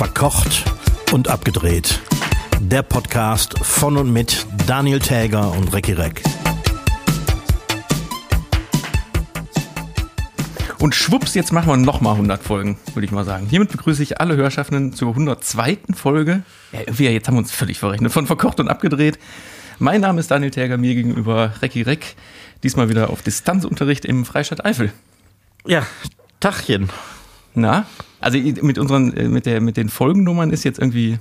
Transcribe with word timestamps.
Verkocht 0.00 0.64
und 1.12 1.28
abgedreht. 1.28 2.00
Der 2.58 2.80
Podcast 2.80 3.58
von 3.58 3.98
und 3.98 4.10
mit 4.10 4.46
Daniel 4.66 4.98
Täger 4.98 5.52
und 5.52 5.74
Recki 5.74 5.92
Reck. 5.92 6.22
Und 10.78 10.94
schwupps, 10.94 11.34
jetzt 11.34 11.52
machen 11.52 11.68
wir 11.68 11.76
nochmal 11.76 12.14
100 12.14 12.42
Folgen, 12.42 12.78
würde 12.94 13.04
ich 13.04 13.12
mal 13.12 13.26
sagen. 13.26 13.46
Hiermit 13.50 13.72
begrüße 13.72 14.02
ich 14.02 14.22
alle 14.22 14.36
Hörschaffenden 14.36 14.94
zur 14.94 15.10
102. 15.10 15.76
Folge. 15.94 16.44
Ja, 16.72 16.80
irgendwie, 16.80 17.08
jetzt 17.08 17.28
haben 17.28 17.34
wir 17.34 17.40
uns 17.40 17.52
völlig 17.52 17.78
verrechnet. 17.78 18.10
Von 18.10 18.26
verkocht 18.26 18.58
und 18.58 18.68
abgedreht. 18.68 19.18
Mein 19.78 20.00
Name 20.00 20.20
ist 20.20 20.30
Daniel 20.30 20.50
Täger, 20.50 20.78
mir 20.78 20.94
gegenüber 20.94 21.52
Recki 21.60 21.82
Reck. 21.82 22.16
Diesmal 22.62 22.88
wieder 22.88 23.10
auf 23.10 23.20
Distanzunterricht 23.20 24.06
im 24.06 24.24
Freistaat 24.24 24.64
Eifel. 24.64 24.94
Ja, 25.66 25.86
Tachchen. 26.40 26.88
Na, 27.52 27.84
also 28.20 28.38
mit 28.38 28.78
unseren, 28.78 29.12
äh, 29.14 29.28
mit 29.28 29.46
der, 29.46 29.60
mit 29.60 29.76
den 29.76 29.88
Folgennummern 29.88 30.50
ist 30.50 30.64
jetzt 30.64 30.78
irgendwie, 30.78 31.18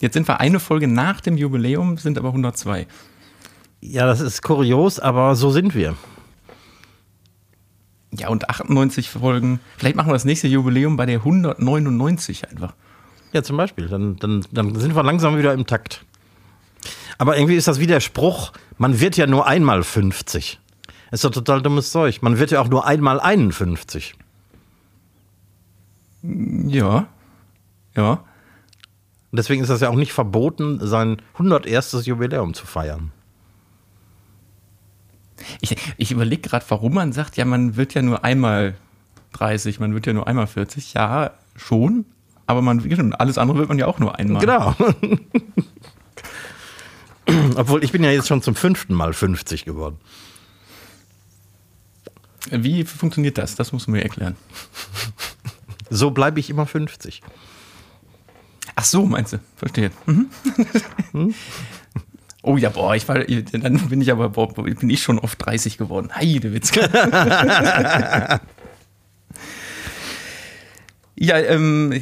jetzt 0.00 0.14
sind 0.14 0.28
wir 0.28 0.40
eine 0.40 0.60
Folge 0.60 0.88
nach 0.88 1.20
dem 1.20 1.36
Jubiläum, 1.36 1.96
sind 1.96 2.18
aber 2.18 2.28
102. 2.28 2.86
Ja, 3.80 4.06
das 4.06 4.20
ist 4.20 4.42
kurios, 4.42 4.98
aber 4.98 5.36
so 5.36 5.50
sind 5.50 5.74
wir. 5.74 5.94
Ja, 8.10 8.28
und 8.28 8.48
98 8.48 9.10
Folgen. 9.10 9.60
Vielleicht 9.76 9.94
machen 9.94 10.08
wir 10.08 10.14
das 10.14 10.24
nächste 10.24 10.48
Jubiläum 10.48 10.96
bei 10.96 11.06
der 11.06 11.18
199 11.18 12.48
einfach. 12.48 12.74
Ja, 13.32 13.42
zum 13.42 13.56
Beispiel. 13.56 13.86
Dann, 13.88 14.16
dann, 14.16 14.44
dann 14.50 14.74
sind 14.74 14.96
wir 14.96 15.02
langsam 15.02 15.36
wieder 15.38 15.52
im 15.52 15.66
Takt. 15.66 16.04
Aber 17.18 17.36
irgendwie 17.36 17.56
ist 17.56 17.68
das 17.68 17.80
wie 17.80 17.86
der 17.86 18.00
Spruch, 18.00 18.52
man 18.78 19.00
wird 19.00 19.16
ja 19.16 19.26
nur 19.26 19.46
einmal 19.46 19.82
50. 19.82 20.58
Ist 21.10 21.24
doch 21.24 21.30
total 21.30 21.62
dummes 21.62 21.90
Zeug. 21.90 22.22
Man 22.22 22.38
wird 22.38 22.50
ja 22.50 22.60
auch 22.60 22.68
nur 22.68 22.86
einmal 22.86 23.20
51. 23.20 24.14
Ja. 26.22 27.08
Ja. 27.96 28.24
Und 29.30 29.36
deswegen 29.36 29.62
ist 29.62 29.68
das 29.68 29.80
ja 29.80 29.90
auch 29.90 29.96
nicht 29.96 30.12
verboten, 30.12 30.78
sein 30.80 31.20
101. 31.34 32.06
Jubiläum 32.06 32.54
zu 32.54 32.66
feiern. 32.66 33.12
Ich, 35.60 35.76
ich 35.96 36.10
überlege 36.10 36.48
gerade, 36.48 36.64
warum 36.68 36.94
man 36.94 37.12
sagt, 37.12 37.36
ja, 37.36 37.44
man 37.44 37.76
wird 37.76 37.94
ja 37.94 38.02
nur 38.02 38.24
einmal 38.24 38.76
30, 39.32 39.80
man 39.80 39.94
wird 39.94 40.06
ja 40.06 40.12
nur 40.12 40.26
einmal 40.26 40.46
40. 40.46 40.94
Ja, 40.94 41.32
schon. 41.56 42.06
Aber 42.46 42.62
man, 42.62 43.14
alles 43.14 43.36
andere 43.36 43.58
wird 43.58 43.68
man 43.68 43.78
ja 43.78 43.86
auch 43.86 43.98
nur 43.98 44.18
einmal. 44.18 44.40
Genau. 44.40 44.74
Obwohl, 47.56 47.84
ich 47.84 47.92
bin 47.92 48.02
ja 48.02 48.10
jetzt 48.10 48.26
schon 48.26 48.40
zum 48.40 48.54
fünften 48.54 48.94
Mal 48.94 49.12
50 49.12 49.66
geworden. 49.66 49.98
Wie 52.50 52.84
funktioniert 52.84 53.36
das? 53.36 53.54
Das 53.56 53.72
musst 53.72 53.86
du 53.86 53.90
mir 53.90 54.02
erklären. 54.02 54.36
So 55.90 56.10
bleibe 56.10 56.40
ich 56.40 56.50
immer 56.50 56.66
50. 56.66 57.22
Ach 58.74 58.84
so, 58.84 59.06
meinst 59.06 59.32
du? 59.32 59.38
Verstehe. 59.56 59.90
Mhm. 60.06 60.26
Hm? 61.12 61.34
Oh 62.42 62.56
ja, 62.56 62.68
boah, 62.70 62.94
ich 62.94 63.08
war, 63.08 63.18
dann 63.18 63.88
bin 63.88 64.00
ich 64.00 64.12
aber, 64.12 64.28
boah, 64.30 64.52
bin 64.54 64.88
ich 64.90 65.02
schon 65.02 65.18
oft 65.18 65.44
30 65.44 65.76
geworden. 65.76 66.10
Heidewitzka. 66.14 66.80
ja, 71.16 71.38
ähm, 71.38 71.92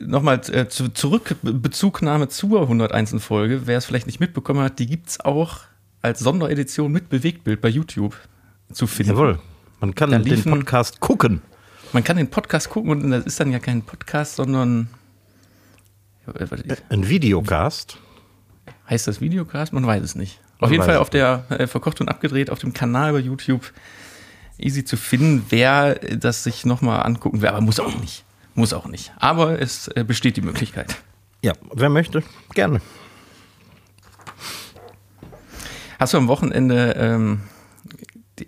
nochmal 0.00 0.40
äh, 0.52 0.68
zu, 0.68 0.90
zurück, 0.90 1.36
Bezugnahme 1.42 2.28
zur 2.28 2.62
101. 2.62 3.16
Folge. 3.18 3.66
Wer 3.66 3.78
es 3.78 3.86
vielleicht 3.86 4.06
nicht 4.06 4.20
mitbekommen 4.20 4.60
hat, 4.60 4.78
die 4.78 4.86
gibt 4.86 5.08
es 5.08 5.20
auch 5.20 5.62
als 6.02 6.20
Sonderedition 6.20 6.92
mit 6.92 7.08
Bewegtbild 7.08 7.60
bei 7.60 7.68
YouTube 7.68 8.16
zu 8.72 8.86
finden. 8.86 9.12
Jawohl, 9.12 9.38
man 9.80 9.94
kann 9.94 10.10
den 10.22 10.44
Podcast 10.44 11.00
gucken. 11.00 11.42
Man 11.92 12.04
kann 12.04 12.16
den 12.16 12.30
Podcast 12.30 12.70
gucken 12.70 12.90
und 12.90 13.10
das 13.10 13.24
ist 13.24 13.40
dann 13.40 13.50
ja 13.50 13.58
kein 13.58 13.82
Podcast, 13.82 14.36
sondern 14.36 14.88
ein 16.88 17.08
Videocast. 17.08 17.98
Heißt 18.88 19.08
das 19.08 19.20
Videocast? 19.20 19.72
Man 19.72 19.86
weiß 19.86 20.02
es 20.02 20.14
nicht. 20.14 20.40
Man 20.58 20.68
auf 20.68 20.72
jeden 20.72 20.84
Fall 20.84 20.98
auf 20.98 21.10
der 21.10 21.44
äh, 21.48 21.66
Verkocht 21.66 22.00
und 22.00 22.08
Abgedreht 22.08 22.50
auf 22.50 22.58
dem 22.58 22.72
Kanal 22.72 23.12
bei 23.12 23.18
YouTube 23.18 23.72
easy 24.58 24.84
zu 24.84 24.96
finden, 24.96 25.46
wer 25.48 25.94
das 25.94 26.44
sich 26.44 26.64
nochmal 26.64 27.04
angucken 27.04 27.42
will. 27.42 27.48
Aber 27.48 27.60
muss 27.60 27.80
auch 27.80 27.98
nicht. 27.98 28.24
Muss 28.54 28.72
auch 28.72 28.86
nicht. 28.86 29.12
Aber 29.16 29.60
es 29.60 29.88
äh, 29.88 30.04
besteht 30.04 30.36
die 30.36 30.42
Möglichkeit. 30.42 30.96
Ja, 31.42 31.54
wer 31.72 31.88
möchte, 31.88 32.22
gerne. 32.54 32.80
Hast 35.98 36.14
du 36.14 36.18
am 36.18 36.28
Wochenende 36.28 36.94
ähm, 36.96 37.40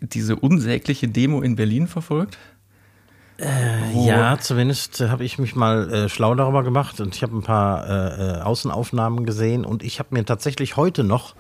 diese 0.00 0.36
unsägliche 0.36 1.08
Demo 1.08 1.40
in 1.40 1.56
Berlin 1.56 1.86
verfolgt? 1.86 2.38
Äh, 3.42 4.06
ja, 4.06 4.38
zumindest 4.38 5.00
habe 5.00 5.24
ich 5.24 5.38
mich 5.38 5.56
mal 5.56 5.92
äh, 5.92 6.08
schlau 6.08 6.34
darüber 6.36 6.62
gemacht 6.62 7.00
und 7.00 7.16
ich 7.16 7.22
habe 7.22 7.36
ein 7.36 7.42
paar 7.42 7.88
äh, 7.88 8.38
äh 8.38 8.40
Außenaufnahmen 8.40 9.26
gesehen 9.26 9.64
und 9.64 9.82
ich 9.82 9.98
habe 9.98 10.10
mir 10.12 10.24
tatsächlich 10.24 10.76
heute 10.76 11.02
noch 11.02 11.34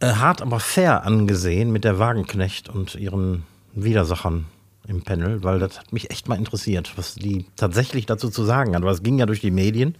äh, 0.00 0.14
hart 0.14 0.40
aber 0.40 0.58
fair 0.58 1.04
angesehen 1.04 1.70
mit 1.70 1.84
der 1.84 1.98
Wagenknecht 1.98 2.70
und 2.70 2.94
ihren 2.94 3.44
Widersachern 3.74 4.46
im 4.88 5.02
Panel, 5.02 5.44
weil 5.44 5.58
das 5.58 5.78
hat 5.78 5.92
mich 5.92 6.10
echt 6.10 6.28
mal 6.28 6.38
interessiert, 6.38 6.92
was 6.96 7.14
die 7.14 7.44
tatsächlich 7.56 8.06
dazu 8.06 8.30
zu 8.30 8.44
sagen 8.44 8.74
hat. 8.74 8.82
Weil 8.82 8.94
es 8.94 9.02
ging 9.02 9.18
ja 9.18 9.26
durch 9.26 9.40
die 9.40 9.50
Medien 9.50 9.96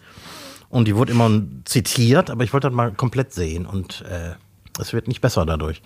und 0.70 0.88
die 0.88 0.96
wurde 0.96 1.12
immer 1.12 1.42
zitiert, 1.64 2.30
aber 2.30 2.42
ich 2.42 2.54
wollte 2.54 2.68
das 2.68 2.74
mal 2.74 2.90
komplett 2.90 3.34
sehen 3.34 3.66
und 3.66 4.02
äh, 4.10 4.32
es 4.80 4.94
wird 4.94 5.08
nicht 5.08 5.20
besser 5.20 5.44
dadurch. 5.44 5.82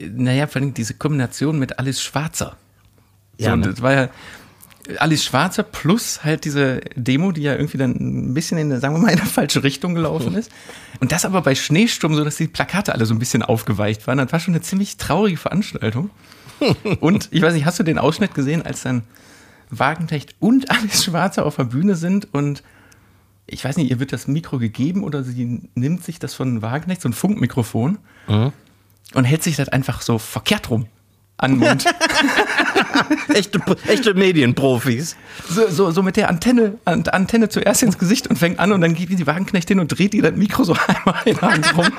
Naja, 0.00 0.48
vor 0.48 0.60
allem 0.60 0.74
diese 0.74 0.94
Kombination 0.94 1.58
mit 1.58 1.78
Alice 1.78 2.02
Schwarzer. 2.02 2.56
Ja, 3.38 3.56
ne? 3.56 3.68
das 3.68 3.82
war 3.82 3.92
ja 3.92 4.08
alles 4.98 5.24
Schwarze 5.24 5.62
plus 5.64 6.24
halt 6.24 6.44
diese 6.44 6.80
Demo, 6.94 7.32
die 7.32 7.42
ja 7.42 7.54
irgendwie 7.54 7.78
dann 7.78 7.90
ein 7.90 8.34
bisschen 8.34 8.58
in, 8.58 8.80
sagen 8.80 8.94
wir 8.94 9.00
mal, 9.00 9.12
in 9.12 9.20
eine 9.20 9.28
falsche 9.28 9.62
Richtung 9.62 9.94
gelaufen 9.94 10.34
ist. 10.36 10.50
Und 11.00 11.12
das 11.12 11.24
aber 11.24 11.42
bei 11.42 11.54
Schneesturm, 11.54 12.14
so 12.14 12.24
dass 12.24 12.36
die 12.36 12.48
Plakate 12.48 12.94
alle 12.94 13.06
so 13.06 13.14
ein 13.14 13.18
bisschen 13.18 13.42
aufgeweicht 13.42 14.06
waren. 14.06 14.18
Das 14.18 14.32
war 14.32 14.40
schon 14.40 14.54
eine 14.54 14.62
ziemlich 14.62 14.96
traurige 14.96 15.36
Veranstaltung. 15.36 16.10
Und 17.00 17.28
ich 17.30 17.42
weiß 17.42 17.54
nicht, 17.54 17.66
hast 17.66 17.78
du 17.78 17.84
den 17.84 17.98
Ausschnitt 17.98 18.34
gesehen, 18.34 18.62
als 18.62 18.82
dann 18.82 19.02
Wagentecht 19.70 20.34
und 20.40 20.70
alles 20.70 21.04
Schwarze 21.04 21.44
auf 21.44 21.56
der 21.56 21.64
Bühne 21.64 21.94
sind 21.94 22.32
und 22.32 22.62
ich 23.46 23.62
weiß 23.62 23.76
nicht, 23.76 23.90
ihr 23.90 24.00
wird 24.00 24.14
das 24.14 24.26
Mikro 24.26 24.58
gegeben 24.58 25.04
oder 25.04 25.22
sie 25.22 25.68
nimmt 25.74 26.02
sich 26.02 26.18
das 26.18 26.32
von 26.34 26.62
Wagenknecht, 26.62 27.02
so 27.02 27.08
ein 27.10 27.12
Funkmikrofon 27.12 27.98
mhm. 28.28 28.52
und 29.12 29.24
hält 29.24 29.42
sich 29.42 29.56
das 29.56 29.68
einfach 29.68 30.00
so 30.00 30.18
verkehrt 30.18 30.70
rum 30.70 30.86
an 31.38 31.56
Mund. 31.56 31.86
echte, 33.34 33.60
echte 33.86 34.14
Medienprofis. 34.14 35.16
So, 35.48 35.68
so, 35.68 35.90
so 35.90 36.02
mit 36.02 36.16
der 36.16 36.28
Antenne, 36.28 36.78
Antenne 36.84 37.48
zuerst 37.48 37.82
ins 37.82 37.96
Gesicht 37.96 38.26
und 38.26 38.36
fängt 38.36 38.58
an 38.58 38.72
und 38.72 38.80
dann 38.80 38.94
geht 38.94 39.08
die 39.10 39.26
Wagenknecht 39.26 39.68
hin 39.68 39.80
und 39.80 39.88
dreht 39.88 40.12
die 40.12 40.20
das 40.20 40.34
Mikro 40.34 40.64
so 40.64 40.76
einmal 40.86 41.22
in 41.24 41.36
der 41.36 41.50
Hand 41.50 41.76
rum. 41.76 41.86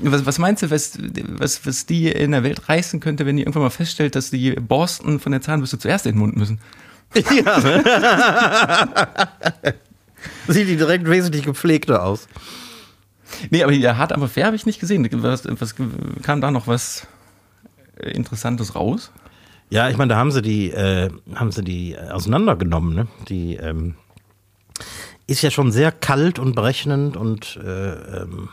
Was, 0.00 0.24
was, 0.24 0.38
meinst 0.38 0.62
du, 0.62 0.70
was, 0.70 0.96
was, 1.00 1.66
was 1.66 1.84
die 1.84 2.06
in 2.06 2.30
der 2.30 2.44
Welt 2.44 2.68
reißen 2.68 3.00
könnte, 3.00 3.26
wenn 3.26 3.36
die 3.36 3.42
irgendwann 3.42 3.64
mal 3.64 3.70
feststellt, 3.70 4.14
dass 4.14 4.30
die 4.30 4.52
Borsten 4.52 5.18
von 5.18 5.32
der 5.32 5.40
Zahnbürste 5.40 5.76
zuerst 5.76 6.06
in 6.06 6.12
den 6.12 6.20
Mund 6.20 6.36
müssen? 6.36 6.60
Ja? 7.14 7.60
Sieht 10.46 10.68
die 10.68 10.76
direkt 10.76 11.10
wesentlich 11.10 11.42
gepflegter 11.42 12.04
aus. 12.04 12.28
Nee, 13.50 13.62
aber 13.62 13.72
hier 13.72 13.96
hart 13.96 14.12
aber 14.12 14.28
fair 14.28 14.46
habe 14.46 14.56
ich 14.56 14.66
nicht 14.66 14.80
gesehen. 14.80 15.08
Was, 15.22 15.44
was, 15.46 15.74
kam 16.22 16.40
da 16.40 16.50
noch 16.50 16.66
was 16.66 17.06
Interessantes 18.00 18.74
raus? 18.74 19.12
Ja, 19.70 19.90
ich 19.90 19.96
meine, 19.96 20.10
da 20.14 20.16
haben 20.16 20.30
sie 20.30 20.42
die, 20.42 20.70
äh, 20.70 21.10
haben 21.34 21.52
sie 21.52 21.62
die 21.62 21.96
auseinandergenommen. 21.98 22.94
Ne? 22.94 23.06
Die 23.28 23.56
ähm, 23.56 23.94
ist 25.26 25.42
ja 25.42 25.50
schon 25.50 25.72
sehr 25.72 25.92
kalt 25.92 26.38
und 26.38 26.54
berechnend 26.54 27.16
und 27.16 27.58
äh, 27.62 27.92
ähm, 28.22 28.48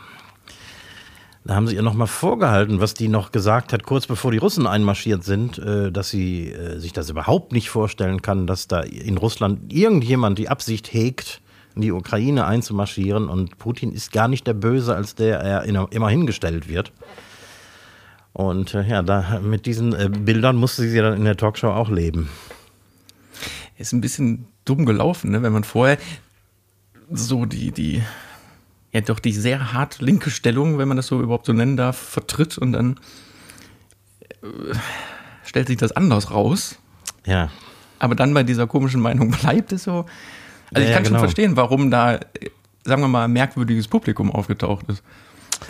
da 1.44 1.54
haben 1.54 1.68
sie 1.68 1.76
ihr 1.76 1.82
nochmal 1.82 2.08
vorgehalten, 2.08 2.80
was 2.80 2.94
die 2.94 3.06
noch 3.06 3.30
gesagt 3.30 3.72
hat, 3.72 3.84
kurz 3.84 4.06
bevor 4.06 4.32
die 4.32 4.38
Russen 4.38 4.66
einmarschiert 4.66 5.22
sind, 5.22 5.58
äh, 5.58 5.92
dass 5.92 6.10
sie 6.10 6.50
äh, 6.50 6.78
sich 6.78 6.92
das 6.92 7.08
überhaupt 7.08 7.52
nicht 7.52 7.70
vorstellen 7.70 8.20
kann, 8.20 8.46
dass 8.46 8.66
da 8.66 8.80
in 8.80 9.16
Russland 9.16 9.72
irgendjemand 9.72 10.38
die 10.38 10.48
Absicht 10.48 10.92
hegt, 10.92 11.40
in 11.76 11.82
die 11.82 11.92
Ukraine 11.92 12.46
einzumarschieren 12.46 13.28
und 13.28 13.58
Putin 13.58 13.92
ist 13.92 14.10
gar 14.10 14.28
nicht 14.28 14.46
der 14.46 14.54
Böse, 14.54 14.96
als 14.96 15.14
der 15.14 15.40
er 15.40 15.64
immer 15.64 16.08
hingestellt 16.08 16.68
wird. 16.68 16.90
Und 18.32 18.74
äh, 18.74 18.86
ja, 18.86 19.02
da, 19.02 19.40
mit 19.40 19.66
diesen 19.66 19.94
äh, 19.94 20.08
Bildern 20.08 20.56
musste 20.56 20.88
sie 20.88 20.98
dann 20.98 21.16
in 21.16 21.24
der 21.24 21.36
Talkshow 21.36 21.68
auch 21.68 21.90
leben. 21.90 22.28
Ist 23.78 23.92
ein 23.92 24.00
bisschen 24.00 24.46
dumm 24.64 24.84
gelaufen, 24.86 25.30
ne? 25.30 25.42
wenn 25.42 25.52
man 25.52 25.64
vorher 25.64 25.98
so 27.10 27.44
die, 27.44 27.72
die, 27.72 28.02
ja 28.92 29.00
doch 29.02 29.20
die 29.20 29.32
sehr 29.32 29.72
hart 29.72 30.00
linke 30.00 30.30
Stellung, 30.30 30.78
wenn 30.78 30.88
man 30.88 30.96
das 30.96 31.06
so 31.06 31.20
überhaupt 31.20 31.46
so 31.46 31.52
nennen 31.52 31.76
darf, 31.76 31.96
vertritt 31.96 32.58
und 32.58 32.72
dann 32.72 32.98
äh, 34.42 34.74
stellt 35.44 35.68
sich 35.68 35.76
das 35.76 35.92
anders 35.92 36.30
raus. 36.30 36.78
Ja. 37.26 37.50
Aber 37.98 38.14
dann 38.14 38.32
bei 38.32 38.42
dieser 38.42 38.66
komischen 38.66 39.00
Meinung 39.00 39.30
bleibt 39.30 39.72
es 39.72 39.84
so, 39.84 40.06
also 40.72 40.82
ja, 40.82 40.88
ich 40.88 40.94
kann 40.94 41.04
ja, 41.04 41.08
genau. 41.08 41.08
schon 41.08 41.18
verstehen, 41.18 41.56
warum 41.56 41.90
da, 41.90 42.20
sagen 42.84 43.02
wir 43.02 43.08
mal, 43.08 43.28
merkwürdiges 43.28 43.88
Publikum 43.88 44.30
aufgetaucht 44.30 44.86
ist 44.88 45.02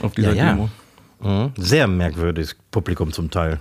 auf 0.02 0.12
dieser 0.12 0.34
ja, 0.34 0.52
Demo. 0.52 0.70
Mhm. 1.20 1.52
Sehr 1.56 1.86
merkwürdiges 1.86 2.56
Publikum 2.70 3.12
zum 3.12 3.30
Teil. 3.30 3.60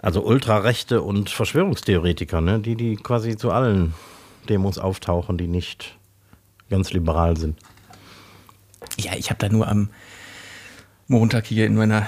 Also 0.00 0.24
Ultrarechte 0.24 1.02
und 1.02 1.28
Verschwörungstheoretiker, 1.30 2.40
ne? 2.40 2.60
die, 2.60 2.76
die 2.76 2.96
quasi 2.96 3.36
zu 3.36 3.50
allen 3.50 3.94
Demos 4.48 4.78
auftauchen, 4.78 5.38
die 5.38 5.48
nicht 5.48 5.96
ganz 6.70 6.92
liberal 6.92 7.36
sind. 7.36 7.58
Ja, 8.96 9.12
ich 9.16 9.30
habe 9.30 9.38
da 9.40 9.48
nur 9.48 9.66
am 9.66 9.90
Montag 11.08 11.46
hier 11.46 11.66
in 11.66 11.74
meiner 11.74 12.06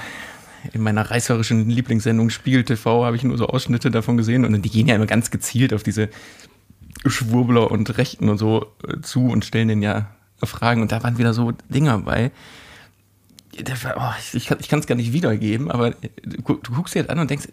in 0.73 0.83
meiner 0.83 1.11
reißerischen 1.11 1.71
Lieblingssendung 1.71 2.29
Spiegel 2.29 2.65
TV 2.65 3.05
habe 3.05 3.17
ich 3.17 3.23
nur 3.23 3.39
so 3.39 3.47
Ausschnitte 3.47 3.91
davon 3.91 4.19
gesehen 4.19 4.45
und 4.45 4.61
die 4.61 4.69
gehen 4.69 4.87
ja 4.87 4.95
immer 4.95 5.07
ganz 5.07 5.31
gezielt 5.31 5.73
auf 5.73 5.83
diese 5.83 6.11
Schwurbler 7.07 7.71
und 7.71 7.97
Rechten 7.99 8.29
und 8.29 8.39
so 8.39 8.73
äh, 8.87 9.01
zu 9.01 9.29
und 9.29 9.45
stellen 9.45 9.69
denen 9.69 9.83
ja 9.83 10.11
Fragen 10.43 10.83
und 10.83 10.93
da 10.93 11.03
waren 11.03 11.19
wieder 11.19 11.35
so 11.35 11.53
Dinger 11.69 11.99
bei. 11.99 12.31
Oh, 13.97 14.13
ich, 14.33 14.51
ich 14.51 14.69
kann 14.69 14.79
es 14.79 14.87
gar 14.87 14.95
nicht 14.95 15.13
wiedergeben, 15.13 15.71
aber 15.71 15.91
du, 15.91 16.55
du 16.55 16.73
guckst 16.73 16.95
dir 16.95 17.03
das 17.03 17.11
an 17.11 17.19
und 17.19 17.31
denkst, 17.31 17.49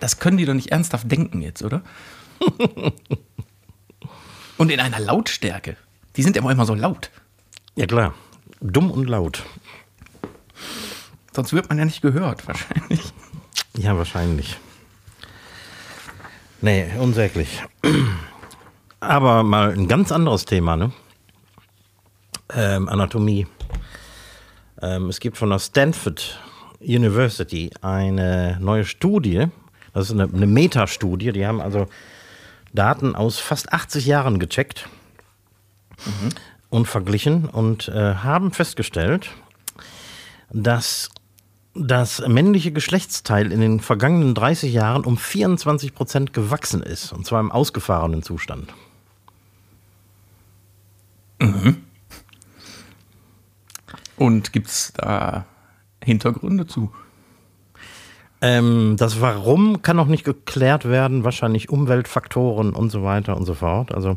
das 0.00 0.18
können 0.18 0.36
die 0.36 0.46
doch 0.46 0.54
nicht 0.54 0.72
ernsthaft 0.72 1.10
denken 1.10 1.42
jetzt, 1.42 1.62
oder? 1.62 1.82
und 4.58 4.70
in 4.70 4.80
einer 4.80 5.00
Lautstärke. 5.00 5.76
Die 6.16 6.22
sind 6.22 6.36
immer 6.36 6.50
immer 6.50 6.66
so 6.66 6.74
laut. 6.74 7.10
Ja 7.76 7.86
klar, 7.86 8.14
dumm 8.60 8.90
und 8.90 9.08
laut. 9.08 9.44
Sonst 11.32 11.52
wird 11.52 11.68
man 11.68 11.78
ja 11.78 11.84
nicht 11.84 12.02
gehört, 12.02 12.48
wahrscheinlich. 12.48 13.12
Ja, 13.76 13.96
wahrscheinlich. 13.96 14.58
Nee, 16.60 16.90
unsäglich. 16.98 17.62
Aber 19.00 19.42
mal 19.42 19.72
ein 19.72 19.88
ganz 19.88 20.10
anderes 20.10 20.44
Thema, 20.44 20.76
ne? 20.76 20.92
Ähm, 22.52 22.88
Anatomie. 22.88 23.46
Ähm, 24.80 25.08
es 25.08 25.20
gibt 25.20 25.36
von 25.36 25.50
der 25.50 25.58
Stanford 25.58 26.40
University 26.80 27.70
eine 27.80 28.58
neue 28.60 28.84
Studie. 28.84 29.46
Das 29.92 30.06
ist 30.06 30.12
eine, 30.12 30.24
eine 30.32 30.46
Metastudie. 30.46 31.32
Die 31.32 31.46
haben 31.46 31.60
also 31.60 31.86
Daten 32.72 33.14
aus 33.14 33.38
fast 33.38 33.72
80 33.72 34.06
Jahren 34.06 34.38
gecheckt 34.38 34.88
mhm. 36.04 36.28
und 36.70 36.86
verglichen 36.86 37.46
und 37.46 37.88
äh, 37.88 38.14
haben 38.16 38.52
festgestellt, 38.52 39.30
dass 40.50 41.10
das 41.74 42.26
männliche 42.26 42.72
Geschlechtsteil 42.72 43.52
in 43.52 43.60
den 43.60 43.80
vergangenen 43.80 44.34
30 44.34 44.72
Jahren 44.72 45.04
um 45.04 45.16
24 45.16 45.94
Prozent 45.94 46.32
gewachsen 46.32 46.82
ist, 46.82 47.12
und 47.12 47.26
zwar 47.26 47.40
im 47.40 47.52
ausgefahrenen 47.52 48.22
Zustand. 48.22 48.72
Mhm. 51.40 51.76
Und 54.16 54.52
gibt 54.52 54.66
es 54.66 54.92
da 54.96 55.46
Hintergründe 56.02 56.66
zu? 56.66 56.92
Ähm, 58.40 58.96
das 58.96 59.20
Warum 59.20 59.82
kann 59.82 59.96
noch 59.96 60.06
nicht 60.06 60.24
geklärt 60.24 60.88
werden, 60.88 61.24
wahrscheinlich 61.24 61.70
Umweltfaktoren 61.70 62.72
und 62.72 62.90
so 62.90 63.02
weiter 63.02 63.36
und 63.36 63.46
so 63.46 63.54
fort. 63.54 63.92
Also 63.92 64.16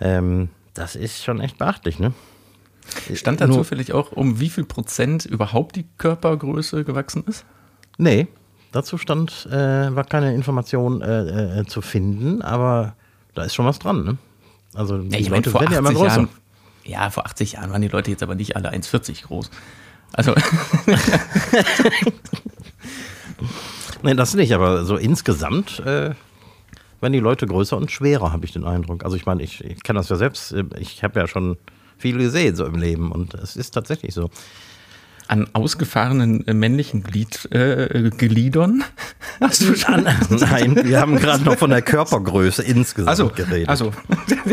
ähm, 0.00 0.50
das 0.74 0.94
ist 0.94 1.24
schon 1.24 1.40
echt 1.40 1.58
beachtlich, 1.58 1.98
ne? 1.98 2.12
Stand 3.14 3.40
da 3.40 3.48
Nur, 3.48 3.58
zufällig 3.58 3.92
auch, 3.92 4.12
um 4.12 4.38
wie 4.38 4.48
viel 4.48 4.64
Prozent 4.64 5.24
überhaupt 5.24 5.74
die 5.74 5.86
Körpergröße 5.98 6.84
gewachsen 6.84 7.24
ist? 7.26 7.44
Nee, 7.98 8.28
dazu 8.70 8.96
stand, 8.96 9.48
äh, 9.50 9.94
war 9.94 10.04
keine 10.04 10.34
Information 10.34 11.02
äh, 11.02 11.60
äh, 11.60 11.64
zu 11.66 11.82
finden, 11.82 12.42
aber 12.42 12.94
da 13.34 13.42
ist 13.42 13.54
schon 13.54 13.66
was 13.66 13.80
dran. 13.80 14.04
Ne? 14.04 14.18
Also 14.76 14.98
die 14.98 15.22
ja, 15.22 15.30
Leute 15.30 15.54
werden 15.54 15.72
ja 15.72 15.78
immer 15.78 15.92
größer. 15.92 16.06
Jahren, 16.06 16.28
ja, 16.84 17.10
vor 17.10 17.26
80 17.26 17.52
Jahren 17.52 17.72
waren 17.72 17.82
die 17.82 17.88
Leute 17.88 18.10
jetzt 18.10 18.22
aber 18.22 18.34
nicht 18.34 18.56
alle 18.56 18.72
1,40 18.72 19.24
groß. 19.24 19.50
Also. 20.12 20.34
nee, 24.02 24.14
das 24.14 24.34
nicht, 24.34 24.52
aber 24.52 24.84
so 24.84 24.96
insgesamt 24.96 25.80
äh, 25.80 26.14
werden 27.00 27.12
die 27.12 27.20
Leute 27.20 27.46
größer 27.46 27.76
und 27.76 27.90
schwerer, 27.90 28.32
habe 28.32 28.44
ich 28.44 28.52
den 28.52 28.64
Eindruck. 28.64 29.04
Also 29.04 29.16
ich 29.16 29.26
meine, 29.26 29.42
ich, 29.42 29.64
ich 29.64 29.82
kenne 29.82 29.98
das 29.98 30.08
ja 30.08 30.16
selbst. 30.16 30.54
Ich 30.78 31.02
habe 31.02 31.20
ja 31.20 31.26
schon 31.26 31.56
viel 31.98 32.18
gesehen 32.18 32.56
so 32.56 32.66
im 32.66 32.76
Leben 32.76 33.12
und 33.12 33.34
es 33.34 33.56
ist 33.56 33.72
tatsächlich 33.72 34.14
so. 34.14 34.30
An 35.28 35.48
ausgefahrenen 35.52 36.46
äh, 36.46 36.54
männlichen 36.54 37.02
Glied, 37.02 37.50
äh, 37.52 38.10
Gliedern? 38.10 38.84
Hast 39.40 39.62
du 39.62 39.74
schon? 39.74 40.04
Nein, 40.30 40.76
wir 40.84 41.00
haben 41.00 41.16
gerade 41.16 41.44
noch 41.44 41.56
von 41.56 41.70
der 41.70 41.82
Körpergröße 41.82 42.62
insgesamt 42.62 43.08
also, 43.08 43.28
geredet. 43.28 43.68
Also. 43.68 43.92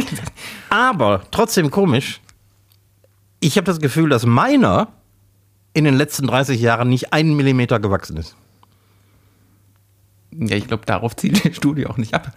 Aber 0.69 1.23
trotzdem 1.31 1.69
komisch. 1.69 2.21
Ich 3.39 3.57
habe 3.57 3.65
das 3.65 3.79
Gefühl, 3.79 4.09
dass 4.09 4.25
meiner 4.25 4.87
in 5.73 5.83
den 5.83 5.95
letzten 5.95 6.27
30 6.27 6.59
Jahren 6.59 6.89
nicht 6.89 7.13
einen 7.13 7.35
Millimeter 7.35 7.79
gewachsen 7.79 8.17
ist. 8.17 8.35
Ja, 10.31 10.55
ich 10.55 10.67
glaube, 10.67 10.85
darauf 10.85 11.15
zielt 11.15 11.43
die 11.43 11.53
Studie 11.53 11.85
auch 11.87 11.97
nicht 11.97 12.13
ab. 12.13 12.35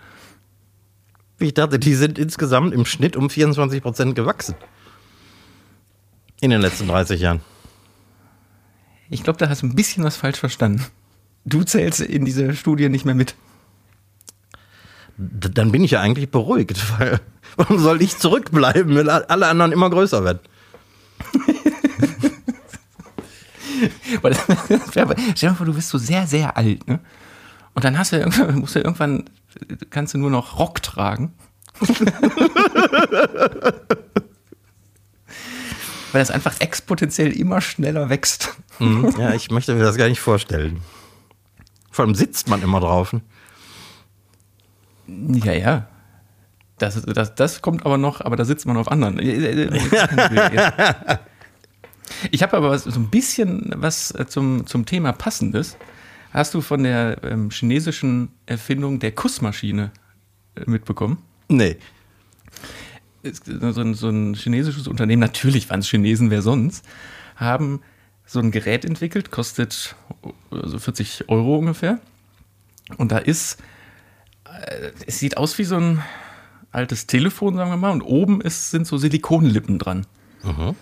Ich 1.39 1.55
dachte, 1.55 1.79
die 1.79 1.95
sind 1.95 2.19
insgesamt 2.19 2.73
im 2.73 2.85
Schnitt 2.87 3.17
um 3.17 3.29
24 3.29 3.83
Prozent 3.83 4.15
gewachsen. 4.15 4.55
In 6.41 6.51
den 6.51 6.61
letzten 6.61 6.89
30 6.89 7.21
Jahren. 7.21 7.41
Ich 9.09 9.23
glaube, 9.23 9.39
da 9.39 9.49
hast 9.49 9.63
du 9.63 9.67
ein 9.67 9.75
bisschen 9.75 10.05
was 10.05 10.17
falsch 10.17 10.39
verstanden. 10.39 10.85
Du 11.45 11.63
zählst 11.63 12.01
in 12.01 12.25
dieser 12.25 12.55
Studie 12.55 12.89
nicht 12.89 13.05
mehr 13.05 13.15
mit. 13.15 13.35
D 15.17 15.49
dann 15.53 15.73
bin 15.73 15.85
ich 15.85 15.93
ja 15.93 16.01
eigentlich 16.01 16.31
beruhigt, 16.31 16.77
weil 16.99 17.21
warum 17.57 17.79
soll 17.79 18.03
ich 18.03 18.19
zurückbleiben, 18.19 18.95
wenn 18.95 19.09
alle 19.09 19.47
anderen 19.47 19.73
immer 19.73 19.91
größer 19.91 20.25
werden? 20.25 20.41
Stell 24.19 25.05
dir 25.35 25.49
mal 25.51 25.55
vor, 25.55 25.67
du 25.67 25.75
bist 25.75 25.89
so 25.89 25.99
sehr, 25.99 26.27
sehr 26.27 26.57
alt, 26.57 26.87
ne? 26.87 27.01
Und 27.75 27.85
dann 27.85 27.99
hast 27.99 28.13
du 28.13 28.17
irgendwann, 28.17 28.59
musst 28.61 28.75
du 28.75 28.81
irgendwann, 28.81 29.25
kannst 29.91 30.15
du 30.15 30.19
nur 30.19 30.31
noch 30.31 30.59
Rock 30.59 30.83
tragen. 30.83 31.35
Weil 36.17 36.23
es 36.23 36.31
einfach 36.31 36.63
exponentiell 36.63 37.31
immer 37.31 37.61
schneller 37.61 38.09
wächst. 38.09 38.57
Mhm, 38.79 39.15
ja, 39.19 39.35
ich 39.35 39.51
möchte 39.51 39.75
mir 39.75 39.83
das 39.83 39.99
gar 39.99 40.09
nicht 40.09 40.21
vorstellen. 40.21 40.81
Vor 41.91 42.07
allem 42.07 42.15
sitzt 42.15 42.49
man 42.49 42.63
immer 42.63 42.81
drauf. 42.81 43.15
Ja, 45.07 45.53
ja. 45.53 45.89
Das, 46.79 47.03
das, 47.03 47.35
das 47.35 47.61
kommt 47.61 47.85
aber 47.85 47.99
noch, 47.99 48.23
aber 48.23 48.37
da 48.37 48.47
sitzt 48.47 48.65
man 48.65 48.79
auf 48.79 48.91
anderen. 48.91 49.19
Ich 52.31 52.43
habe 52.43 52.57
aber 52.57 52.79
so 52.79 52.99
ein 52.99 53.11
bisschen 53.11 53.73
was 53.77 54.15
zum, 54.29 54.67
zum 54.67 54.87
Thema 54.87 55.13
Passendes. 55.13 55.77
Hast 56.33 56.55
du 56.55 56.63
von 56.63 56.83
der 56.83 57.23
ähm, 57.25 57.51
chinesischen 57.51 58.31
Erfindung 58.47 59.01
der 59.01 59.13
Kussmaschine 59.13 59.91
äh, 60.55 60.63
mitbekommen? 60.65 61.19
Nee 61.49 61.77
so 63.35 63.81
ein, 63.81 63.95
so 63.95 64.09
ein 64.09 64.35
chinesisches 64.35 64.89
Unternehmen, 64.89 65.21
natürlich 65.21 65.71
waren 65.71 65.81
es 65.81 65.89
Chinesen, 65.89 66.31
wer 66.31 66.43
sonst, 66.43 66.85
haben 67.37 67.81
so 68.25 68.41
ein 68.41 68.51
Gerät 68.51 68.85
entwickelt, 68.85 69.31
kostet 69.31 69.95
so 70.51 70.79
40 70.79 71.29
Euro 71.29 71.57
ungefähr. 71.57 72.01
Und 72.99 73.13
da 73.13 73.19
ist, 73.19 73.59
äh, 74.45 74.91
es 75.07 75.19
sieht 75.19 75.37
aus 75.37 75.59
wie 75.59 75.65
so 75.65 75.77
ein 75.77 76.03
altes 76.73 77.07
Telefon, 77.07 77.57
sagen 77.57 77.71
wir 77.71 77.77
mal, 77.77 77.93
und 77.93 78.03
oben 78.03 78.41
ist, 78.41 78.71
sind 78.71 78.87
so 78.87 78.97
Silikonlippen 78.99 79.79
dran. 79.79 80.07
Mhm. 80.43 80.75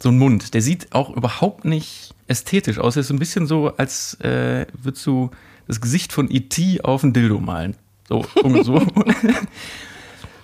So 0.00 0.10
ein 0.10 0.18
Mund. 0.18 0.54
Der 0.54 0.62
sieht 0.62 0.92
auch 0.92 1.10
überhaupt 1.10 1.64
nicht 1.64 2.14
ästhetisch 2.26 2.78
aus. 2.78 2.96
Er 2.96 3.00
ist 3.00 3.08
so 3.08 3.14
ein 3.14 3.18
bisschen 3.18 3.46
so, 3.46 3.74
als 3.76 4.14
äh, 4.20 4.66
würdest 4.74 5.06
du 5.06 5.30
das 5.66 5.80
Gesicht 5.80 6.12
von 6.12 6.30
E.T. 6.30 6.82
auf 6.82 7.02
ein 7.02 7.12
Dildo 7.12 7.40
malen. 7.40 7.76
So, 8.08 8.26
so. 8.62 8.86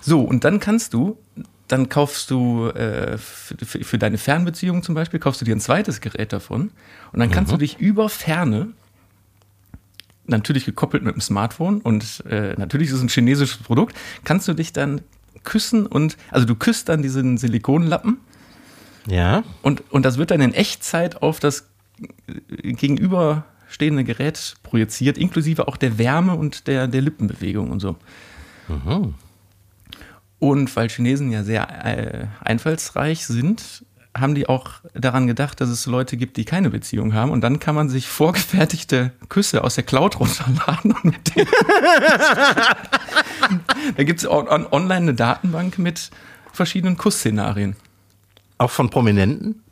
So, 0.00 0.22
und 0.22 0.44
dann 0.44 0.60
kannst 0.60 0.94
du, 0.94 1.18
dann 1.70 1.88
kaufst 1.88 2.30
du 2.30 2.68
äh, 2.68 3.16
für, 3.18 3.56
für, 3.84 3.98
deine 3.98 4.18
Fernbeziehung 4.18 4.82
zum 4.82 4.94
Beispiel, 4.94 5.20
kaufst 5.20 5.40
du 5.40 5.44
dir 5.44 5.54
ein 5.54 5.60
zweites 5.60 6.00
Gerät 6.00 6.32
davon 6.32 6.70
und 7.12 7.20
dann 7.20 7.30
kannst 7.30 7.52
mhm. 7.52 7.58
du 7.58 7.58
dich 7.60 7.78
über 7.78 8.08
Ferne, 8.08 8.68
natürlich 10.26 10.64
gekoppelt 10.64 11.02
mit 11.02 11.14
dem 11.14 11.20
Smartphone 11.20 11.80
und 11.80 12.24
äh, 12.28 12.54
natürlich 12.56 12.88
ist 12.88 12.94
es 12.94 13.02
ein 13.02 13.08
chinesisches 13.08 13.58
Produkt, 13.58 13.96
kannst 14.24 14.48
du 14.48 14.54
dich 14.54 14.72
dann 14.72 15.02
küssen 15.44 15.86
und, 15.86 16.16
also 16.30 16.46
du 16.46 16.54
küsst 16.54 16.88
dann 16.88 17.02
diesen 17.02 17.38
Silikonlappen. 17.38 18.18
Ja. 19.06 19.42
Und, 19.62 19.82
und 19.90 20.04
das 20.04 20.18
wird 20.18 20.30
dann 20.30 20.40
in 20.40 20.52
Echtzeit 20.52 21.22
auf 21.22 21.40
das 21.40 21.68
äh, 22.28 22.72
gegenüberstehende 22.72 24.04
Gerät 24.04 24.56
projiziert, 24.62 25.18
inklusive 25.18 25.68
auch 25.68 25.76
der 25.76 25.98
Wärme 25.98 26.34
und 26.34 26.66
der, 26.66 26.88
der 26.88 27.00
Lippenbewegung 27.00 27.70
und 27.70 27.80
so. 27.80 27.96
Mhm. 28.68 29.14
Und 30.40 30.74
weil 30.74 30.88
Chinesen 30.88 31.30
ja 31.30 31.44
sehr 31.44 31.84
äh, 31.84 32.26
einfallsreich 32.40 33.26
sind, 33.26 33.84
haben 34.16 34.34
die 34.34 34.48
auch 34.48 34.80
daran 34.94 35.26
gedacht, 35.26 35.60
dass 35.60 35.68
es 35.68 35.86
Leute 35.86 36.16
gibt, 36.16 36.36
die 36.36 36.44
keine 36.44 36.70
Beziehung 36.70 37.14
haben. 37.14 37.30
Und 37.30 37.42
dann 37.42 37.60
kann 37.60 37.76
man 37.76 37.88
sich 37.88 38.08
vorgefertigte 38.08 39.12
Küsse 39.28 39.62
aus 39.62 39.76
der 39.76 39.84
Cloud 39.84 40.18
runterladen 40.18 40.92
und 40.92 41.04
mit 41.04 41.36
denen. 41.36 41.46
da 43.96 44.02
gibt 44.02 44.20
es 44.20 44.28
online 44.28 44.94
eine 44.94 45.14
Datenbank 45.14 45.78
mit 45.78 46.10
verschiedenen 46.52 46.96
Kussszenarien. 46.96 47.76
Auch 48.58 48.70
von 48.70 48.90
Prominenten? 48.90 49.62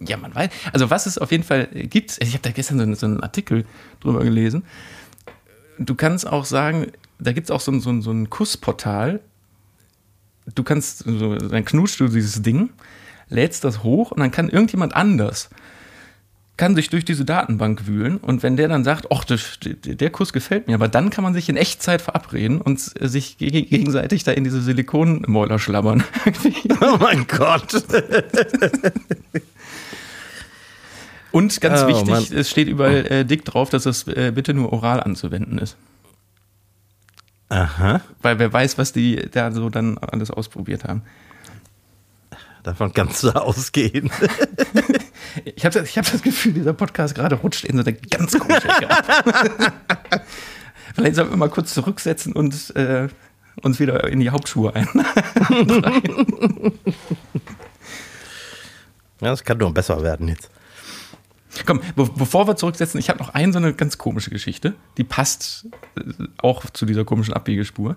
Ja, 0.00 0.16
man 0.16 0.34
weiß. 0.34 0.50
Also 0.72 0.90
was 0.90 1.06
es 1.06 1.18
auf 1.18 1.30
jeden 1.30 1.44
Fall 1.44 1.66
gibt, 1.66 2.18
ich 2.20 2.32
habe 2.32 2.42
da 2.42 2.50
gestern 2.50 2.78
so, 2.78 2.94
so, 2.94 3.06
einen 3.06 3.22
Artikel 3.22 3.64
drüber 4.00 4.20
gelesen. 4.20 4.64
Du 5.78 5.94
kannst 5.94 6.26
auch 6.26 6.44
sagen, 6.44 6.88
da 7.18 7.32
gibt 7.32 7.46
es 7.46 7.50
auch 7.50 7.60
so, 7.60 7.78
so, 7.78 8.00
so 8.00 8.10
ein 8.10 8.28
Kussportal. 8.28 9.20
Du 10.54 10.62
kannst, 10.62 11.04
so, 11.06 11.36
dann 11.36 11.64
knutschst 11.64 12.00
du 12.00 12.08
dieses 12.08 12.42
Ding, 12.42 12.70
lädst 13.28 13.64
das 13.64 13.82
hoch 13.82 14.10
und 14.10 14.20
dann 14.20 14.30
kann 14.30 14.48
irgendjemand 14.48 14.94
anders 14.94 15.50
kann 16.60 16.76
sich 16.76 16.90
durch 16.90 17.06
diese 17.06 17.24
Datenbank 17.24 17.86
wühlen 17.86 18.18
und 18.18 18.42
wenn 18.42 18.58
der 18.58 18.68
dann 18.68 18.84
sagt, 18.84 19.06
ach, 19.10 19.24
der 19.24 20.10
Kuss 20.10 20.34
gefällt 20.34 20.68
mir, 20.68 20.74
aber 20.74 20.88
dann 20.88 21.08
kann 21.08 21.24
man 21.24 21.32
sich 21.32 21.48
in 21.48 21.56
Echtzeit 21.56 22.02
verabreden 22.02 22.60
und 22.60 22.78
sich 22.78 23.38
gegenseitig 23.38 24.24
da 24.24 24.32
in 24.32 24.44
diese 24.44 24.60
Silikonmäuler 24.60 25.58
schlabbern. 25.58 26.04
oh 26.82 26.98
mein 27.00 27.26
Gott. 27.26 27.82
und 31.32 31.60
ganz 31.62 31.82
oh, 31.82 31.88
wichtig, 31.88 32.10
Mann. 32.10 32.26
es 32.30 32.50
steht 32.50 32.68
überall 32.68 33.06
äh, 33.06 33.24
dick 33.24 33.46
drauf, 33.46 33.70
dass 33.70 33.86
es 33.86 34.06
äh, 34.08 34.30
bitte 34.34 34.52
nur 34.52 34.70
oral 34.70 35.02
anzuwenden 35.02 35.56
ist. 35.56 35.78
Aha. 37.50 38.00
Weil 38.22 38.38
wer 38.38 38.52
weiß, 38.52 38.78
was 38.78 38.92
die 38.92 39.28
da 39.30 39.50
so 39.52 39.68
dann 39.68 39.98
alles 39.98 40.30
ausprobiert 40.30 40.84
haben. 40.84 41.02
Davon 42.62 42.94
kannst 42.94 43.22
du 43.22 43.30
ausgehen. 43.30 44.10
ich 45.44 45.64
habe 45.64 45.80
ich 45.80 45.98
hab 45.98 46.10
das 46.10 46.22
Gefühl, 46.22 46.52
dieser 46.52 46.72
Podcast 46.72 47.14
gerade 47.14 47.36
rutscht 47.36 47.64
in 47.64 47.76
so 47.76 47.82
eine 47.82 47.92
ganz 47.94 48.38
komische 48.38 48.68
Ecke 48.68 48.88
Vielleicht 50.94 51.16
sollten 51.16 51.30
wir 51.30 51.36
mal 51.36 51.48
kurz 51.48 51.74
zurücksetzen 51.74 52.32
und 52.34 52.74
äh, 52.76 53.08
uns 53.62 53.80
wieder 53.80 54.06
in 54.08 54.20
die 54.20 54.30
Hauptschuhe 54.30 54.74
ein. 54.74 54.88
ja, 59.20 59.30
das 59.30 59.44
kann 59.44 59.58
nur 59.58 59.72
besser 59.72 60.02
werden 60.02 60.28
jetzt. 60.28 60.50
Komm, 61.66 61.80
be 61.96 62.08
bevor 62.16 62.46
wir 62.46 62.56
zurücksetzen, 62.56 62.98
ich 63.00 63.08
habe 63.08 63.18
noch 63.18 63.30
eine 63.30 63.52
so 63.52 63.58
eine 63.58 63.74
ganz 63.74 63.98
komische 63.98 64.30
Geschichte, 64.30 64.74
die 64.96 65.04
passt 65.04 65.66
äh, 65.96 66.02
auch 66.38 66.68
zu 66.70 66.86
dieser 66.86 67.04
komischen 67.04 67.34
Abbiegespur 67.34 67.96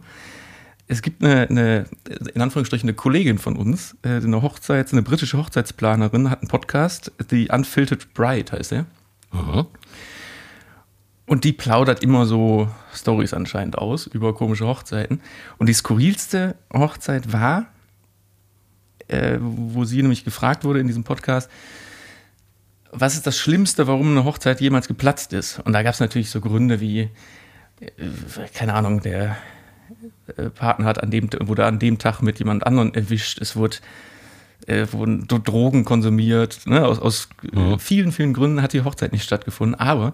es 0.88 1.02
gibt 1.02 1.24
eine, 1.24 1.48
eine, 1.50 1.86
in 2.34 2.42
Anführungsstrichen, 2.42 2.90
eine 2.90 2.96
Kollegin 2.96 3.38
von 3.38 3.56
uns, 3.56 3.96
äh, 4.04 4.18
eine 4.18 4.42
Hochzeits-, 4.42 4.92
eine 4.92 5.02
britische 5.02 5.38
Hochzeitsplanerin, 5.38 6.30
hat 6.30 6.42
einen 6.42 6.50
Podcast, 6.50 7.12
The 7.30 7.50
Unfiltered 7.52 8.14
Bride 8.14 8.52
heißt 8.52 8.74
er. 8.74 8.86
Mhm. 9.32 9.66
Und 11.26 11.46
die 11.46 11.54
plaudert 11.54 12.04
immer 12.04 12.26
so 12.26 12.70
Stories 12.94 13.34
anscheinend 13.34 13.78
aus 13.78 14.08
über 14.08 14.36
komische 14.36 14.68
Hochzeiten. 14.68 15.22
Und 15.58 15.68
die 15.68 15.74
skurrilste 15.74 16.56
Hochzeit 16.74 17.32
war, 17.32 17.68
äh, 19.08 19.38
wo 19.40 19.86
sie 19.86 20.02
nämlich 20.02 20.26
gefragt 20.26 20.66
wurde 20.66 20.80
in 20.80 20.88
diesem 20.88 21.06
Podcast, 21.06 21.50
was 22.94 23.16
ist 23.16 23.28
das 23.28 23.38
Schlimmste, 23.38 23.88
warum 23.88 24.12
eine 24.12 24.24
Hochzeit 24.24 24.62
jemals 24.62 24.88
geplatzt 24.88 25.34
ist? 25.34 25.60
Und 25.60 25.74
da 25.74 25.84
gab 25.84 25.94
es 25.94 26.00
natürlich 26.00 26.30
so 26.30 26.40
Gründe 26.40 26.80
wie, 26.80 27.10
äh, 27.80 27.90
keine 28.54 28.74
Ahnung, 28.74 29.02
der 29.02 29.38
äh, 30.38 30.50
Partner 30.50 30.86
hat, 30.86 31.02
an 31.02 31.12
dem, 31.12 31.30
wurde 31.42 31.66
an 31.66 31.80
dem 31.80 31.98
Tag 31.98 32.22
mit 32.22 32.40
jemand 32.40 32.66
anderem 32.66 32.94
erwischt. 32.94 33.40
Es 33.42 33.56
wurde, 33.56 33.78
äh, 34.68 34.88
wurden 34.92 35.28
Drogen 35.28 35.86
konsumiert. 35.86 36.62
Ne? 36.66 36.86
Aus, 36.86 37.00
aus 37.00 37.30
mhm. 37.52 37.80
vielen, 37.80 38.12
vielen 38.12 38.34
Gründen 38.34 38.62
hat 38.62 38.74
die 38.74 38.84
Hochzeit 38.84 39.12
nicht 39.12 39.24
stattgefunden. 39.24 39.80
Aber 39.80 40.14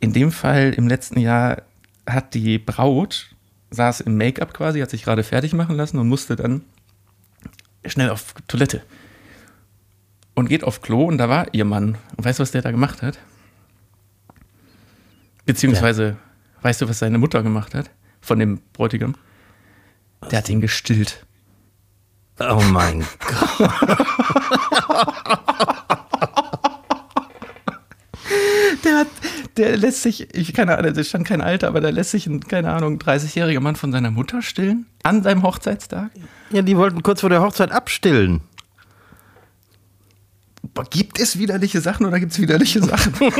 in 0.00 0.12
dem 0.12 0.32
Fall 0.32 0.72
im 0.76 0.88
letzten 0.88 1.20
Jahr 1.20 1.62
hat 2.06 2.34
die 2.34 2.58
Braut, 2.58 3.34
saß 3.70 4.00
im 4.00 4.16
Make-up 4.16 4.54
quasi, 4.54 4.80
hat 4.80 4.90
sich 4.90 5.04
gerade 5.04 5.22
fertig 5.22 5.52
machen 5.52 5.76
lassen 5.76 5.98
und 5.98 6.08
musste 6.08 6.36
dann 6.36 6.62
schnell 7.84 8.10
auf 8.10 8.34
Toilette. 8.46 8.82
Und 10.38 10.48
geht 10.48 10.62
auf 10.62 10.82
Klo 10.82 11.02
und 11.02 11.18
da 11.18 11.28
war 11.28 11.52
ihr 11.52 11.64
Mann. 11.64 11.98
Und 12.16 12.24
weißt 12.24 12.38
du, 12.38 12.42
was 12.42 12.52
der 12.52 12.62
da 12.62 12.70
gemacht 12.70 13.02
hat? 13.02 13.18
Beziehungsweise, 15.46 16.10
ja. 16.10 16.16
weißt 16.62 16.80
du, 16.80 16.88
was 16.88 17.00
seine 17.00 17.18
Mutter 17.18 17.42
gemacht 17.42 17.74
hat? 17.74 17.90
Von 18.20 18.38
dem 18.38 18.60
Bräutigam? 18.72 19.16
Der 20.30 20.38
hat 20.38 20.48
ihn 20.48 20.60
gestillt. 20.60 21.26
Oh 22.38 22.62
mein 22.70 23.00
Gott. 23.00 23.58
der 28.84 28.96
hat, 28.96 29.08
der 29.56 29.76
lässt 29.76 30.04
sich, 30.04 30.32
ich 30.36 30.54
keine 30.54 30.78
Ahnung, 30.78 30.94
da 30.94 31.02
stand 31.02 31.26
kein 31.26 31.40
Alter, 31.40 31.66
aber 31.66 31.80
der 31.80 31.90
lässt 31.90 32.12
sich 32.12 32.28
ein, 32.28 32.38
keine 32.42 32.70
Ahnung, 32.72 32.98
30-jähriger 32.98 33.58
Mann 33.58 33.74
von 33.74 33.90
seiner 33.90 34.12
Mutter 34.12 34.40
stillen? 34.40 34.86
An 35.02 35.24
seinem 35.24 35.42
Hochzeitstag? 35.42 36.12
Ja, 36.50 36.62
die 36.62 36.76
wollten 36.76 37.02
kurz 37.02 37.22
vor 37.22 37.30
der 37.30 37.42
Hochzeit 37.42 37.72
abstillen. 37.72 38.42
Gibt 40.90 41.20
es 41.20 41.38
widerliche 41.38 41.80
Sachen 41.80 42.06
oder 42.06 42.20
gibt 42.20 42.32
es 42.32 42.40
widerliche 42.40 42.82
Sachen? 42.82 43.12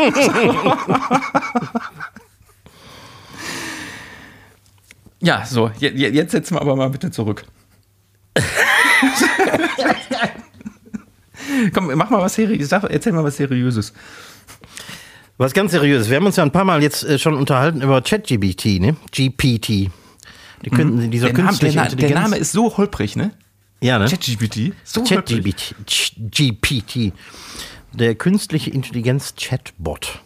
Ja, 5.20 5.44
so, 5.44 5.70
jetzt 5.80 6.30
setzen 6.30 6.54
wir 6.54 6.60
aber 6.60 6.76
mal 6.76 6.90
bitte 6.90 7.10
zurück. 7.10 7.44
Komm, 11.74 11.90
mach 11.94 12.10
mal 12.10 12.20
was 12.20 12.34
Seriöses. 12.34 12.70
Erzähl 12.70 13.12
mal 13.12 13.24
was 13.24 13.36
Seriöses. 13.36 13.92
Was 15.38 15.52
ganz 15.52 15.72
Seriöses. 15.72 16.08
Wir 16.08 16.16
haben 16.16 16.26
uns 16.26 16.36
ja 16.36 16.44
ein 16.44 16.52
paar 16.52 16.64
Mal 16.64 16.82
jetzt 16.82 17.02
äh, 17.04 17.18
schon 17.18 17.34
unterhalten 17.34 17.82
über 17.82 18.00
ChatGPT, 18.00 18.80
ne? 18.80 18.96
GPT. 19.10 19.90
Die 20.64 20.70
könnten, 20.70 21.06
mhm. 21.06 21.10
dieser 21.10 21.32
der, 21.32 21.44
Name, 21.44 21.58
der, 21.58 21.86
der 21.94 22.10
Name 22.10 22.36
ist 22.36 22.52
so 22.52 22.76
holprig, 22.76 23.16
ne? 23.16 23.32
Ja, 23.80 23.98
ne? 23.98 24.06
ChatGPT. 24.06 24.72
So 24.84 25.04
ChatGPT. 25.04 25.74
GPT. 26.18 27.12
Der 27.92 28.14
künstliche 28.14 28.70
Intelligenz 28.70 29.34
Chatbot. 29.36 30.20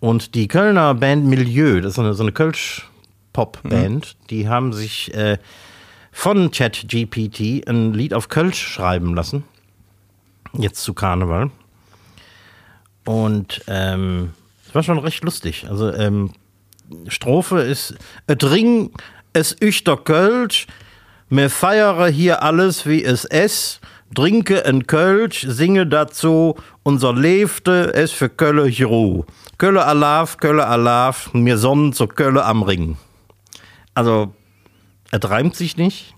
Und 0.00 0.34
die 0.34 0.48
Kölner 0.48 0.94
Band 0.94 1.26
Milieu, 1.26 1.80
das 1.80 1.90
ist 1.90 1.96
so 1.96 2.02
eine, 2.02 2.14
so 2.14 2.22
eine 2.22 2.32
Kölsch 2.32 2.88
Pop-Band, 3.32 4.16
mhm. 4.18 4.26
die 4.28 4.48
haben 4.48 4.72
sich 4.72 5.14
äh, 5.14 5.38
von 6.10 6.50
ChatGPT 6.50 7.68
ein 7.68 7.94
Lied 7.94 8.14
auf 8.14 8.28
Kölsch 8.28 8.60
schreiben 8.60 9.14
lassen. 9.14 9.44
Jetzt 10.52 10.82
zu 10.82 10.94
Karneval. 10.94 11.50
Und 13.04 13.62
ähm, 13.68 14.32
es 14.66 14.74
war 14.74 14.82
schon 14.82 14.98
recht 14.98 15.22
lustig. 15.22 15.66
Also 15.68 15.92
ähm, 15.92 16.32
Strophe 17.08 17.60
ist 17.60 17.94
Et 18.26 18.42
Ring, 18.42 18.90
es 19.32 19.56
üchter 19.60 19.96
Kölsch, 19.96 20.66
mir 21.30 21.48
feiere 21.48 22.08
hier 22.08 22.42
alles 22.42 22.86
wie 22.86 23.02
es 23.02 23.24
es, 23.24 23.80
trinke 24.14 24.64
en 24.64 24.86
Kölsch, 24.86 25.46
singe 25.48 25.86
dazu, 25.86 26.56
unser 26.82 27.14
Lebte 27.14 27.94
es 27.94 28.12
für 28.12 28.28
Kölle 28.28 28.70
Ruh. 28.84 29.24
Kölle 29.56 29.84
Alaf, 29.84 30.38
Kölle 30.38 30.66
Alaf, 30.66 31.32
mir 31.32 31.58
Sonnen 31.58 31.92
zur 31.92 32.08
Kölle 32.08 32.44
am 32.44 32.62
Ring. 32.62 32.96
Also, 33.94 34.34
er 35.10 35.22
reimt 35.22 35.56
sich 35.56 35.76
nicht. 35.76 36.14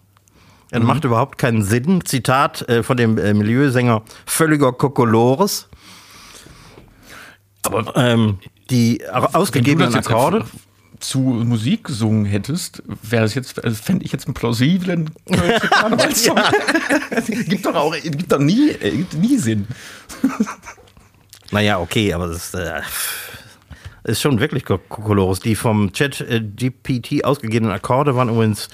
Er 0.70 0.80
mhm. 0.80 0.86
macht 0.86 1.04
überhaupt 1.04 1.38
keinen 1.38 1.62
Sinn. 1.62 2.04
Zitat 2.04 2.68
äh, 2.68 2.82
von 2.82 2.96
dem 2.96 3.18
äh, 3.18 3.34
Milieusänger 3.34 4.02
völliger 4.26 4.72
Kokolores. 4.72 5.68
Aber 7.62 7.94
ähm, 7.96 8.38
die 8.70 9.04
ausgegebenen 9.10 9.94
Akkorde 9.94 10.44
zu 11.02 11.18
Musik 11.18 11.84
gesungen 11.84 12.24
hättest, 12.24 12.82
wäre 13.02 13.22
das 13.22 13.34
jetzt, 13.34 13.62
also 13.62 13.76
fände 13.82 14.04
ich 14.04 14.12
jetzt 14.12 14.26
einen 14.26 14.34
plausiblen 14.34 15.10
Karnevalssong. 15.26 16.38
gibt 17.48 17.66
doch 17.66 17.74
auch, 17.74 17.94
gibt 17.94 18.30
doch 18.30 18.38
nie, 18.38 18.70
äh, 18.70 18.98
gibt 18.98 19.14
nie 19.14 19.36
Sinn. 19.36 19.66
naja, 21.50 21.78
okay, 21.78 22.12
aber 22.12 22.28
das 22.28 22.54
äh, 22.54 22.80
ist 24.04 24.20
schon 24.20 24.40
wirklich 24.40 24.64
Kokolores. 24.64 25.40
Die 25.40 25.54
vom 25.54 25.92
Chat 25.92 26.20
äh, 26.20 26.40
GPT 26.40 27.24
ausgegebenen 27.24 27.74
Akkorde 27.74 28.14
waren 28.14 28.28
übrigens 28.28 28.68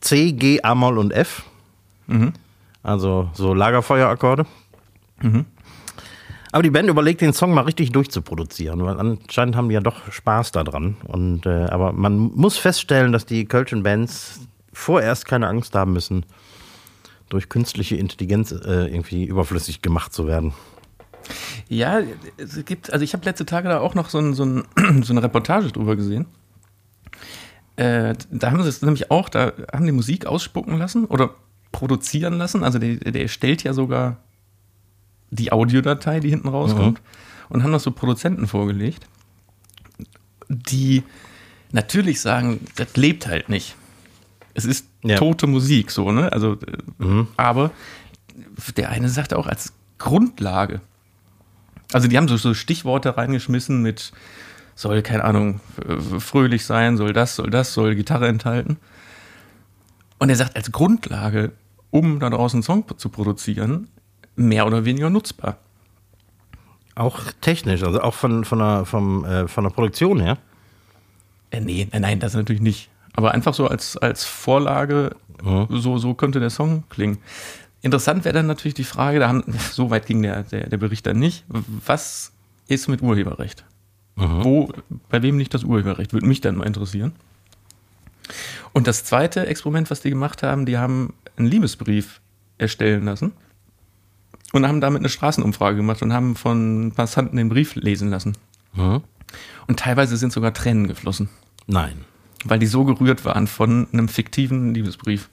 C, 0.00 0.32
G, 0.32 0.60
A-Moll 0.62 0.98
und 0.98 1.12
F. 1.12 1.42
Mhm. 2.06 2.32
Also 2.82 3.30
so 3.34 3.54
Lagerfeuerakkorde. 3.54 4.46
Mhm. 5.22 5.46
Aber 6.54 6.62
die 6.62 6.70
Band 6.70 6.88
überlegt, 6.88 7.20
den 7.20 7.32
Song 7.32 7.52
mal 7.52 7.62
richtig 7.62 7.90
durchzuproduzieren, 7.90 8.84
weil 8.84 8.96
anscheinend 9.00 9.56
haben 9.56 9.68
die 9.68 9.74
ja 9.74 9.80
doch 9.80 10.12
Spaß 10.12 10.52
daran. 10.52 10.96
Und, 11.04 11.46
äh, 11.46 11.64
aber 11.64 11.92
man 11.92 12.16
muss 12.16 12.58
feststellen, 12.58 13.10
dass 13.10 13.26
die 13.26 13.46
Kölschen 13.46 13.82
Bands 13.82 14.38
vorerst 14.72 15.26
keine 15.26 15.48
Angst 15.48 15.74
haben 15.74 15.92
müssen, 15.92 16.24
durch 17.28 17.48
künstliche 17.48 17.96
Intelligenz 17.96 18.52
äh, 18.52 18.86
irgendwie 18.86 19.24
überflüssig 19.24 19.82
gemacht 19.82 20.12
zu 20.12 20.28
werden. 20.28 20.54
Ja, 21.66 22.02
es 22.36 22.64
gibt, 22.64 22.92
also 22.92 23.02
ich 23.02 23.14
habe 23.14 23.24
letzte 23.24 23.46
Tage 23.46 23.68
da 23.68 23.80
auch 23.80 23.96
noch 23.96 24.08
so, 24.08 24.18
ein, 24.18 24.34
so, 24.34 24.44
ein, 24.44 24.62
so 25.02 25.12
eine 25.12 25.24
Reportage 25.24 25.72
drüber 25.72 25.96
gesehen. 25.96 26.26
Äh, 27.74 28.14
da 28.30 28.52
haben 28.52 28.62
sie 28.62 28.68
es 28.68 28.80
nämlich 28.80 29.10
auch, 29.10 29.28
da 29.28 29.54
haben 29.72 29.86
die 29.86 29.90
Musik 29.90 30.26
ausspucken 30.26 30.78
lassen 30.78 31.06
oder 31.06 31.30
produzieren 31.72 32.34
lassen. 32.34 32.62
Also 32.62 32.78
der, 32.78 32.94
der 32.98 33.26
stellt 33.26 33.64
ja 33.64 33.72
sogar 33.72 34.18
die 35.34 35.52
Audiodatei, 35.52 36.20
die 36.20 36.30
hinten 36.30 36.48
rauskommt, 36.48 37.00
mhm. 37.00 37.46
und 37.48 37.62
haben 37.62 37.72
das 37.72 37.82
so 37.82 37.90
Produzenten 37.90 38.46
vorgelegt, 38.46 39.06
die 40.48 41.02
natürlich 41.72 42.20
sagen, 42.20 42.60
das 42.76 42.96
lebt 42.96 43.26
halt 43.26 43.48
nicht. 43.48 43.76
Es 44.54 44.64
ist 44.64 44.86
ja. 45.02 45.16
tote 45.16 45.46
Musik, 45.46 45.90
so, 45.90 46.12
ne? 46.12 46.32
Also, 46.32 46.52
äh, 46.52 47.04
mhm. 47.04 47.28
aber 47.36 47.72
der 48.76 48.90
eine 48.90 49.08
sagte 49.08 49.36
auch 49.36 49.46
als 49.46 49.72
Grundlage 49.98 50.80
Also 51.92 52.08
die 52.08 52.16
haben 52.16 52.28
so, 52.28 52.36
so 52.36 52.54
Stichworte 52.54 53.16
reingeschmissen 53.16 53.82
mit 53.82 54.12
soll, 54.74 55.02
keine 55.02 55.24
Ahnung, 55.24 55.60
fröhlich 56.18 56.64
sein, 56.64 56.96
soll 56.96 57.12
das, 57.12 57.36
soll 57.36 57.50
das, 57.50 57.74
soll 57.74 57.94
Gitarre 57.94 58.28
enthalten. 58.28 58.76
Und 60.18 60.30
er 60.30 60.36
sagt, 60.36 60.56
als 60.56 60.72
Grundlage, 60.72 61.52
um 61.90 62.18
da 62.18 62.30
draußen 62.30 62.58
einen 62.58 62.62
Song 62.64 62.84
zu 62.96 63.08
produzieren, 63.08 63.88
mehr 64.36 64.66
oder 64.66 64.84
weniger 64.84 65.10
nutzbar. 65.10 65.58
Auch 66.94 67.20
technisch, 67.40 67.82
also 67.82 68.00
auch 68.00 68.14
von, 68.14 68.44
von, 68.44 68.58
der, 68.58 68.84
vom, 68.84 69.24
äh, 69.24 69.48
von 69.48 69.64
der 69.64 69.70
Produktion 69.70 70.20
her? 70.20 70.38
Äh, 71.50 71.60
nee, 71.60 71.88
nein, 71.92 72.20
das 72.20 72.34
natürlich 72.34 72.62
nicht. 72.62 72.88
Aber 73.14 73.32
einfach 73.32 73.54
so 73.54 73.66
als, 73.66 73.96
als 73.96 74.24
Vorlage, 74.24 75.16
mhm. 75.42 75.66
so, 75.70 75.98
so 75.98 76.14
könnte 76.14 76.40
der 76.40 76.50
Song 76.50 76.84
klingen. 76.90 77.18
Interessant 77.82 78.24
wäre 78.24 78.34
dann 78.34 78.46
natürlich 78.46 78.74
die 78.74 78.84
Frage, 78.84 79.18
da 79.18 79.28
haben, 79.28 79.44
so 79.72 79.90
weit 79.90 80.06
ging 80.06 80.22
der, 80.22 80.44
der, 80.44 80.68
der 80.68 80.76
Bericht 80.76 81.06
dann 81.06 81.18
nicht, 81.18 81.44
was 81.48 82.32
ist 82.68 82.88
mit 82.88 83.02
Urheberrecht? 83.02 83.64
Mhm. 84.16 84.44
Wo, 84.44 84.72
bei 85.08 85.22
wem 85.22 85.38
liegt 85.38 85.54
das 85.54 85.64
Urheberrecht? 85.64 86.12
Würde 86.12 86.26
mich 86.26 86.40
dann 86.40 86.56
mal 86.56 86.66
interessieren. 86.66 87.12
Und 88.72 88.86
das 88.86 89.04
zweite 89.04 89.46
Experiment, 89.46 89.90
was 89.90 90.00
die 90.00 90.10
gemacht 90.10 90.42
haben, 90.42 90.64
die 90.64 90.78
haben 90.78 91.12
einen 91.36 91.48
Liebesbrief 91.48 92.20
erstellen 92.56 93.04
lassen 93.04 93.32
und 94.54 94.68
haben 94.68 94.80
damit 94.80 95.00
eine 95.00 95.08
Straßenumfrage 95.08 95.76
gemacht 95.76 96.00
und 96.02 96.12
haben 96.12 96.36
von 96.36 96.92
Passanten 96.94 97.36
den 97.36 97.48
Brief 97.48 97.74
lesen 97.74 98.08
lassen. 98.08 98.36
Mhm. 98.74 99.02
Und 99.66 99.80
teilweise 99.80 100.16
sind 100.16 100.32
sogar 100.32 100.54
Tränen 100.54 100.86
geflossen. 100.86 101.28
Nein. 101.66 102.04
Weil 102.44 102.60
die 102.60 102.66
so 102.66 102.84
gerührt 102.84 103.24
waren 103.24 103.48
von 103.48 103.88
einem 103.92 104.08
fiktiven 104.08 104.72
Liebesbrief. 104.72 105.28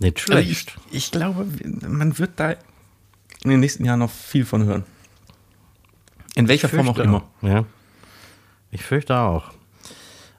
Nicht 0.00 0.20
schlecht. 0.20 0.76
Ich, 0.90 0.96
ich 0.96 1.10
glaube, 1.10 1.46
man 1.88 2.18
wird 2.18 2.32
da 2.36 2.50
in 3.42 3.50
den 3.50 3.60
nächsten 3.60 3.84
Jahren 3.84 4.00
noch 4.00 4.10
viel 4.10 4.44
von 4.44 4.64
hören. 4.64 4.84
In 6.34 6.46
welcher 6.46 6.68
Form 6.68 6.88
auch 6.88 6.98
immer. 6.98 7.22
Ja. 7.40 7.64
Ich 8.70 8.82
fürchte 8.82 9.16
auch. 9.16 9.52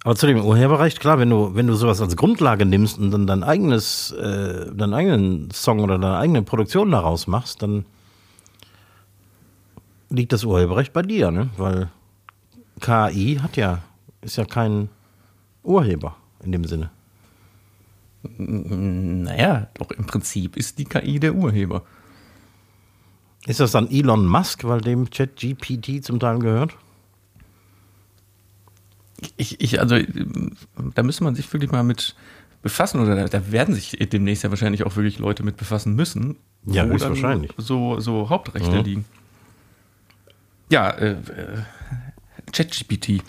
Aber 0.04 0.16
zu 0.16 0.28
dem 0.28 0.44
Urheberrecht, 0.44 1.00
klar, 1.00 1.20
wenn 1.20 1.30
du, 1.30 1.56
wenn 1.56 1.68
du 1.68 1.74
sowas 1.76 2.02
als 2.02 2.16
Grundlage 2.16 2.66
nimmst 2.66 2.98
und 2.98 3.12
dann 3.12 3.28
dein 3.28 3.44
eigenes, 3.44 4.12
äh, 4.12 4.74
deinen 4.74 4.94
eigenen 4.94 5.52
Song 5.52 5.80
oder 5.82 6.00
deine 6.00 6.18
eigene 6.18 6.42
Produktion 6.42 6.92
daraus 6.92 7.28
machst, 7.28 7.62
dann 7.62 7.86
liegt 10.10 10.32
das 10.32 10.46
Urheberrecht 10.46 10.94
bei 10.94 11.02
dir, 11.02 11.32
ne? 11.32 11.50
Weil 11.58 11.90
KI 12.80 13.40
hat 13.42 13.58
ja, 13.58 13.84
ist 14.22 14.38
ja 14.38 14.46
kein 14.46 14.90
Urheber 15.64 16.16
in 16.44 16.54
dem 16.54 16.64
Sinne. 16.64 16.92
Naja, 18.24 19.68
doch 19.76 19.92
im 19.92 20.06
Prinzip 20.06 20.58
ist 20.58 20.78
die 20.78 20.86
KI 20.86 21.20
der 21.20 21.36
Urheber. 21.36 21.84
Ist 23.46 23.60
das 23.60 23.72
dann 23.72 23.90
Elon 23.90 24.28
Musk, 24.28 24.64
weil 24.64 24.82
dem 24.82 25.10
ChatGPT 25.10 26.04
zum 26.04 26.20
Teil 26.20 26.40
gehört? 26.40 26.76
Ich, 29.38 29.60
ich, 29.62 29.80
also, 29.80 29.98
da 30.96 31.04
müsste 31.04 31.24
man 31.24 31.36
sich 31.36 31.52
wirklich 31.52 31.72
mal 31.72 31.84
mit 31.84 32.16
befassen 32.62 33.00
oder 33.00 33.16
da, 33.16 33.28
da 33.28 33.52
werden 33.52 33.74
sich 33.74 33.92
demnächst 33.92 34.44
ja 34.44 34.50
wahrscheinlich 34.50 34.86
auch 34.86 34.96
wirklich 34.96 35.20
Leute 35.20 35.44
mit 35.44 35.58
befassen 35.58 35.96
müssen. 35.96 36.38
Ja, 36.66 36.86
höchstwahrscheinlich. 36.86 37.52
So, 37.58 38.00
so 38.00 38.30
Hauptrechte 38.30 38.78
mhm. 38.78 38.84
liegen. 38.84 39.06
Ja, 40.70 40.90
äh, 40.92 41.12
äh, 41.12 41.18
ChatGPT. 42.52 43.24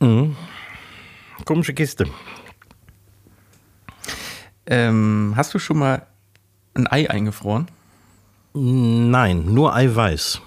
Mhm. 0.00 0.36
Komische 1.44 1.74
Kiste. 1.74 2.06
Ähm, 4.66 5.32
hast 5.36 5.54
du 5.54 5.58
schon 5.58 5.78
mal 5.78 6.06
ein 6.74 6.86
Ei 6.86 7.08
eingefroren? 7.08 7.68
Nein, 8.54 9.44
nur 9.46 9.74
Eiweiß. 9.74 10.40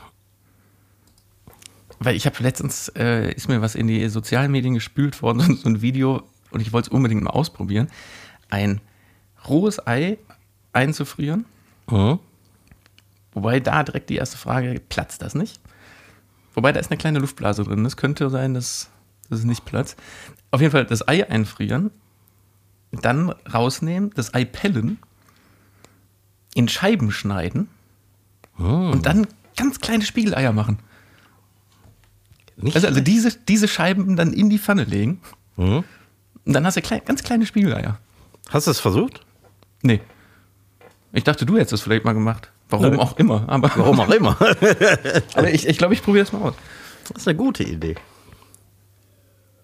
Weil 2.03 2.16
ich 2.16 2.25
habe 2.25 2.42
letztens, 2.42 2.90
äh, 2.90 3.31
ist 3.33 3.48
mir 3.48 3.61
was 3.61 3.75
in 3.75 3.87
die 3.87 4.07
sozialen 4.09 4.51
Medien 4.51 4.74
gespült 4.74 5.22
worden, 5.22 5.55
so 5.64 5.70
ein 5.70 5.81
Video, 5.81 6.24
und 6.50 6.59
ich 6.59 6.74
wollte 6.74 6.87
es 6.90 6.94
unbedingt 6.94 7.24
mal 7.24 7.29
ausprobieren. 7.31 7.90
Ein 8.50 8.81
rohes 9.48 9.85
Ei 9.87 10.18
einzufrieren. 10.74 11.46
Mhm. 11.90 12.20
Wobei 13.33 13.59
da 13.59 13.83
direkt 13.83 14.09
die 14.09 14.16
erste 14.16 14.37
Frage, 14.37 14.81
platzt 14.90 15.22
das 15.22 15.35
nicht? 15.35 15.61
Wobei 16.53 16.72
da 16.74 16.79
ist 16.79 16.92
eine 16.92 16.98
kleine 16.98 17.20
Luftblase 17.20 17.64
drin. 17.64 17.85
Es 17.85 17.96
könnte 17.96 18.29
sein, 18.29 18.53
dass, 18.53 18.90
dass 19.29 19.40
es 19.40 19.46
nicht 19.46 19.64
platzt. 19.64 19.98
Auf 20.50 20.59
jeden 20.59 20.72
Fall 20.72 20.85
das 20.85 21.07
Ei 21.07 21.29
einfrieren, 21.29 21.92
dann 22.92 23.29
rausnehmen, 23.29 24.11
das 24.16 24.33
Ei 24.33 24.44
pellen, 24.44 25.00
in 26.53 26.68
Scheiben 26.68 27.11
schneiden 27.11 27.70
Oh. 28.61 28.92
Und 28.92 29.05
dann 29.05 29.27
ganz 29.55 29.79
kleine 29.79 30.03
Spiegeleier 30.03 30.53
machen. 30.53 30.79
Nicht 32.57 32.75
also, 32.75 32.87
also 32.87 33.01
diese, 33.01 33.31
diese 33.48 33.68
Scheiben 33.68 34.16
dann 34.16 34.33
in 34.33 34.50
die 34.50 34.59
Pfanne 34.59 34.83
legen. 34.83 35.22
Mhm. 35.57 35.83
Und 36.46 36.53
dann 36.53 36.66
hast 36.66 36.77
du 36.77 36.81
klein, 36.81 37.01
ganz 37.05 37.24
kleine 37.24 37.46
Spiegeleier. 37.46 38.00
Hast 38.50 38.68
du 38.68 38.72
es 38.72 38.79
versucht? 38.79 39.22
Nee. 39.81 40.01
Ich 41.14 41.24
dachte, 41.24 41.46
du 41.46 41.55
hättest 41.55 41.74
es 41.74 41.81
vielleicht 41.81 42.05
mal 42.05 42.14
gemacht. 42.14 42.51
Warum 42.70 42.92
Nö. 42.92 42.98
auch 43.00 43.18
immer. 43.18 43.48
Aber 43.48 43.72
Warum 43.75 44.00
auch 44.00 44.09
immer. 44.09 44.37
aber 45.35 45.53
ich, 45.53 45.68
ich 45.68 45.77
glaube, 45.77 45.94
ich 45.94 46.01
probiere 46.01 46.24
es 46.24 46.31
mal 46.31 46.42
aus. 46.42 46.53
Das 47.09 47.24
ist 47.24 47.27
eine 47.27 47.37
gute 47.37 47.64
Idee. 47.64 47.96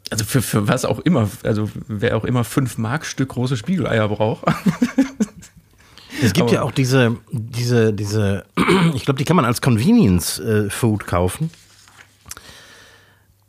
Also 0.09 0.25
für, 0.25 0.41
für 0.41 0.67
was 0.67 0.85
auch 0.85 0.99
immer, 0.99 1.29
also 1.43 1.69
wer 1.87 2.15
auch 2.17 2.23
immer 2.23 2.43
fünf 2.43 2.77
Markstück 2.77 3.29
große 3.29 3.57
Spiegeleier 3.57 4.07
braucht. 4.07 4.45
Es 6.21 6.33
gibt 6.33 6.47
Aber 6.47 6.53
ja 6.53 6.61
auch 6.63 6.71
diese, 6.71 7.17
diese, 7.31 7.93
diese, 7.93 8.45
ich 8.95 9.05
glaube, 9.05 9.19
die 9.19 9.23
kann 9.23 9.35
man 9.35 9.45
als 9.45 9.61
Convenience 9.61 10.39
äh, 10.39 10.69
Food 10.69 11.05
kaufen. 11.05 11.51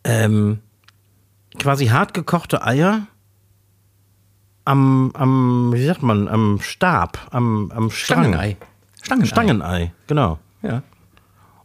Ähm, 0.09 0.61
quasi 1.59 1.89
hart 1.89 2.15
gekochte 2.15 2.65
Eier 2.65 3.07
am, 4.65 5.11
am, 5.13 5.71
wie 5.75 5.85
sagt 5.85 6.03
man, 6.03 6.29
am 6.29 6.61
Stab, 6.63 7.29
am, 7.31 7.71
am 7.71 7.91
Strang. 7.91 8.25
Stangenei. 8.25 8.57
Stangenei. 9.03 9.27
Stangenei, 9.27 9.93
genau. 10.07 10.39
Ja. 10.63 10.83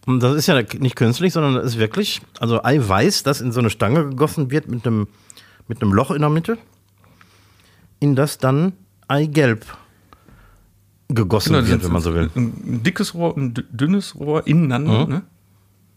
Und 0.05 0.21
das 0.21 0.35
ist 0.35 0.47
ja 0.47 0.61
nicht 0.61 0.97
künstlich, 0.97 1.31
sondern 1.31 1.55
das 1.55 1.63
ist 1.63 1.79
wirklich, 1.79 2.21
also 2.39 2.61
Eiweiß, 2.61 3.23
das 3.23 3.39
in 3.39 3.53
so 3.53 3.61
eine 3.61 3.69
Stange 3.69 4.09
gegossen 4.09 4.51
wird 4.51 4.67
mit 4.67 4.85
einem, 4.85 5.07
mit 5.69 5.81
einem 5.81 5.93
Loch 5.93 6.11
in 6.11 6.19
der 6.19 6.29
Mitte, 6.29 6.57
in 8.01 8.15
das 8.15 8.39
dann 8.39 8.73
Eigelb 9.07 9.65
gegossen 11.07 11.53
genau, 11.53 11.67
wird, 11.67 11.83
wenn 11.83 11.91
man 11.93 12.01
so 12.01 12.13
will. 12.13 12.29
Ein 12.35 12.83
dickes 12.83 13.13
Rohr, 13.13 13.37
ein 13.37 13.53
dünnes 13.71 14.19
Rohr 14.19 14.45
ineinander, 14.45 15.05
mhm. 15.05 15.13
ne? 15.13 15.21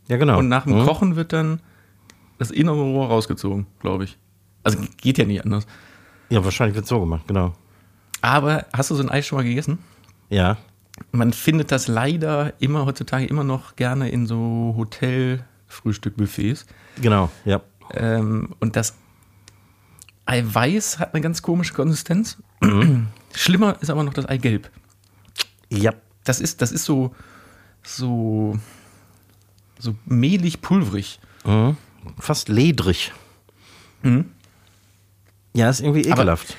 Ja, 0.06 0.16
genau. 0.16 0.38
Und 0.38 0.48
nach 0.48 0.64
dem 0.64 0.78
mhm. 0.78 0.84
Kochen 0.84 1.16
wird 1.16 1.32
dann 1.32 1.60
das 2.38 2.50
innere 2.50 2.80
Rohr 2.80 3.08
rausgezogen, 3.08 3.66
glaube 3.80 4.04
ich. 4.04 4.18
Also 4.62 4.78
geht 4.96 5.18
ja 5.18 5.24
nicht 5.24 5.44
anders. 5.44 5.66
Ja, 6.28 6.44
wahrscheinlich 6.44 6.74
wird 6.74 6.84
es 6.84 6.88
so 6.88 7.00
gemacht, 7.00 7.26
genau. 7.28 7.52
Aber 8.20 8.66
hast 8.72 8.90
du 8.90 8.94
so 8.94 9.02
ein 9.02 9.10
Eis 9.10 9.26
schon 9.26 9.36
mal 9.36 9.44
gegessen? 9.44 9.78
Ja. 10.28 10.56
Man 11.12 11.32
findet 11.32 11.70
das 11.70 11.88
leider 11.88 12.54
immer 12.60 12.86
heutzutage 12.86 13.26
immer 13.26 13.44
noch 13.44 13.76
gerne 13.76 14.08
in 14.08 14.26
so 14.26 14.74
Hotel-Frühstück-Buffets. 14.76 16.66
Genau, 17.00 17.30
ja. 17.44 17.60
Ähm, 17.92 18.54
und 18.58 18.76
das 18.76 18.96
Eiweiß 20.24 20.98
hat 20.98 21.14
eine 21.14 21.20
ganz 21.20 21.42
komische 21.42 21.74
Konsistenz. 21.74 22.38
Mhm. 22.60 23.08
Schlimmer 23.34 23.76
ist 23.80 23.90
aber 23.90 24.02
noch 24.02 24.14
das 24.14 24.26
Eigelb. 24.26 24.70
Ja. 25.70 25.92
Das 26.24 26.40
ist, 26.40 26.60
das 26.62 26.72
ist 26.72 26.84
so, 26.84 27.14
so, 27.84 28.58
so 29.78 29.94
mehlig 30.06 30.60
pulverig. 30.60 31.20
Mhm. 31.44 31.76
Fast 32.18 32.48
ledrig. 32.48 33.12
Mhm. 34.02 34.26
Ja, 35.54 35.70
ist 35.70 35.80
irgendwie 35.80 36.02
ekelhaft. 36.02 36.56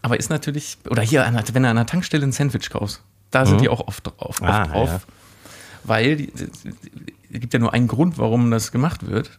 Aber, 0.00 0.14
aber, 0.14 0.20
ist 0.20 0.30
natürlich, 0.30 0.78
oder 0.88 1.02
hier, 1.02 1.24
wenn 1.24 1.62
du 1.62 1.68
an 1.68 1.76
einer 1.76 1.86
Tankstelle 1.86 2.24
ein 2.24 2.32
Sandwich 2.32 2.70
kaufst, 2.70 3.02
da 3.30 3.46
sind 3.46 3.56
mhm. 3.56 3.62
die 3.62 3.68
auch 3.68 3.86
oft 3.86 4.06
drauf. 4.06 4.40
Oft 4.40 4.42
ah, 4.42 4.66
drauf 4.66 4.88
ja. 4.88 5.00
Weil 5.84 6.28
es 6.38 7.40
gibt 7.40 7.52
ja 7.52 7.58
nur 7.58 7.72
einen 7.72 7.88
Grund, 7.88 8.18
warum 8.18 8.50
das 8.50 8.72
gemacht 8.72 9.06
wird. 9.06 9.38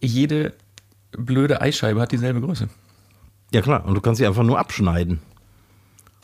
Jede 0.00 0.54
blöde 1.12 1.60
Eischeibe 1.60 2.00
hat 2.00 2.12
dieselbe 2.12 2.40
Größe. 2.40 2.68
Ja, 3.52 3.62
klar. 3.62 3.84
Und 3.84 3.94
du 3.94 4.00
kannst 4.00 4.18
sie 4.18 4.26
einfach 4.26 4.42
nur 4.42 4.58
abschneiden. 4.58 5.20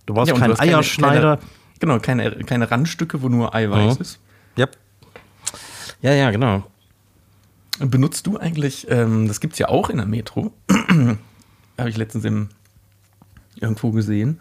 Du 0.07 0.15
brauchst 0.15 0.33
ja, 0.33 0.39
keinen 0.39 0.59
Eierschneider. 0.59 1.37
Keine, 1.37 1.51
Genau, 1.81 1.99
keine, 1.99 2.31
keine 2.45 2.71
Randstücke, 2.71 3.23
wo 3.23 3.29
nur 3.29 3.55
Eiweiß 3.55 3.97
mhm. 3.97 4.03
ist. 4.03 4.21
Ja. 4.57 4.69
Ja, 6.03 6.13
ja, 6.13 6.31
genau. 6.31 6.70
Benutzt 7.81 8.27
du 8.27 8.39
eigentlich, 8.39 8.87
ähm, 8.91 9.27
das 9.27 9.41
gibt 9.41 9.55
es 9.55 9.59
ja 9.59 9.69
auch 9.69 9.89
in 9.89 9.97
der 9.97 10.07
Metro, 10.07 10.53
habe 11.79 11.89
ich 11.89 11.97
letztens 11.97 12.25
im, 12.27 12.51
irgendwo 13.57 13.91
gesehen. 13.91 14.39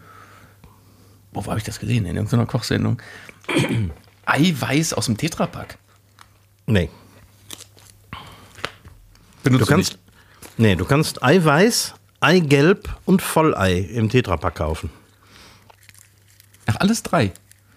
Wo 1.32 1.44
habe 1.46 1.58
ich 1.58 1.64
das 1.64 1.80
gesehen? 1.80 2.04
In 2.04 2.16
irgendeiner 2.16 2.46
Kochsendung. 2.46 3.00
Eiweiß 4.26 4.92
aus 4.92 5.06
dem 5.06 5.16
Tetrapack. 5.16 5.78
Nee. 6.66 6.90
Benutzt 9.42 9.62
du 9.62 9.66
kannst, 9.66 9.92
du 9.94 9.98
Nee, 10.58 10.76
du 10.76 10.84
kannst 10.84 11.22
Eiweiß, 11.22 11.94
Eigelb 12.20 12.94
und 13.06 13.22
Vollei 13.22 13.78
im 13.78 14.10
Tetrapack 14.10 14.56
kaufen. 14.56 14.90
Ach, 16.66 16.76
alles 16.76 17.02
drei. 17.02 17.32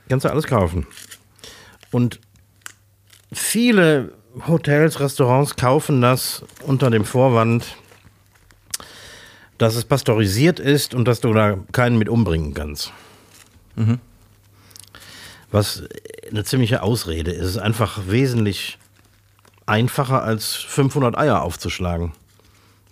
Kannst 0.10 0.26
du 0.26 0.30
alles 0.30 0.46
kaufen. 0.46 0.86
Und 1.92 2.20
viele 3.32 4.14
Hotels, 4.48 5.00
Restaurants 5.00 5.56
kaufen 5.56 6.02
das 6.02 6.44
unter 6.66 6.90
dem 6.90 7.06
Vorwand, 7.06 7.78
dass 9.58 9.76
es 9.76 9.86
pasteurisiert 9.86 10.60
ist 10.60 10.94
und 10.94 11.08
dass 11.08 11.22
du 11.22 11.34
da 11.34 11.58
keinen 11.72 11.98
mit 11.98 12.10
umbringen 12.10 12.54
kannst. 12.54 12.92
Mhm. 13.76 14.00
Was 15.52 15.84
eine 16.30 16.44
ziemliche 16.44 16.82
Ausrede 16.82 17.32
ist. 17.32 17.42
Es 17.42 17.50
ist 17.52 17.58
einfach 17.58 18.08
wesentlich 18.08 18.80
einfacher 19.68 20.24
als 20.24 20.56
500 20.56 21.16
Eier 21.16 21.44
aufzuschlagen, 21.44 22.12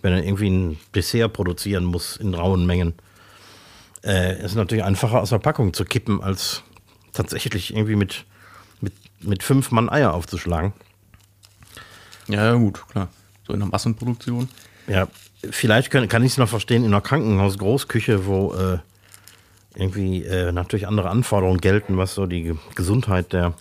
wenn 0.00 0.12
er 0.12 0.24
irgendwie 0.24 0.48
ein 0.48 0.78
Dessert 0.94 1.32
produzieren 1.32 1.84
muss 1.84 2.16
in 2.16 2.34
rauen 2.34 2.66
Mengen. 2.66 2.94
Äh, 4.04 4.44
ist 4.44 4.54
natürlich 4.54 4.84
einfacher 4.84 5.20
aus 5.20 5.30
der 5.30 5.38
Packung 5.38 5.74
zu 5.74 5.84
kippen, 5.84 6.22
als 6.22 6.62
tatsächlich 7.12 7.74
irgendwie 7.74 7.96
mit, 7.96 8.24
mit, 8.80 8.94
mit 9.20 9.42
fünf 9.42 9.72
Mann 9.72 9.88
Eier 9.88 10.14
aufzuschlagen. 10.14 10.72
Ja, 12.32 12.54
gut, 12.54 12.86
klar. 12.88 13.08
So 13.46 13.52
in 13.52 13.60
der 13.60 13.68
Massenproduktion. 13.68 14.48
Ja, 14.86 15.08
vielleicht 15.50 15.90
kann, 15.90 16.08
kann 16.08 16.24
ich 16.24 16.32
es 16.32 16.38
noch 16.38 16.48
verstehen 16.48 16.84
in 16.84 16.92
einer 16.92 17.00
Krankenhaus-Großküche, 17.00 18.26
wo 18.26 18.54
äh, 18.54 18.78
irgendwie 19.74 20.24
äh, 20.24 20.52
natürlich 20.52 20.86
andere 20.86 21.10
Anforderungen 21.10 21.60
gelten, 21.60 21.96
was 21.96 22.14
so 22.14 22.26
die 22.26 22.56
Gesundheit 22.74 23.32
der, 23.32 23.54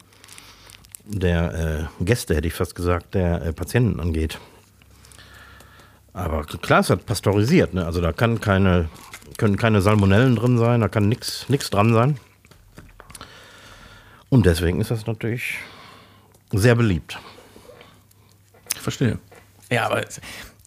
der 1.06 1.90
äh, 2.00 2.04
Gäste, 2.04 2.36
hätte 2.36 2.48
ich 2.48 2.54
fast 2.54 2.76
gesagt, 2.76 3.14
der 3.14 3.42
äh, 3.42 3.54
Patienten 3.54 4.00
angeht. 4.00 4.40
Aber 6.14 6.44
klar, 6.44 6.82
es 6.82 6.90
hat 6.90 7.06
pasteurisiert, 7.06 7.74
ne? 7.74 7.86
Also 7.86 8.02
da 8.02 8.12
kann 8.12 8.42
keine, 8.42 8.90
können 9.38 9.56
keine 9.56 9.82
Salmonellen 9.82 10.36
drin 10.36 10.58
sein, 10.58 10.82
da 10.82 10.90
kann 10.90 11.08
nichts 11.08 11.70
dran 11.70 11.94
sein. 11.94 12.18
Und 14.30 14.46
deswegen 14.46 14.80
ist 14.82 14.92
das 14.92 15.08
natürlich 15.08 15.58
sehr 16.52 16.76
beliebt. 16.76 17.18
Verstehe. 18.82 19.20
Ja, 19.70 19.86
aber 19.86 20.04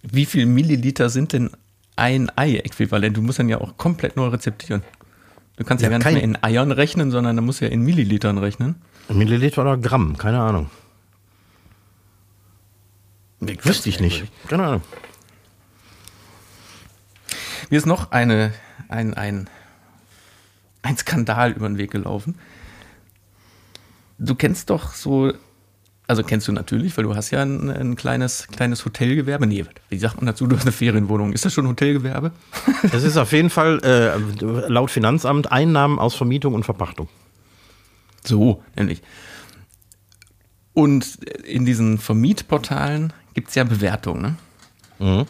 wie 0.02 0.26
viel 0.26 0.46
Milliliter 0.46 1.08
sind 1.10 1.32
denn 1.32 1.50
ein 1.96 2.30
Ei-Äquivalent? 2.36 3.16
Du 3.16 3.22
musst 3.22 3.38
dann 3.38 3.48
ja 3.48 3.60
auch 3.60 3.76
komplett 3.76 4.16
neu 4.16 4.28
rezeptieren. 4.28 4.82
Du 5.56 5.64
kannst 5.64 5.82
ja, 5.82 5.90
ja 5.90 5.98
gar 5.98 6.10
nicht 6.10 6.14
mehr 6.14 6.22
in 6.22 6.42
Eiern 6.42 6.72
rechnen, 6.72 7.10
sondern 7.10 7.36
du 7.36 7.42
musst 7.42 7.60
ja 7.60 7.68
in 7.68 7.82
Millilitern 7.82 8.38
rechnen. 8.38 8.76
Milliliter 9.08 9.62
oder 9.62 9.76
Gramm, 9.76 10.16
keine 10.16 10.40
Ahnung. 10.40 10.70
Nee, 13.40 13.58
Wüsste 13.62 13.88
ich 13.88 14.00
nicht. 14.00 14.24
Keine 14.48 14.64
Ahnung. 14.64 14.82
Mir 17.70 17.76
ist 17.76 17.86
noch 17.86 18.10
eine, 18.10 18.52
ein, 18.88 19.14
ein, 19.14 19.48
ein 20.82 20.96
Skandal 20.96 21.52
über 21.52 21.68
den 21.68 21.78
Weg 21.78 21.90
gelaufen. 21.90 22.38
Du 24.18 24.34
kennst 24.34 24.70
doch 24.70 24.94
so 24.94 25.32
also 26.06 26.22
kennst 26.22 26.46
du 26.48 26.52
natürlich, 26.52 26.96
weil 26.96 27.04
du 27.04 27.14
hast 27.14 27.30
ja 27.30 27.42
ein, 27.42 27.70
ein, 27.70 27.96
kleines, 27.96 28.46
kleines 28.48 28.84
Hotelgewerbe. 28.84 29.46
Nee, 29.46 29.64
wie 29.88 29.98
sagt 29.98 30.16
man 30.16 30.26
dazu, 30.26 30.46
du 30.46 30.56
hast 30.56 30.64
eine 30.64 30.72
Ferienwohnung. 30.72 31.32
Ist 31.32 31.46
das 31.46 31.54
schon 31.54 31.66
Hotelgewerbe? 31.66 32.32
Es 32.92 33.04
ist 33.04 33.16
auf 33.16 33.32
jeden 33.32 33.50
Fall 33.50 33.80
äh, 33.82 34.18
laut 34.68 34.90
Finanzamt 34.90 35.50
Einnahmen 35.50 35.98
aus 35.98 36.14
Vermietung 36.14 36.54
und 36.54 36.64
Verpachtung. 36.64 37.08
So, 38.22 38.62
nämlich. 38.76 39.02
Und 40.74 41.18
in 41.44 41.64
diesen 41.64 41.98
Vermietportalen 41.98 43.12
gibt 43.32 43.48
es 43.48 43.54
ja 43.54 43.64
Bewertungen. 43.64 44.22
Ne? 44.22 44.36
Mhm. 44.98 45.26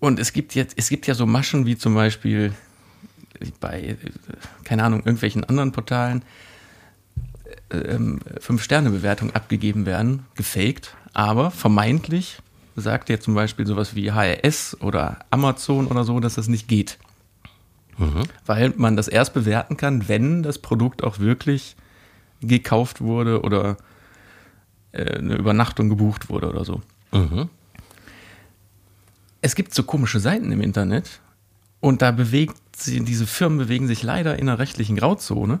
Und 0.00 0.18
es 0.18 0.32
gibt 0.32 0.56
jetzt, 0.56 0.74
es 0.76 0.88
gibt 0.88 1.06
ja 1.06 1.14
so 1.14 1.26
Maschen 1.26 1.64
wie 1.64 1.76
zum 1.76 1.94
Beispiel 1.94 2.52
bei, 3.60 3.96
keine 4.64 4.82
Ahnung, 4.82 5.00
irgendwelchen 5.00 5.44
anderen 5.44 5.70
Portalen 5.70 6.24
ähm, 7.72 8.20
Fünf-Sterne-Bewertungen 8.40 9.34
abgegeben 9.34 9.86
werden, 9.86 10.26
gefaked, 10.34 10.94
aber 11.12 11.50
vermeintlich 11.50 12.38
sagt 12.76 13.10
ja 13.10 13.20
zum 13.20 13.34
Beispiel 13.34 13.66
sowas 13.66 13.94
wie 13.94 14.12
HRS 14.12 14.78
oder 14.80 15.18
Amazon 15.30 15.86
oder 15.86 16.04
so, 16.04 16.20
dass 16.20 16.34
das 16.34 16.48
nicht 16.48 16.68
geht. 16.68 16.98
Mhm. 17.98 18.22
Weil 18.46 18.72
man 18.76 18.96
das 18.96 19.08
erst 19.08 19.34
bewerten 19.34 19.76
kann, 19.76 20.08
wenn 20.08 20.42
das 20.42 20.58
Produkt 20.58 21.04
auch 21.04 21.18
wirklich 21.18 21.76
gekauft 22.40 23.00
wurde 23.00 23.42
oder 23.42 23.76
äh, 24.92 25.18
eine 25.18 25.36
Übernachtung 25.36 25.88
gebucht 25.88 26.30
wurde 26.30 26.48
oder 26.48 26.64
so. 26.64 26.80
Mhm. 27.12 27.48
Es 29.40 29.54
gibt 29.54 29.74
so 29.74 29.82
komische 29.82 30.20
Seiten 30.20 30.50
im 30.52 30.60
Internet 30.60 31.20
und 31.80 32.00
da 32.00 32.10
bewegt 32.10 32.56
sie, 32.76 33.00
diese 33.04 33.26
Firmen 33.26 33.58
bewegen 33.58 33.86
sich 33.86 34.02
leider 34.02 34.38
in 34.38 34.48
einer 34.48 34.58
rechtlichen 34.58 34.96
Grauzone 34.96 35.60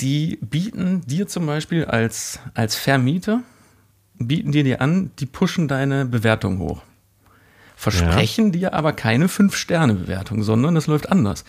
die 0.00 0.38
bieten 0.40 1.02
dir 1.06 1.28
zum 1.28 1.46
Beispiel 1.46 1.84
als, 1.84 2.40
als 2.54 2.76
Vermieter, 2.76 3.42
bieten 4.18 4.52
dir 4.52 4.64
dir 4.64 4.80
an, 4.80 5.10
die 5.18 5.26
pushen 5.26 5.68
deine 5.68 6.04
Bewertung 6.04 6.58
hoch. 6.58 6.82
Versprechen 7.76 8.46
ja. 8.46 8.52
dir 8.52 8.74
aber 8.74 8.92
keine 8.92 9.28
Fünf-Sterne-Bewertung, 9.28 10.42
sondern 10.42 10.76
es 10.76 10.86
läuft 10.86 11.10
anders. 11.10 11.44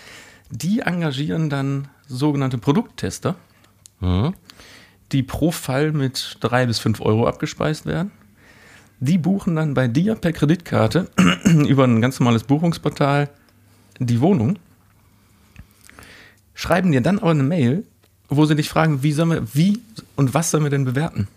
Die 0.50 0.82
engagieren 0.82 1.50
dann 1.50 1.88
sogenannte 2.08 2.58
Produkttester, 2.58 3.36
mhm. 4.00 4.34
die 5.12 5.24
pro 5.24 5.52
Fall 5.52 5.92
mit 5.92 6.38
drei 6.40 6.66
bis 6.66 6.80
fünf 6.80 7.02
Euro 7.02 7.28
abgespeist 7.28 7.86
werden. 7.86 8.12
Die 9.00 9.18
buchen 9.18 9.56
dann 9.56 9.74
bei 9.74 9.88
dir 9.88 10.16
per 10.16 10.34
Kreditkarte 10.34 11.10
über 11.46 11.86
ein 11.86 12.02
ganz 12.02 12.20
normales 12.20 12.44
Buchungsportal 12.44 13.30
die 14.00 14.22
Wohnung, 14.22 14.60
schreiben 16.54 16.92
dir 16.92 17.02
dann 17.02 17.20
aber 17.20 17.32
eine 17.32 17.44
Mail, 17.44 17.86
wo 18.30 18.46
sie 18.46 18.56
dich 18.56 18.70
fragen, 18.70 19.04
wie 19.04 19.12
sollen 19.12 19.30
wir, 19.30 19.44
wie 19.54 19.82
und 20.16 20.34
was 20.34 20.52
sollen 20.52 20.64
wir 20.64 20.72
denn 20.72 20.86
bewerten? 20.86 21.28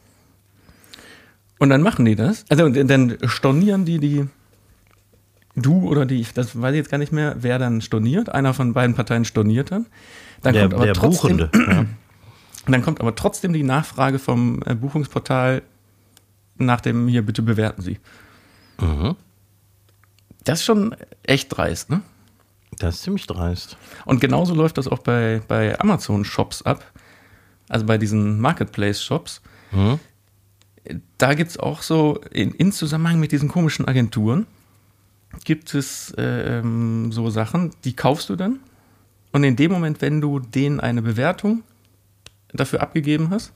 Und 1.58 1.70
dann 1.70 1.82
machen 1.82 2.04
die 2.04 2.14
das. 2.14 2.44
Also 2.48 2.68
dann 2.68 3.18
stornieren 3.24 3.84
die 3.84 3.98
die, 3.98 4.26
du 5.56 5.88
oder 5.88 6.06
die, 6.06 6.24
das 6.34 6.60
weiß 6.60 6.72
ich 6.72 6.78
jetzt 6.78 6.90
gar 6.90 6.98
nicht 6.98 7.12
mehr, 7.12 7.36
wer 7.40 7.58
dann 7.58 7.80
storniert. 7.80 8.28
Einer 8.28 8.54
von 8.54 8.72
beiden 8.72 8.94
Parteien 8.94 9.24
storniert 9.24 9.72
dann. 9.72 9.86
Dann 10.42 10.54
der, 10.54 10.62
kommt 10.62 10.74
aber 10.74 10.84
der 10.84 10.94
trotzdem, 10.94 11.36
Buchende. 11.36 11.86
Ja. 12.66 12.72
Dann 12.72 12.82
kommt 12.82 13.00
aber 13.00 13.14
trotzdem 13.14 13.54
die 13.54 13.62
Nachfrage 13.62 14.18
vom 14.18 14.60
äh, 14.66 14.74
Buchungsportal 14.74 15.62
nach 16.56 16.82
dem 16.82 17.08
hier 17.08 17.22
bitte 17.22 17.40
bewerten 17.40 17.80
Sie. 17.80 17.98
Mhm. 18.78 19.16
Das 20.44 20.60
ist 20.60 20.66
schon 20.66 20.94
echt 21.22 21.56
dreist, 21.56 21.88
ne? 21.88 22.02
Das 22.76 22.96
ist 22.96 23.02
ziemlich 23.02 23.26
dreist. 23.26 23.76
Und 24.04 24.20
genauso 24.20 24.54
läuft 24.54 24.78
das 24.78 24.88
auch 24.88 24.98
bei, 24.98 25.42
bei 25.48 25.78
Amazon-Shops 25.80 26.62
ab, 26.62 26.84
also 27.68 27.86
bei 27.86 27.98
diesen 27.98 28.40
Marketplace-Shops. 28.40 29.40
Mhm. 29.72 29.98
Da 31.18 31.34
gibt 31.34 31.50
es 31.50 31.58
auch 31.58 31.82
so, 31.82 32.20
in, 32.30 32.52
in, 32.52 32.72
Zusammenhang 32.72 33.20
mit 33.20 33.32
diesen 33.32 33.48
komischen 33.48 33.86
Agenturen, 33.86 34.46
gibt 35.44 35.74
es 35.74 36.10
äh, 36.12 36.62
so 37.10 37.30
Sachen, 37.30 37.72
die 37.84 37.94
kaufst 37.94 38.28
du 38.30 38.36
dann. 38.36 38.60
Und 39.32 39.44
in 39.44 39.56
dem 39.56 39.70
Moment, 39.70 40.00
wenn 40.00 40.20
du 40.20 40.38
denen 40.38 40.80
eine 40.80 41.02
Bewertung 41.02 41.62
dafür 42.52 42.80
abgegeben 42.80 43.30
hast 43.30 43.52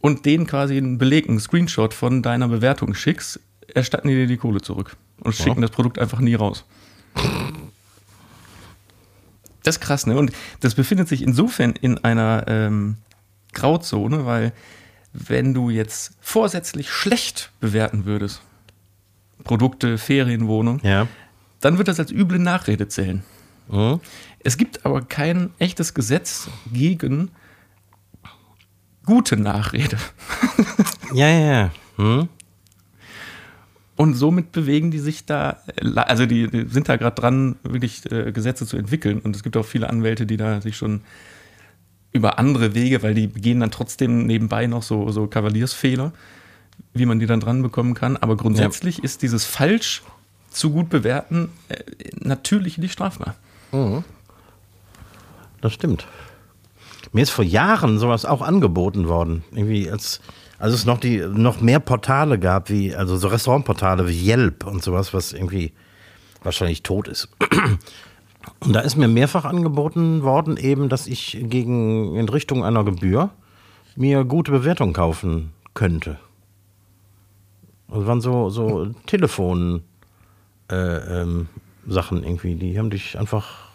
und 0.00 0.26
denen 0.26 0.46
quasi 0.46 0.76
einen 0.76 0.98
Beleg, 0.98 1.28
einen 1.28 1.38
Screenshot 1.38 1.94
von 1.94 2.22
deiner 2.22 2.48
Bewertung 2.48 2.94
schickst, 2.94 3.40
erstatten 3.72 4.08
die 4.08 4.14
dir 4.14 4.26
die 4.26 4.36
Kohle 4.36 4.60
zurück 4.60 4.96
und 5.20 5.34
schicken 5.34 5.60
ja. 5.60 5.68
das 5.68 5.70
Produkt 5.70 5.98
einfach 5.98 6.20
nie 6.20 6.34
raus. 6.34 6.64
Das 9.66 9.76
ist 9.76 9.80
krass, 9.80 10.06
ne? 10.06 10.16
Und 10.16 10.30
das 10.60 10.76
befindet 10.76 11.08
sich 11.08 11.22
insofern 11.22 11.72
in 11.72 11.98
einer 11.98 12.44
ähm, 12.46 12.98
Grauzone, 13.52 14.24
weil 14.24 14.52
wenn 15.12 15.54
du 15.54 15.70
jetzt 15.70 16.12
vorsätzlich 16.20 16.88
schlecht 16.88 17.50
bewerten 17.58 18.04
würdest, 18.04 18.42
Produkte, 19.42 19.98
Ferienwohnung, 19.98 20.78
ja. 20.84 21.08
dann 21.60 21.78
wird 21.78 21.88
das 21.88 21.98
als 21.98 22.12
üble 22.12 22.38
Nachrede 22.38 22.86
zählen. 22.86 23.24
Mhm. 23.66 23.98
Es 24.38 24.56
gibt 24.56 24.86
aber 24.86 25.02
kein 25.02 25.50
echtes 25.58 25.94
Gesetz 25.94 26.46
gegen 26.72 27.32
gute 29.04 29.36
Nachrede. 29.36 29.98
ja, 31.12 31.28
ja, 31.28 31.52
ja. 31.52 31.70
Hm? 31.96 32.28
Und 33.96 34.14
somit 34.14 34.52
bewegen 34.52 34.90
die 34.90 34.98
sich 34.98 35.24
da, 35.24 35.58
also 35.94 36.26
die, 36.26 36.48
die 36.48 36.68
sind 36.68 36.88
da 36.88 36.96
gerade 36.96 37.18
dran, 37.18 37.56
wirklich 37.62 38.10
äh, 38.12 38.30
Gesetze 38.30 38.66
zu 38.66 38.76
entwickeln. 38.76 39.20
Und 39.20 39.34
es 39.34 39.42
gibt 39.42 39.56
auch 39.56 39.64
viele 39.64 39.88
Anwälte, 39.88 40.26
die 40.26 40.36
da 40.36 40.60
sich 40.60 40.76
schon 40.76 41.00
über 42.12 42.38
andere 42.38 42.74
Wege, 42.74 43.02
weil 43.02 43.14
die 43.14 43.26
begehen 43.26 43.60
dann 43.60 43.70
trotzdem 43.70 44.26
nebenbei 44.26 44.66
noch 44.66 44.82
so, 44.82 45.10
so 45.10 45.26
Kavaliersfehler, 45.26 46.12
wie 46.92 47.06
man 47.06 47.18
die 47.20 47.26
dann 47.26 47.40
dran 47.40 47.62
bekommen 47.62 47.94
kann. 47.94 48.18
Aber 48.18 48.36
grundsätzlich 48.36 48.98
ja. 48.98 49.04
ist 49.04 49.22
dieses 49.22 49.46
falsch 49.46 50.02
zu 50.50 50.70
gut 50.70 50.90
bewerten 50.90 51.50
äh, 51.68 51.76
natürlich 52.20 52.76
nicht 52.76 52.92
strafbar. 52.92 53.34
Mhm. 53.72 54.04
Das 55.62 55.72
stimmt. 55.72 56.06
Mir 57.12 57.22
ist 57.22 57.30
vor 57.30 57.44
Jahren 57.44 57.98
sowas 57.98 58.26
auch 58.26 58.42
angeboten 58.42 59.08
worden. 59.08 59.42
Irgendwie 59.52 59.90
als 59.90 60.20
also 60.58 60.74
es 60.74 60.86
noch 60.86 60.98
die 60.98 61.18
noch 61.18 61.60
mehr 61.60 61.80
Portale 61.80 62.38
gab, 62.38 62.70
wie, 62.70 62.94
also 62.94 63.16
so 63.16 63.28
Restaurantportale 63.28 64.08
wie 64.08 64.28
Yelp 64.28 64.66
und 64.66 64.82
sowas, 64.82 65.12
was 65.12 65.32
irgendwie 65.32 65.72
wahrscheinlich 66.42 66.82
tot 66.82 67.08
ist. 67.08 67.28
Und 68.60 68.72
da 68.72 68.80
ist 68.80 68.96
mir 68.96 69.08
mehrfach 69.08 69.44
angeboten 69.44 70.22
worden, 70.22 70.56
eben, 70.56 70.88
dass 70.88 71.08
ich 71.08 71.36
gegen 71.42 72.14
in 72.14 72.28
Richtung 72.28 72.64
einer 72.64 72.84
Gebühr 72.84 73.30
mir 73.96 74.24
gute 74.24 74.52
Bewertungen 74.52 74.92
kaufen 74.92 75.52
könnte. 75.74 76.18
Das 77.88 78.06
waren 78.06 78.20
so, 78.20 78.50
so 78.50 78.86
Telefon 79.06 79.82
äh, 80.70 81.20
ähm, 81.22 81.48
irgendwie. 81.86 82.54
Die 82.54 82.78
haben 82.78 82.90
dich 82.90 83.18
einfach 83.18 83.68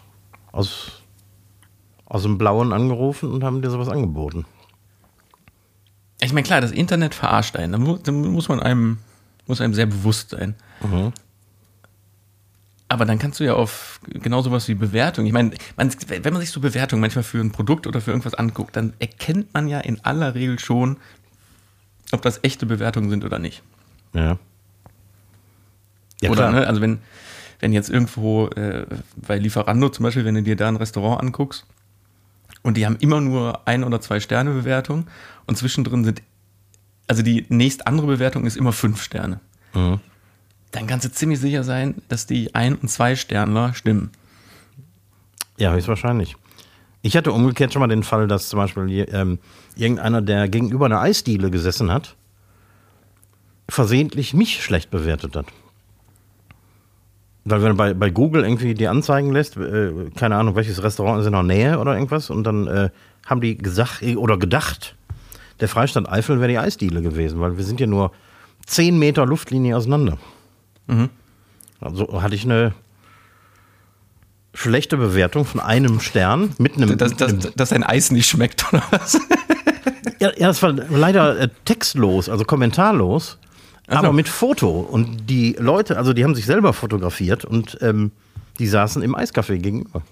aus, 0.52 1.02
aus 2.06 2.22
dem 2.22 2.38
Blauen 2.38 2.72
angerufen 2.72 3.30
und 3.30 3.44
haben 3.44 3.62
dir 3.62 3.70
sowas 3.70 3.88
angeboten. 3.88 4.44
Ich 6.22 6.32
meine, 6.32 6.44
klar, 6.44 6.60
das 6.60 6.70
Internet 6.70 7.14
verarscht 7.14 7.56
einen. 7.56 7.72
Da 7.72 7.78
muss, 7.78 8.02
da 8.02 8.12
muss 8.12 8.48
man 8.48 8.60
einem, 8.60 8.98
muss 9.46 9.60
einem 9.60 9.74
sehr 9.74 9.86
bewusst 9.86 10.30
sein. 10.30 10.54
Mhm. 10.80 11.12
Aber 12.88 13.06
dann 13.06 13.18
kannst 13.18 13.40
du 13.40 13.44
ja 13.44 13.54
auf 13.54 14.00
genau 14.06 14.42
sowas 14.42 14.68
wie 14.68 14.74
Bewertung. 14.74 15.26
Ich 15.26 15.32
meine, 15.32 15.52
man, 15.76 15.90
wenn 16.08 16.32
man 16.32 16.40
sich 16.40 16.50
so 16.50 16.60
Bewertungen 16.60 17.00
manchmal 17.00 17.24
für 17.24 17.40
ein 17.40 17.50
Produkt 17.50 17.86
oder 17.86 18.00
für 18.00 18.10
irgendwas 18.10 18.34
anguckt, 18.34 18.76
dann 18.76 18.92
erkennt 18.98 19.52
man 19.54 19.66
ja 19.66 19.80
in 19.80 20.04
aller 20.04 20.34
Regel 20.34 20.58
schon, 20.58 20.98
ob 22.12 22.22
das 22.22 22.40
echte 22.42 22.66
Bewertungen 22.66 23.10
sind 23.10 23.24
oder 23.24 23.38
nicht. 23.38 23.62
Ja. 24.12 24.38
ja 26.20 26.30
oder, 26.30 26.50
ne, 26.50 26.66
also 26.66 26.82
wenn, 26.82 26.98
wenn 27.60 27.72
jetzt 27.72 27.88
irgendwo 27.88 28.48
äh, 28.48 28.86
bei 29.16 29.38
Lieferando 29.38 29.88
zum 29.88 30.04
Beispiel, 30.04 30.24
wenn 30.24 30.34
du 30.34 30.42
dir 30.42 30.56
da 30.56 30.68
ein 30.68 30.76
Restaurant 30.76 31.20
anguckst 31.20 31.64
und 32.62 32.76
die 32.76 32.86
haben 32.86 32.96
immer 33.00 33.20
nur 33.20 33.66
ein 33.66 33.84
oder 33.84 34.00
zwei 34.00 34.20
Sterne 34.20 34.52
Bewertung 34.52 35.06
und 35.46 35.56
zwischendrin 35.56 36.04
sind, 36.04 36.22
also 37.06 37.22
die 37.22 37.46
nächst 37.48 37.86
andere 37.86 38.06
Bewertung 38.06 38.46
ist 38.46 38.56
immer 38.56 38.72
fünf 38.72 39.02
Sterne. 39.02 39.40
Mhm 39.74 40.00
dann 40.72 40.86
kannst 40.86 41.04
du 41.04 41.12
ziemlich 41.12 41.38
sicher 41.38 41.62
sein, 41.62 41.94
dass 42.08 42.26
die 42.26 42.54
Ein- 42.54 42.76
und 42.76 42.88
Zwei-Sternler 42.88 43.74
stimmen. 43.74 44.10
Ja, 45.58 45.72
höchstwahrscheinlich. 45.72 46.36
Ich 47.02 47.16
hatte 47.16 47.32
umgekehrt 47.32 47.72
schon 47.72 47.80
mal 47.80 47.88
den 47.88 48.02
Fall, 48.02 48.26
dass 48.26 48.48
zum 48.48 48.58
Beispiel 48.58 49.06
ähm, 49.12 49.38
irgendeiner, 49.76 50.22
der 50.22 50.48
gegenüber 50.48 50.86
einer 50.86 51.00
Eisdiele 51.00 51.50
gesessen 51.50 51.90
hat, 51.90 52.16
versehentlich 53.68 54.34
mich 54.34 54.62
schlecht 54.62 54.90
bewertet 54.90 55.36
hat. 55.36 55.46
Weil 57.44 57.62
wenn 57.62 57.70
du 57.70 57.74
bei, 57.76 57.94
bei 57.94 58.10
Google 58.10 58.44
irgendwie 58.44 58.74
die 58.74 58.86
anzeigen 58.86 59.32
lässt, 59.32 59.56
äh, 59.56 60.10
keine 60.16 60.36
Ahnung, 60.36 60.54
welches 60.54 60.82
Restaurant 60.82 61.20
ist 61.20 61.26
in 61.26 61.32
der 61.32 61.42
Nähe 61.42 61.78
oder 61.78 61.94
irgendwas, 61.94 62.30
und 62.30 62.44
dann 62.44 62.66
äh, 62.66 62.90
haben 63.26 63.40
die 63.40 63.58
gesagt 63.58 64.02
oder 64.16 64.38
gedacht, 64.38 64.96
der 65.60 65.68
Freistaat 65.68 66.08
Eifel 66.08 66.38
wäre 66.38 66.48
die 66.48 66.58
Eisdiele 66.58 67.02
gewesen, 67.02 67.40
weil 67.40 67.56
wir 67.56 67.64
sind 67.64 67.80
ja 67.80 67.86
nur 67.86 68.12
10 68.66 68.98
Meter 68.98 69.26
Luftlinie 69.26 69.76
auseinander. 69.76 70.18
Mhm. 70.86 71.08
Also 71.80 72.22
hatte 72.22 72.34
ich 72.34 72.44
eine 72.44 72.74
schlechte 74.54 74.96
Bewertung 74.96 75.44
von 75.44 75.60
einem 75.60 76.00
Stern 76.00 76.54
mit 76.58 76.76
einem. 76.76 76.96
Dass, 76.96 77.16
dass, 77.16 77.54
dass 77.54 77.72
ein 77.72 77.82
Eis 77.82 78.10
nicht 78.10 78.28
schmeckt, 78.28 78.72
oder 78.72 78.82
was? 78.90 79.20
ja, 80.20 80.30
ja, 80.36 80.48
das 80.48 80.62
war 80.62 80.72
leider 80.72 81.38
äh, 81.38 81.48
textlos, 81.64 82.28
also 82.28 82.44
kommentarlos, 82.44 83.38
so. 83.88 83.96
aber 83.96 84.12
mit 84.12 84.28
Foto. 84.28 84.80
Und 84.80 85.28
die 85.28 85.56
Leute, 85.58 85.96
also 85.96 86.12
die 86.12 86.24
haben 86.24 86.34
sich 86.34 86.46
selber 86.46 86.72
fotografiert 86.72 87.44
und 87.44 87.78
ähm, 87.80 88.12
die 88.58 88.66
saßen 88.66 89.02
im 89.02 89.14
Eiscafé 89.14 89.58
gegenüber. 89.58 90.02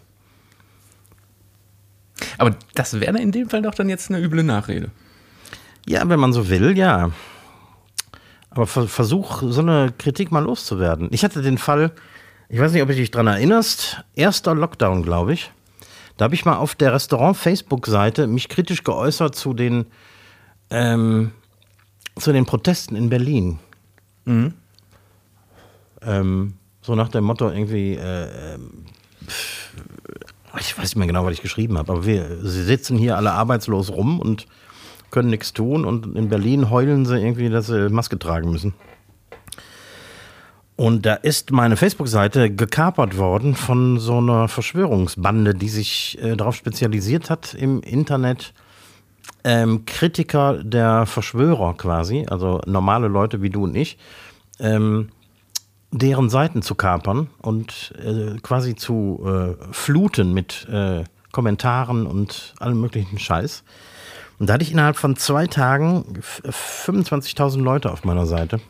Aber 2.38 2.56
das 2.74 3.00
wäre 3.00 3.18
in 3.18 3.32
dem 3.32 3.48
Fall 3.48 3.62
doch 3.62 3.74
dann 3.74 3.88
jetzt 3.88 4.10
eine 4.10 4.20
üble 4.20 4.42
Nachrede. 4.42 4.90
Ja, 5.86 6.08
wenn 6.08 6.20
man 6.20 6.32
so 6.32 6.48
will, 6.48 6.76
ja. 6.76 7.10
Aber 8.50 8.66
versuch, 8.66 9.42
so 9.46 9.60
eine 9.60 9.92
Kritik 9.96 10.32
mal 10.32 10.42
loszuwerden. 10.42 11.08
Ich 11.12 11.24
hatte 11.24 11.40
den 11.40 11.56
Fall, 11.56 11.92
ich 12.48 12.60
weiß 12.60 12.72
nicht, 12.72 12.82
ob 12.82 12.88
du 12.88 12.94
dich 12.94 13.10
dran 13.10 13.28
erinnerst, 13.28 14.02
erster 14.14 14.54
Lockdown, 14.54 15.02
glaube 15.02 15.32
ich. 15.32 15.52
Da 16.16 16.24
habe 16.24 16.34
ich 16.34 16.44
mal 16.44 16.56
auf 16.56 16.74
der 16.74 16.92
Restaurant-Facebook-Seite 16.92 18.26
mich 18.26 18.48
kritisch 18.48 18.84
geäußert 18.84 19.34
zu 19.34 19.54
den, 19.54 19.86
ähm, 20.68 21.32
zu 22.20 22.32
den 22.32 22.46
Protesten 22.46 22.96
in 22.96 23.08
Berlin. 23.08 23.58
Mhm. 24.24 24.54
Ähm, 26.02 26.54
so 26.82 26.94
nach 26.94 27.08
dem 27.08 27.24
Motto 27.24 27.50
irgendwie, 27.50 27.94
äh, 27.94 28.58
ich 30.58 30.76
weiß 30.76 30.84
nicht 30.84 30.96
mehr 30.96 31.06
genau, 31.06 31.24
was 31.24 31.34
ich 31.34 31.42
geschrieben 31.42 31.78
habe, 31.78 31.92
aber 31.92 32.06
wir 32.06 32.38
sitzen 32.42 32.96
hier 32.96 33.16
alle 33.16 33.32
arbeitslos 33.32 33.90
rum 33.90 34.20
und 34.20 34.46
können 35.10 35.30
nichts 35.30 35.52
tun 35.52 35.84
und 35.84 36.16
in 36.16 36.28
Berlin 36.28 36.70
heulen 36.70 37.04
sie 37.04 37.18
irgendwie, 37.18 37.48
dass 37.48 37.66
sie 37.66 37.88
Maske 37.90 38.18
tragen 38.18 38.50
müssen. 38.50 38.74
Und 40.76 41.04
da 41.04 41.14
ist 41.14 41.50
meine 41.50 41.76
Facebook-Seite 41.76 42.50
gekapert 42.50 43.18
worden 43.18 43.54
von 43.54 43.98
so 43.98 44.16
einer 44.16 44.48
Verschwörungsbande, 44.48 45.54
die 45.54 45.68
sich 45.68 46.16
äh, 46.22 46.36
darauf 46.36 46.56
spezialisiert 46.56 47.28
hat, 47.28 47.52
im 47.52 47.82
Internet 47.82 48.54
ähm, 49.44 49.84
Kritiker 49.86 50.62
der 50.62 51.06
Verschwörer 51.06 51.74
quasi, 51.74 52.26
also 52.28 52.60
normale 52.66 53.08
Leute 53.08 53.42
wie 53.42 53.50
du 53.50 53.64
und 53.64 53.74
ich, 53.74 53.98
ähm, 54.58 55.10
deren 55.92 56.30
Seiten 56.30 56.62
zu 56.62 56.74
kapern 56.74 57.28
und 57.42 57.92
äh, 57.98 58.38
quasi 58.42 58.76
zu 58.76 59.24
äh, 59.26 59.72
fluten 59.72 60.32
mit 60.32 60.68
äh, 60.70 61.04
Kommentaren 61.32 62.06
und 62.06 62.54
allem 62.58 62.80
möglichen 62.80 63.18
Scheiß. 63.18 63.64
Und 64.38 64.48
da 64.48 64.54
hatte 64.54 64.64
ich 64.64 64.72
innerhalb 64.72 64.96
von 64.96 65.16
zwei 65.16 65.46
Tagen 65.46 66.20
25.000 66.44 67.60
Leute 67.60 67.92
auf 67.92 68.04
meiner 68.04 68.26
Seite. 68.26 68.60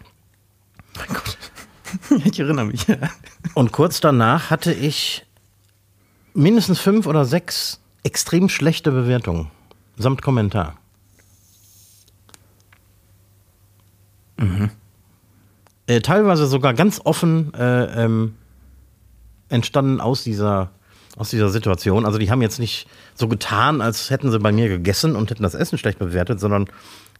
Mein 0.97 1.09
Gott. 1.09 1.39
Ich 2.25 2.39
erinnere 2.39 2.67
mich. 2.67 2.87
Und 3.55 3.73
kurz 3.73 4.01
danach 4.01 4.51
hatte 4.51 4.73
ich 4.73 5.27
mindestens 6.35 6.79
fünf 6.79 7.09
oder 7.09 7.25
sechs 7.25 7.81
extrem 8.05 8.49
schlechte 8.49 8.93
Bewertungen. 8.93 9.51
Samt 10.01 10.23
Kommentar. 10.23 10.79
Mhm. 14.39 14.71
Äh, 15.87 16.01
teilweise 16.01 16.47
sogar 16.47 16.73
ganz 16.73 17.03
offen 17.05 17.53
äh, 17.53 18.05
ähm, 18.05 18.35
entstanden 19.51 20.01
aus 20.01 20.25
dieser 20.25 20.71
aus 21.17 21.29
dieser 21.29 21.51
Situation. 21.51 22.07
Also 22.07 22.17
die 22.17 22.31
haben 22.31 22.41
jetzt 22.41 22.59
nicht 22.59 22.89
so 23.15 23.29
getan, 23.29 23.83
als 23.83 24.09
hätten 24.09 24.31
sie 24.31 24.39
bei 24.39 24.53
mir 24.53 24.69
gegessen 24.69 25.17
und 25.17 25.29
hätten 25.29 25.43
das 25.43 25.55
Essen 25.55 25.77
schlecht 25.77 25.99
bewertet, 25.99 26.41
sondern 26.41 26.67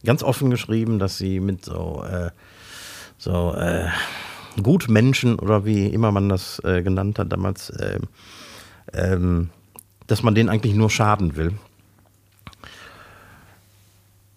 ganz 0.03 0.23
offen 0.23 0.49
geschrieben, 0.49 0.97
dass 0.97 1.19
sie 1.19 1.39
mit 1.39 1.65
so, 1.65 2.03
äh, 2.09 2.31
so 3.19 3.53
äh, 3.53 3.89
Gutmenschen 4.59 5.37
oder 5.37 5.65
wie 5.65 5.85
immer 5.85 6.11
man 6.11 6.29
das 6.29 6.59
äh, 6.63 6.81
genannt 6.81 7.19
hat 7.19 7.31
damals, 7.31 7.69
äh, 7.69 7.99
ähm, 8.93 9.51
dass 10.07 10.23
man 10.23 10.33
denen 10.33 10.49
eigentlich 10.49 10.73
nur 10.73 10.89
schaden 10.89 11.35
will. 11.35 11.53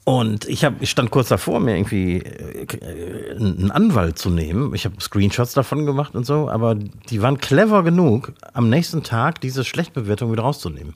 Und 0.05 0.47
ich, 0.47 0.67
hab, 0.67 0.83
ich 0.83 0.91
stand 0.91 1.11
kurz 1.11 1.29
davor, 1.29 1.61
mir 1.61 1.77
irgendwie 1.77 2.19
äh, 2.19 3.37
einen 3.37 3.71
Anwalt 3.71 4.19
zu 4.19 4.29
nehmen. 4.29 4.75
Ich 4.75 4.85
habe 4.85 5.01
Screenshots 5.01 5.55
davon 5.55 5.87
gemacht 5.87 6.15
und 6.15 6.25
so, 6.27 6.51
aber 6.51 6.75
die 6.75 7.23
waren 7.23 7.39
clever 7.39 7.83
genug, 7.83 8.33
am 8.53 8.69
nächsten 8.69 9.03
Tag 9.03 9.41
diese 9.41 9.65
Schlechtbewertung 9.65 10.31
wieder 10.31 10.43
rauszunehmen. 10.43 10.95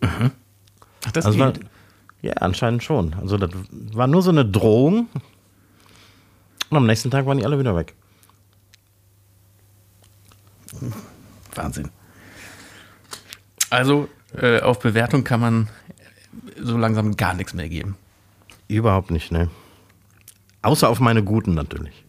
Mhm. 0.00 0.30
Ach, 1.06 1.12
das 1.12 1.26
also 1.26 1.38
war, 1.38 1.52
Ja, 2.22 2.32
anscheinend 2.34 2.82
schon. 2.82 3.14
Also 3.14 3.36
das 3.36 3.50
war 3.70 4.06
nur 4.06 4.22
so 4.22 4.30
eine 4.30 4.46
Drohung. 4.46 5.08
Und 6.70 6.76
am 6.76 6.86
nächsten 6.86 7.10
Tag 7.10 7.26
waren 7.26 7.36
die 7.36 7.44
alle 7.44 7.58
wieder 7.58 7.76
weg. 7.76 7.94
Wahnsinn. 11.54 11.90
Also 13.70 14.08
äh, 14.36 14.60
auf 14.60 14.78
Bewertung 14.80 15.24
kann 15.24 15.40
man 15.40 15.68
so 16.60 16.76
langsam 16.76 17.16
gar 17.16 17.34
nichts 17.34 17.54
mehr 17.54 17.68
geben. 17.68 17.96
Überhaupt 18.68 19.10
nicht, 19.10 19.32
ne? 19.32 19.50
Außer 20.62 20.88
auf 20.88 21.00
meine 21.00 21.22
Guten 21.22 21.54
natürlich. 21.54 22.04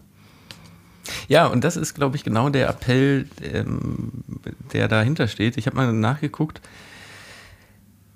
Ja, 1.28 1.48
und 1.48 1.63
das 1.63 1.78
ist, 1.78 1.94
glaube 1.94 2.15
ich, 2.15 2.24
genau 2.24 2.50
der 2.50 2.70
Appell, 2.70 3.28
ähm, 3.42 4.12
der 4.74 4.88
dahinter 4.88 5.28
steht. 5.28 5.58
Ich 5.58 5.65
habe 5.65 5.76
mal 5.76 5.92
nachgeguckt. 5.94 6.62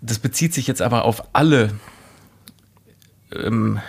Das 0.01 0.19
bezieht 0.19 0.53
sich 0.53 0.67
jetzt 0.67 0.81
aber 0.81 1.05
auf 1.05 1.23
alle 1.33 1.71
ähm, 3.31 3.79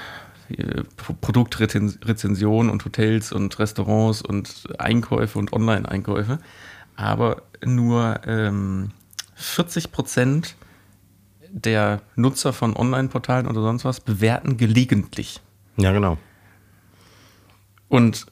Produktrezensionen 1.20 2.70
und 2.70 2.84
Hotels 2.84 3.32
und 3.32 3.58
Restaurants 3.58 4.22
und 4.22 4.64
Einkäufe 4.78 5.38
und 5.38 5.52
Online-Einkäufe. 5.52 6.38
Aber 6.96 7.42
nur 7.64 8.20
ähm, 8.26 8.90
40 9.34 9.90
Prozent 9.90 10.54
der 11.54 12.02
Nutzer 12.16 12.52
von 12.52 12.74
Online-Portalen 12.76 13.46
oder 13.46 13.62
sonst 13.62 13.84
was 13.84 14.00
bewerten 14.00 14.56
gelegentlich. 14.56 15.40
Ja, 15.76 15.92
genau. 15.92 16.18
Und 17.88 18.26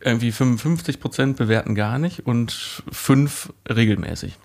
irgendwie 0.00 0.32
55 0.32 1.00
Prozent 1.00 1.36
bewerten 1.36 1.74
gar 1.74 1.98
nicht 1.98 2.26
und 2.26 2.82
fünf 2.92 3.52
regelmäßig. 3.68 4.38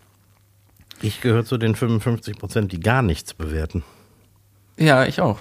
Ich 1.02 1.22
gehöre 1.22 1.46
zu 1.46 1.58
den 1.58 1.76
55 1.76 2.38
Prozent, 2.38 2.72
die 2.72 2.80
gar 2.80 3.02
nichts 3.02 3.34
bewerten. 3.34 3.84
Ja, 4.78 5.06
ich 5.06 5.22
auch. 5.22 5.40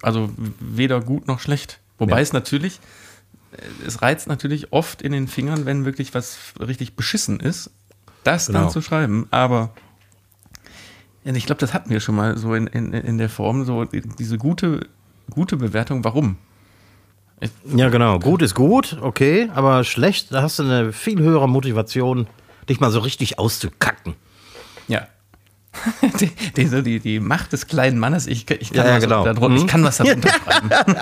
Also 0.00 0.30
weder 0.60 1.00
gut 1.00 1.26
noch 1.26 1.40
schlecht. 1.40 1.80
Wobei 1.98 2.16
ja. 2.16 2.22
es 2.22 2.32
natürlich, 2.32 2.78
es 3.84 4.00
reizt 4.00 4.28
natürlich 4.28 4.72
oft 4.72 5.02
in 5.02 5.12
den 5.12 5.26
Fingern, 5.26 5.66
wenn 5.66 5.84
wirklich 5.84 6.14
was 6.14 6.38
richtig 6.60 6.94
beschissen 6.94 7.40
ist 7.40 7.70
das 8.28 8.46
genau. 8.46 8.60
dann 8.60 8.70
zu 8.70 8.82
schreiben. 8.82 9.26
Aber 9.30 9.70
ich 11.36 11.46
glaube, 11.46 11.60
das 11.60 11.74
hatten 11.74 11.90
wir 11.90 12.00
schon 12.00 12.14
mal 12.14 12.36
so 12.36 12.54
in, 12.54 12.66
in, 12.68 12.92
in 12.92 13.18
der 13.18 13.28
Form, 13.28 13.64
so 13.64 13.84
diese 13.84 14.38
gute, 14.38 14.86
gute 15.30 15.56
Bewertung, 15.56 16.04
warum? 16.04 16.36
Ich, 17.40 17.50
ja, 17.76 17.88
genau. 17.88 18.18
Gut 18.18 18.42
ist 18.42 18.54
gut, 18.54 18.98
okay, 19.00 19.50
aber 19.54 19.84
schlecht, 19.84 20.32
da 20.32 20.42
hast 20.42 20.58
du 20.58 20.64
eine 20.64 20.92
viel 20.92 21.20
höhere 21.20 21.48
Motivation, 21.48 22.26
dich 22.68 22.80
mal 22.80 22.90
so 22.90 23.00
richtig 23.00 23.38
auszukacken. 23.38 24.14
Ja. 24.88 25.06
die, 26.20 26.30
die, 26.56 26.82
die, 26.82 27.00
die, 27.00 27.20
Macht 27.20 27.52
des 27.52 27.66
kleinen 27.66 27.98
Mannes, 27.98 28.26
ich, 28.26 28.50
ich, 28.50 28.72
kann, 28.72 28.86
ja, 28.86 28.96
was, 28.96 29.02
genau. 29.02 29.24
darunter, 29.24 29.56
ich 29.56 29.66
kann 29.66 29.84
was 29.84 29.98
darunter 29.98 30.28
schreiben. 30.44 30.70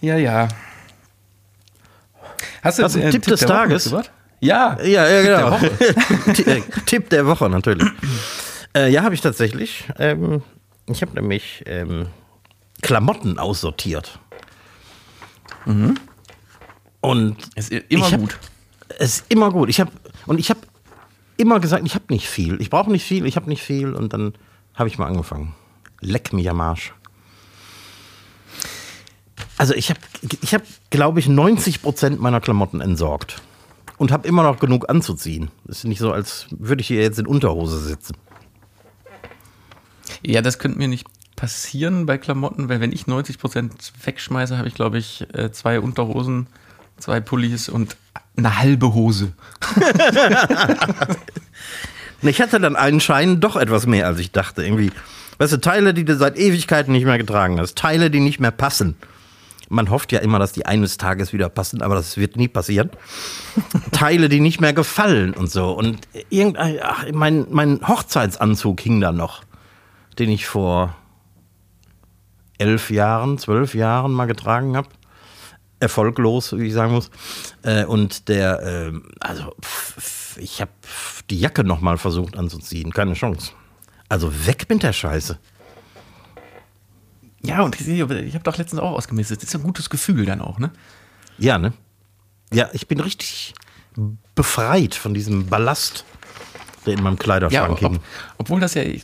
ja, 0.00 0.16
ja. 0.16 0.48
Hast 2.62 2.78
du 2.78 2.82
Hast 2.82 2.96
einen 2.96 3.12
Tipp, 3.12 3.22
Tipp 3.22 3.32
des 3.32 3.40
Tages? 3.40 3.94
Ja. 4.46 4.78
Ja, 4.82 5.08
ja, 5.08 5.22
genau. 5.22 5.58
Tipp 5.58 5.78
der 5.80 6.56
Woche, 6.56 6.62
Tipp 6.86 7.10
der 7.10 7.26
Woche 7.26 7.50
natürlich. 7.50 7.88
Äh, 8.74 8.90
ja, 8.90 9.02
habe 9.02 9.14
ich 9.14 9.20
tatsächlich. 9.20 9.84
Ähm, 9.98 10.42
ich 10.86 11.02
habe 11.02 11.14
nämlich 11.14 11.64
ähm, 11.66 12.06
Klamotten 12.82 13.38
aussortiert. 13.38 14.18
Mhm. 15.64 15.96
Und 17.00 17.36
ist 17.56 17.72
immer 17.72 18.10
hab, 18.10 18.20
gut. 18.20 18.38
Es 18.98 19.16
ist 19.16 19.24
immer 19.28 19.50
gut. 19.50 19.68
Ich 19.68 19.80
habe 19.80 19.90
und 20.26 20.38
ich 20.38 20.50
habe 20.50 20.60
immer 21.36 21.60
gesagt, 21.60 21.84
ich 21.84 21.94
habe 21.94 22.04
nicht 22.10 22.28
viel. 22.28 22.60
Ich 22.60 22.70
brauche 22.70 22.90
nicht 22.90 23.04
viel, 23.04 23.26
ich 23.26 23.36
habe 23.36 23.48
nicht 23.48 23.62
viel 23.62 23.94
und 23.94 24.12
dann 24.12 24.34
habe 24.74 24.88
ich 24.88 24.98
mal 24.98 25.06
angefangen. 25.06 25.54
Leck 26.00 26.32
mich 26.32 26.48
am 26.48 26.60
Arsch. 26.60 26.94
Also 29.58 29.74
ich 29.74 29.90
habe, 29.90 30.00
ich 30.42 30.54
hab, 30.54 30.62
glaube 30.90 31.18
ich, 31.18 31.28
90 31.28 31.82
Prozent 31.82 32.20
meiner 32.20 32.40
Klamotten 32.40 32.80
entsorgt 32.80 33.40
und 33.98 34.12
habe 34.12 34.28
immer 34.28 34.42
noch 34.42 34.58
genug 34.58 34.88
anzuziehen. 34.88 35.50
Ist 35.66 35.84
nicht 35.84 35.98
so, 35.98 36.12
als 36.12 36.46
würde 36.50 36.80
ich 36.80 36.88
hier 36.88 37.02
jetzt 37.02 37.18
in 37.18 37.26
Unterhose 37.26 37.78
sitzen. 37.78 38.16
Ja, 40.22 40.42
das 40.42 40.58
könnte 40.58 40.78
mir 40.78 40.88
nicht 40.88 41.06
passieren 41.36 42.06
bei 42.06 42.18
Klamotten, 42.18 42.68
weil 42.68 42.80
wenn 42.80 42.92
ich 42.92 43.06
90 43.06 43.38
Prozent 43.38 43.92
wegschmeiße, 44.04 44.56
habe 44.58 44.68
ich, 44.68 44.74
glaube 44.74 44.98
ich, 44.98 45.26
äh, 45.34 45.52
zwei 45.52 45.80
Unterhosen, 45.80 46.46
zwei 46.98 47.20
Pullis 47.20 47.68
und 47.68 47.96
eine 48.36 48.58
halbe 48.58 48.94
Hose. 48.94 49.32
ich 52.22 52.40
hatte 52.40 52.60
dann 52.60 52.76
einen 52.76 53.00
Schein 53.00 53.40
doch 53.40 53.56
etwas 53.56 53.86
mehr, 53.86 54.06
als 54.06 54.18
ich 54.18 54.32
dachte. 54.32 54.64
Irgendwie, 54.64 54.90
weißt 55.38 55.54
du, 55.54 55.60
Teile, 55.60 55.94
die 55.94 56.04
du 56.04 56.16
seit 56.16 56.36
Ewigkeiten 56.36 56.92
nicht 56.92 57.04
mehr 57.04 57.18
getragen 57.18 57.60
hast, 57.60 57.76
Teile, 57.76 58.10
die 58.10 58.20
nicht 58.20 58.40
mehr 58.40 58.50
passen. 58.50 58.96
Man 59.68 59.90
hofft 59.90 60.12
ja 60.12 60.20
immer, 60.20 60.38
dass 60.38 60.52
die 60.52 60.66
eines 60.66 60.96
Tages 60.96 61.32
wieder 61.32 61.48
passen, 61.48 61.82
aber 61.82 61.94
das 61.94 62.16
wird 62.16 62.36
nie 62.36 62.48
passieren. 62.48 62.90
Teile, 63.92 64.28
die 64.28 64.40
nicht 64.40 64.60
mehr 64.60 64.72
gefallen 64.72 65.34
und 65.34 65.50
so. 65.50 65.72
Und 65.72 66.06
irgendein, 66.30 66.78
ach, 66.82 67.04
mein, 67.12 67.46
mein 67.50 67.86
Hochzeitsanzug 67.86 68.80
hing 68.80 69.00
da 69.00 69.12
noch, 69.12 69.42
den 70.18 70.30
ich 70.30 70.46
vor 70.46 70.94
elf 72.58 72.90
Jahren, 72.90 73.38
zwölf 73.38 73.74
Jahren 73.74 74.12
mal 74.12 74.26
getragen 74.26 74.76
habe. 74.76 74.88
Erfolglos, 75.78 76.56
wie 76.56 76.68
ich 76.68 76.72
sagen 76.72 76.92
muss. 76.92 77.10
Äh, 77.62 77.84
und 77.84 78.28
der, 78.28 78.62
äh, 78.62 78.92
also 79.20 79.54
ich 80.38 80.60
habe 80.60 80.70
die 81.28 81.38
Jacke 81.38 81.64
noch 81.64 81.80
mal 81.80 81.98
versucht 81.98 82.36
anzuziehen, 82.36 82.92
keine 82.92 83.14
Chance. 83.14 83.52
Also 84.08 84.46
weg 84.46 84.66
mit 84.68 84.82
der 84.82 84.92
Scheiße. 84.92 85.38
Ja, 87.46 87.62
und 87.62 87.80
ich, 87.80 87.88
ich 87.88 88.00
habe 88.00 88.44
doch 88.44 88.56
letztens 88.56 88.80
auch 88.80 88.92
ausgemistet. 88.92 89.42
Das 89.42 89.48
ist 89.48 89.54
ein 89.54 89.62
gutes 89.62 89.90
Gefühl 89.90 90.24
dann 90.24 90.40
auch, 90.40 90.58
ne? 90.58 90.70
Ja, 91.38 91.58
ne? 91.58 91.72
Ja, 92.52 92.68
ich 92.72 92.88
bin 92.88 93.00
richtig 93.00 93.54
befreit 94.34 94.94
von 94.94 95.14
diesem 95.14 95.46
Ballast, 95.46 96.04
der 96.84 96.94
in 96.94 97.02
meinem 97.02 97.18
Kleiderschrank 97.18 97.80
ja, 97.80 97.88
ob, 97.88 97.92
hing. 97.92 98.00
Obwohl 98.38 98.60
das 98.60 98.74
ja 98.74 98.82
äh, 98.82 99.00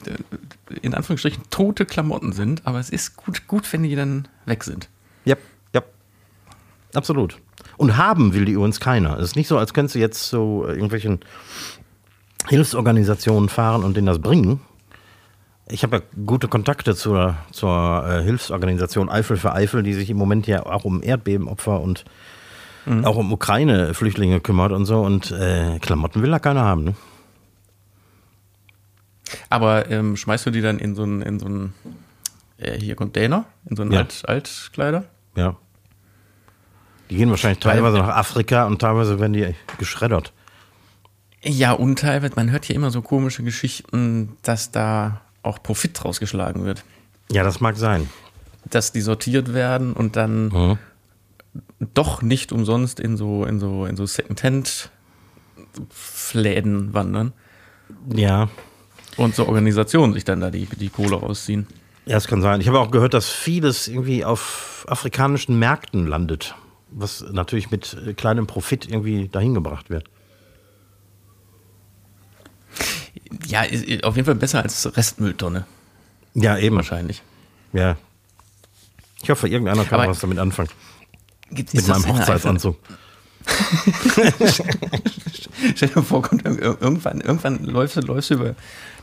in 0.83 0.95
Anführungsstrichen 0.95 1.43
tote 1.51 1.87
Klamotten 1.87 2.33
sind, 2.33 2.67
aber 2.67 2.79
es 2.79 2.91
ist 2.91 3.17
gut, 3.17 3.47
gut 3.47 3.71
wenn 3.73 3.83
die 3.83 3.95
dann 3.95 4.29
weg 4.47 4.65
sind. 4.65 4.89
Ja, 5.25 5.37
ja. 5.75 5.83
Absolut. 6.95 7.39
Und 7.77 7.97
haben 7.97 8.35
will 8.35 8.45
die 8.45 8.53
übrigens 8.53 8.81
keiner. 8.81 9.19
Es 9.19 9.31
ist 9.31 9.37
nicht 9.37 9.49
so, 9.49 9.59
als 9.59 9.75
könntest 9.75 9.95
du 9.95 9.99
jetzt 9.99 10.29
so 10.29 10.67
irgendwelchen 10.67 11.21
Hilfsorganisationen 12.49 13.49
fahren 13.49 13.85
und 13.85 13.97
denen 13.97 14.07
das 14.07 14.21
bringen. 14.21 14.61
Ich 15.73 15.83
habe 15.83 15.97
ja 15.97 16.03
gute 16.27 16.49
Kontakte 16.49 16.95
zur, 16.95 17.35
zur 17.51 18.07
äh, 18.07 18.23
Hilfsorganisation 18.23 19.09
Eifel 19.09 19.39
für 19.39 19.55
Eifel, 19.55 19.83
die 19.83 19.95
sich 19.95 20.11
im 20.11 20.19
Moment 20.19 20.47
ja 20.47 20.67
auch 20.67 20.85
um 20.85 21.03
Erdbebenopfer 21.03 21.81
und 21.81 22.05
mhm. 22.85 23.07
auch 23.07 23.17
um 23.17 23.33
Ukraine-Flüchtlinge 23.33 24.41
kümmert 24.41 24.73
und 24.73 24.85
so. 24.85 25.01
Und 25.01 25.31
äh, 25.31 25.79
Klamotten 25.79 26.21
will 26.21 26.31
da 26.31 26.39
keiner 26.39 26.63
haben. 26.63 26.85
Ne? 26.85 26.95
Aber 29.49 29.91
ähm, 29.91 30.15
schmeißt 30.15 30.45
du 30.45 30.51
die 30.51 30.61
dann 30.61 30.79
in 30.79 30.95
so 30.95 31.05
einen, 31.05 31.23
in 31.23 31.39
so 31.39 31.47
einen 31.47 31.73
äh, 32.59 32.79
hier 32.79 32.95
Container, 32.95 33.47
in 33.65 33.77
so 33.77 33.83
einen 33.83 33.93
Ja. 33.93 34.01
Alt, 34.01 34.25
Altkleider? 34.27 35.05
Ja. 35.37 35.57
Die 37.09 37.17
gehen 37.17 37.31
wahrscheinlich 37.31 37.61
teilweise 37.61 37.97
nach 37.97 38.15
Afrika 38.15 38.67
und 38.67 38.79
teilweise 38.79 39.19
werden 39.21 39.33
die 39.33 39.55
geschreddert. 39.79 40.35
Ja, 41.43 41.73
und 41.73 41.99
teilweise, 41.99 42.35
man 42.37 42.51
hört 42.51 42.69
ja 42.69 42.75
immer 42.75 42.91
so 42.91 43.01
komische 43.01 43.43
Geschichten, 43.43 44.37
dass 44.43 44.71
da 44.71 45.22
auch 45.43 45.63
Profit 45.63 46.03
draus 46.03 46.21
geschlagen 46.21 46.65
wird. 46.65 46.85
Ja, 47.31 47.43
das 47.43 47.61
mag 47.61 47.77
sein. 47.77 48.09
Dass 48.69 48.93
die 48.93 49.01
sortiert 49.01 49.55
werden 49.55 49.93
und 49.93 50.17
dann 50.17 50.49
Mhm. 50.49 50.79
doch 51.95 52.23
nicht 52.23 52.53
umsonst 52.53 53.01
in 53.01 53.17
so, 53.17 53.45
in 53.45 53.59
so, 53.61 53.87
in 53.87 53.97
so 53.97 54.07
Secondhand-Fläden 54.07 56.95
wandern 56.95 57.33
Ja. 58.15 58.49
und 59.17 59.35
so 59.35 59.47
Organisationen 59.47 60.15
sich 60.15 60.25
dann 60.25 60.41
da 60.41 60.51
die, 60.51 60.67
die 60.67 60.89
Kohle 60.89 61.17
rausziehen. 61.17 61.67
Ja, 62.07 62.15
das 62.15 62.27
kann 62.27 62.43
sein. 62.43 62.61
Ich 62.61 62.69
habe 62.69 62.81
auch 62.81 62.91
gehört, 62.91 63.15
dass 63.15 63.29
vieles 63.31 63.87
irgendwie 63.89 64.25
auf 64.25 64.85
afrikanischen 64.89 65.59
Märkten 65.59 66.07
landet, 66.07 66.55
was 66.91 67.25
natürlich 67.33 67.71
mit 67.71 67.97
äh, 68.07 68.15
kleinem 68.15 68.47
Profit 68.47 68.89
irgendwie 68.89 69.29
dahin 69.29 69.55
gebracht 69.55 69.91
wird. 69.91 70.07
Ja, 73.47 73.63
ist, 73.63 74.05
auf 74.05 74.17
jeden 74.17 74.27
Fall 74.27 74.35
besser 74.35 74.63
als 74.63 74.97
Restmülltonne, 74.97 75.65
Ja, 76.35 76.59
eben. 76.59 76.77
wahrscheinlich. 76.77 77.23
Ja. 77.73 77.97
Ich 79.23 79.31
hoffe, 79.31 79.49
irgendeiner 79.49 79.85
kann 79.85 80.01
Aber- 80.01 80.11
was 80.11 80.21
damit 80.21 80.39
anfangen. 80.39 80.69
Gibt 81.51 81.75
Mit 81.75 81.87
meinem 81.87 82.07
Hochzeitsanzug. 82.07 82.77
Stell 85.75 85.89
dir 85.89 86.03
vor, 86.03 86.23
kommt 86.23 86.45
ir- 86.45 86.59
ir- 86.59 86.81
irgendwann, 86.81 87.21
irgendwann 87.21 87.63
läufst 87.65 87.97
du, 87.97 88.01
läufst 88.01 88.31
du 88.31 88.35
über, 88.35 88.55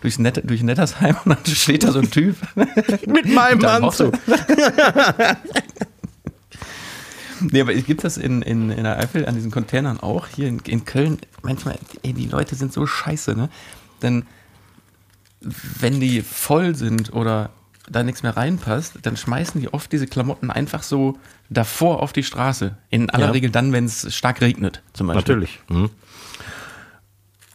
durchs 0.01 0.17
Net, 0.19 0.41
durch 0.45 0.63
Nettersheim 0.63 1.15
und 1.25 1.31
dann 1.35 1.45
steht 1.55 1.83
da 1.83 1.91
so 1.91 1.99
ein 1.99 2.09
Typ. 2.09 2.35
Mit 3.05 3.25
meinem 3.33 3.63
Anzug. 3.65 4.17
Nee, 7.41 7.61
aber 7.61 7.73
gibt 7.73 8.03
das 8.03 8.17
in, 8.17 8.41
in, 8.41 8.69
in 8.69 8.83
der 8.83 8.97
Eifel 8.99 9.25
an 9.25 9.33
diesen 9.33 9.49
Containern 9.49 9.97
auch? 10.01 10.27
Hier 10.27 10.49
in, 10.49 10.59
in 10.59 10.83
Köln, 10.83 11.19
manchmal, 11.41 11.79
ey, 12.03 12.11
die 12.11 12.25
Leute 12.25 12.55
sind 12.55 12.73
so 12.73 12.85
scheiße, 12.85 13.33
ne? 13.33 13.47
Denn 14.01 14.25
wenn 15.41 15.99
die 15.99 16.21
voll 16.21 16.75
sind 16.75 17.13
oder 17.13 17.49
da 17.89 18.03
nichts 18.03 18.21
mehr 18.23 18.35
reinpasst, 18.38 18.99
dann 19.01 19.17
schmeißen 19.17 19.59
die 19.62 19.73
oft 19.73 19.91
diese 19.91 20.05
Klamotten 20.05 20.51
einfach 20.51 20.83
so 20.83 21.17
davor 21.49 22.03
auf 22.03 22.13
die 22.13 22.23
Straße. 22.23 22.77
In 22.89 23.09
aller 23.09 23.27
Ja. 23.27 23.31
Regel 23.31 23.49
dann, 23.49 23.71
wenn 23.71 23.85
es 23.85 24.13
stark 24.15 24.41
regnet, 24.41 24.83
zum 24.93 25.07
Beispiel. 25.07 25.35
Natürlich. 25.35 25.59
Mhm. 25.69 25.89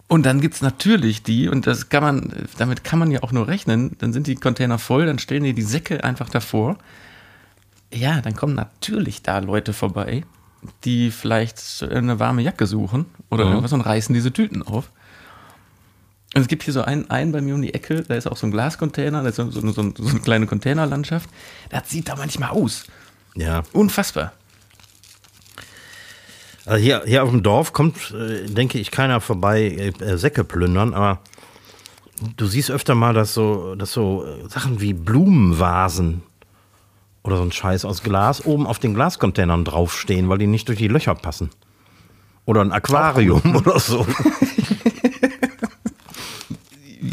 Und 0.08 0.26
dann 0.26 0.40
gibt's 0.40 0.60
natürlich 0.60 1.22
die, 1.22 1.48
und 1.48 1.66
das 1.66 1.88
kann 1.88 2.02
man, 2.02 2.32
damit 2.58 2.84
kann 2.84 2.98
man 2.98 3.10
ja 3.10 3.22
auch 3.22 3.32
nur 3.32 3.48
rechnen, 3.48 3.96
dann 3.98 4.12
sind 4.12 4.26
die 4.26 4.34
Container 4.34 4.78
voll, 4.78 5.06
dann 5.06 5.18
stellen 5.18 5.44
die 5.44 5.54
die 5.54 5.62
Säcke 5.62 6.04
einfach 6.04 6.28
davor. 6.28 6.76
Ja, 7.92 8.20
dann 8.20 8.34
kommen 8.34 8.54
natürlich 8.54 9.22
da 9.22 9.38
Leute 9.38 9.72
vorbei, 9.72 10.24
die 10.84 11.10
vielleicht 11.10 11.82
eine 11.82 12.18
warme 12.18 12.42
Jacke 12.42 12.66
suchen 12.66 13.06
oder 13.30 13.44
Mhm. 13.44 13.50
irgendwas 13.52 13.72
und 13.72 13.80
reißen 13.82 14.14
diese 14.14 14.32
Tüten 14.32 14.62
auf. 14.62 14.90
Und 16.34 16.42
es 16.42 16.48
gibt 16.48 16.64
hier 16.64 16.72
so 16.72 16.82
einen, 16.82 17.08
einen 17.10 17.30
bei 17.30 17.40
mir 17.40 17.54
um 17.54 17.62
die 17.62 17.74
Ecke, 17.74 18.02
da 18.02 18.14
ist 18.14 18.26
auch 18.26 18.36
so 18.36 18.46
ein 18.46 18.50
Glascontainer, 18.50 19.22
da 19.22 19.28
ist 19.28 19.36
so, 19.36 19.50
so, 19.50 19.60
so, 19.60 19.72
so 19.72 20.08
eine 20.08 20.20
kleine 20.20 20.46
Containerlandschaft. 20.46 21.30
Das 21.70 21.88
sieht 21.88 22.08
da 22.08 22.16
manchmal 22.16 22.50
aus. 22.50 22.86
Ja. 23.36 23.62
Unfassbar. 23.72 24.32
Also 26.66 26.82
hier, 26.82 27.02
hier 27.06 27.22
auf 27.22 27.30
dem 27.30 27.42
Dorf 27.42 27.72
kommt, 27.72 28.12
äh, 28.12 28.46
denke 28.46 28.78
ich, 28.78 28.90
keiner 28.90 29.20
vorbei, 29.20 29.62
äh, 29.62 30.04
äh, 30.04 30.16
Säcke 30.16 30.44
plündern, 30.44 30.94
aber 30.94 31.20
du 32.36 32.46
siehst 32.46 32.70
öfter 32.70 32.94
mal, 32.94 33.12
dass 33.12 33.34
so, 33.34 33.74
dass 33.76 33.92
so 33.92 34.24
äh, 34.24 34.48
Sachen 34.48 34.80
wie 34.80 34.94
Blumenvasen 34.94 36.22
oder 37.22 37.36
so 37.36 37.42
ein 37.42 37.52
Scheiß 37.52 37.84
aus 37.84 38.02
Glas 38.02 38.44
oben 38.44 38.66
auf 38.66 38.78
den 38.78 38.94
Glascontainern 38.94 39.64
draufstehen, 39.64 40.28
weil 40.28 40.38
die 40.38 40.46
nicht 40.46 40.68
durch 40.68 40.78
die 40.78 40.88
Löcher 40.88 41.14
passen. 41.14 41.50
Oder 42.44 42.62
ein 42.62 42.72
Aquarium 42.72 43.42
oder 43.56 43.78
so. 43.78 44.06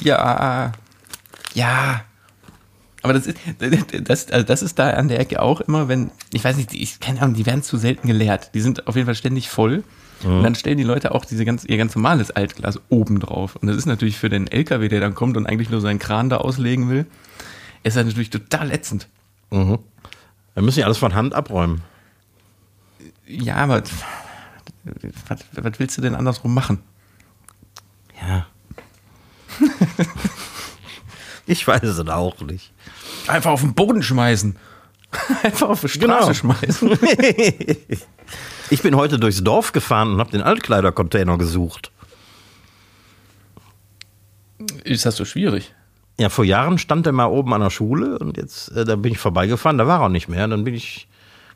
Ja, 0.02 0.72
ja. 1.54 2.02
Aber 3.04 3.14
das 3.14 3.26
ist, 3.26 3.38
das, 4.04 4.32
also 4.32 4.45
das 4.45 4.62
ist 4.62 4.78
da 4.78 4.91
an 4.91 5.08
der 5.08 5.20
Ecke 5.20 5.41
auch 5.41 5.62
immer, 5.62 5.88
wenn, 5.88 6.12
ich 6.34 6.43
weiß 6.43 6.56
nicht, 6.58 6.74
ich 6.74 6.99
keine 6.99 7.22
Ahnung, 7.22 7.34
die 7.36 7.45
werden 7.45 7.64
zu 7.64 7.78
selten 7.78 8.08
geleert. 8.08 8.54
Die 8.54 8.62
sind 8.62 8.88
auf 8.88 8.95
jeden 8.95 9.08
Fall 9.08 9.16
ständig 9.16 9.49
voll. 9.49 9.84
Mhm. 10.24 10.38
Und 10.38 10.43
dann 10.43 10.56
stellen 10.56 10.78
die 10.78 10.84
Leute 10.84 11.14
auch 11.14 11.26
diese 11.26 11.45
ganz, 11.45 11.66
ihr 11.66 11.78
ganz 11.78 11.95
normales 11.95 12.30
Altglas 12.32 12.80
oben 12.89 13.20
drauf. 13.20 13.56
Und 13.56 13.68
das 13.68 13.78
ist 13.78 13.88
natürlich 13.88 14.18
für 14.18 14.30
den 14.30 14.47
LKW, 14.47 14.88
der 14.88 14.99
dann 14.99 15.16
kommt 15.16 15.36
und 15.38 15.47
eigentlich 15.47 15.70
nur 15.70 15.82
seinen 15.82 15.99
Kran 15.99 16.30
da 16.30 16.38
auslegen 16.38 16.89
will, 16.89 17.06
ist 17.84 17.97
das 17.97 18.06
natürlich 18.06 18.30
total 18.30 18.72
ätzend. 18.72 19.08
Mhm. 19.49 19.80
Dann 20.54 20.66
müssen 20.66 20.80
die 20.80 20.84
alles 20.84 20.97
von 20.97 21.16
Hand 21.16 21.34
abräumen. 21.34 21.82
Ja, 23.26 23.56
aber 23.56 23.82
was, 25.28 25.39
was 25.54 25.80
willst 25.80 25.97
du 25.97 26.02
denn 26.02 26.16
andersrum 26.16 26.54
machen? 26.54 26.80
Ja. 28.22 28.45
ich 31.45 31.68
weiß 31.68 31.84
es 31.84 32.07
auch 32.07 32.39
nicht. 32.41 32.72
Einfach 33.28 33.51
auf 33.51 33.62
den 33.62 33.74
Boden 33.74 34.03
schmeißen. 34.03 34.55
Einfach 35.43 35.70
auf 35.70 35.82
die 35.82 35.89
Straße 35.89 36.41
genau. 36.41 36.55
schmeißen. 36.55 36.91
ich 38.70 38.82
bin 38.82 38.95
heute 38.95 39.20
durchs 39.20 39.43
Dorf 39.43 39.72
gefahren 39.74 40.14
und 40.14 40.20
habe 40.20 40.32
den 40.32 40.41
Altkleidercontainer 40.41 41.38
gesucht. 41.38 41.91
Ist 44.84 45.05
das 45.05 45.16
so 45.16 45.26
schwierig? 45.26 45.74
Ja, 46.20 46.30
vor 46.30 46.45
Jahren 46.45 46.78
stand 46.78 47.07
er 47.07 47.14
mal 47.14 47.26
oben 47.26 47.53
an 47.53 47.62
der 47.62 47.70
Schule 47.70 48.20
und 48.20 48.38
jetzt, 48.38 48.70
äh, 48.70 48.86
da 48.86 48.95
bin 48.95 49.12
ich 49.12 49.18
vorbeigefahren, 49.18 49.78
da 49.78 49.88
war 49.88 50.01
er 50.01 50.09
nicht 50.09 50.30
mehr. 50.30 50.47
Dann 50.47 50.64
bin 50.64 50.74
ich 50.74 51.07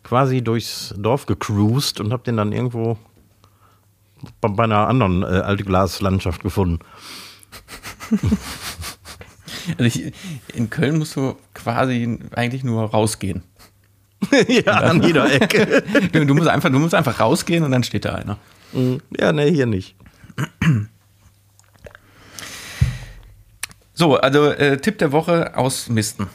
quasi 0.04 0.42
durchs 0.42 0.94
Dorf 0.98 1.26
gecruised 1.26 2.00
und 2.00 2.12
habe 2.12 2.24
den 2.24 2.38
dann 2.38 2.52
irgendwo 2.52 2.98
bei, 4.42 4.50
bei 4.50 4.64
einer 4.64 4.88
anderen 4.88 5.24
äh, 5.24 5.26
Altglaslandschaft 5.26 6.42
gefunden. 6.42 6.80
Also 9.78 9.84
ich, 9.84 10.14
in 10.54 10.70
Köln 10.70 10.98
musst 10.98 11.16
du 11.16 11.36
quasi 11.54 12.20
eigentlich 12.36 12.64
nur 12.64 12.84
rausgehen. 12.84 13.44
ja, 14.48 14.74
an 14.74 15.04
jeder 15.04 15.32
Ecke. 15.42 15.84
du, 16.12 16.34
musst 16.34 16.48
einfach, 16.48 16.72
du 16.72 16.80
musst 16.80 16.94
einfach 16.94 17.20
rausgehen 17.20 17.64
und 17.64 17.72
dann 17.72 17.84
steht 17.84 18.06
da 18.06 18.16
einer. 18.16 18.38
Mhm. 18.74 19.02
Ja, 19.18 19.32
ne, 19.32 19.46
hier 19.46 19.66
nicht. 19.66 19.96
So, 23.94 24.18
also 24.18 24.50
äh, 24.50 24.78
Tipp 24.78 24.98
der 24.98 25.12
Woche 25.12 25.56
ausmisten. 25.56 26.28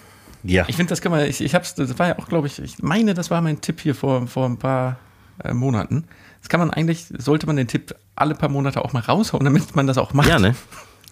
Ja. 0.42 0.64
Ich 0.68 0.76
finde, 0.76 0.90
das 0.90 1.02
kann 1.02 1.12
man, 1.12 1.26
ich, 1.26 1.42
ich 1.42 1.54
hab's, 1.54 1.74
das 1.74 1.98
war 1.98 2.08
ja 2.08 2.18
auch, 2.18 2.28
glaube 2.28 2.46
ich, 2.46 2.58
ich 2.58 2.82
meine, 2.82 3.12
das 3.12 3.30
war 3.30 3.42
mein 3.42 3.60
Tipp 3.60 3.80
hier 3.80 3.94
vor, 3.94 4.26
vor 4.26 4.46
ein 4.46 4.58
paar 4.58 4.98
äh, 5.44 5.52
Monaten. 5.52 6.04
Das 6.40 6.48
kann 6.48 6.60
man 6.60 6.70
eigentlich, 6.70 7.06
sollte 7.18 7.46
man 7.46 7.56
den 7.56 7.68
Tipp 7.68 7.94
alle 8.16 8.34
paar 8.34 8.48
Monate 8.48 8.82
auch 8.82 8.94
mal 8.94 9.00
raushauen, 9.00 9.44
damit 9.44 9.76
man 9.76 9.86
das 9.86 9.98
auch 9.98 10.14
macht. 10.14 10.28
Ja, 10.28 10.38
ne? 10.38 10.54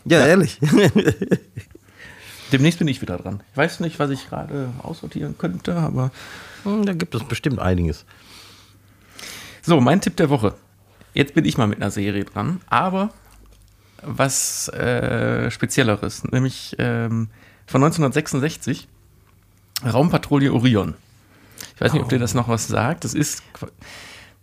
Ja, 0.05 0.21
ja. 0.21 0.27
ehrlich. 0.27 0.59
Demnächst 2.53 2.79
bin 2.79 2.89
ich 2.89 3.03
wieder 3.03 3.19
dran. 3.19 3.43
Ich 3.51 3.57
weiß 3.57 3.81
nicht, 3.81 3.99
was 3.99 4.11
ich 4.11 4.29
gerade 4.29 4.71
aussortieren 4.83 5.37
könnte, 5.37 5.77
aber. 5.77 6.11
Hm, 6.65 6.87
da 6.87 6.95
gibt 6.95 7.15
es 7.15 7.25
bestimmt 7.25 7.59
einiges. 7.59 8.05
So, 9.63 9.81
mein 9.81 10.01
Tipp 10.01 10.17
der 10.17 10.31
Woche. 10.31 10.55
Jetzt 11.15 11.35
bin 11.35 11.45
ich 11.45 11.59
mal 11.59 11.67
mit 11.67 11.81
einer 11.81 11.91
Serie 11.91 12.25
dran, 12.25 12.61
aber 12.69 13.11
was 14.03 14.69
äh, 14.69 15.51
Spezielleres, 15.51 16.25
nämlich 16.25 16.77
ähm, 16.79 17.29
von 17.67 17.83
1966, 17.83 18.89
Raumpatrouille 19.85 20.53
Orion. 20.53 20.95
Ich 21.75 21.81
weiß 21.81 21.93
nicht, 21.93 22.03
ob 22.03 22.09
dir 22.09 22.19
das 22.19 22.35
noch 22.35 22.49
was 22.49 22.67
sagt. 22.67 23.05
Das 23.05 23.15
ist 23.15 23.43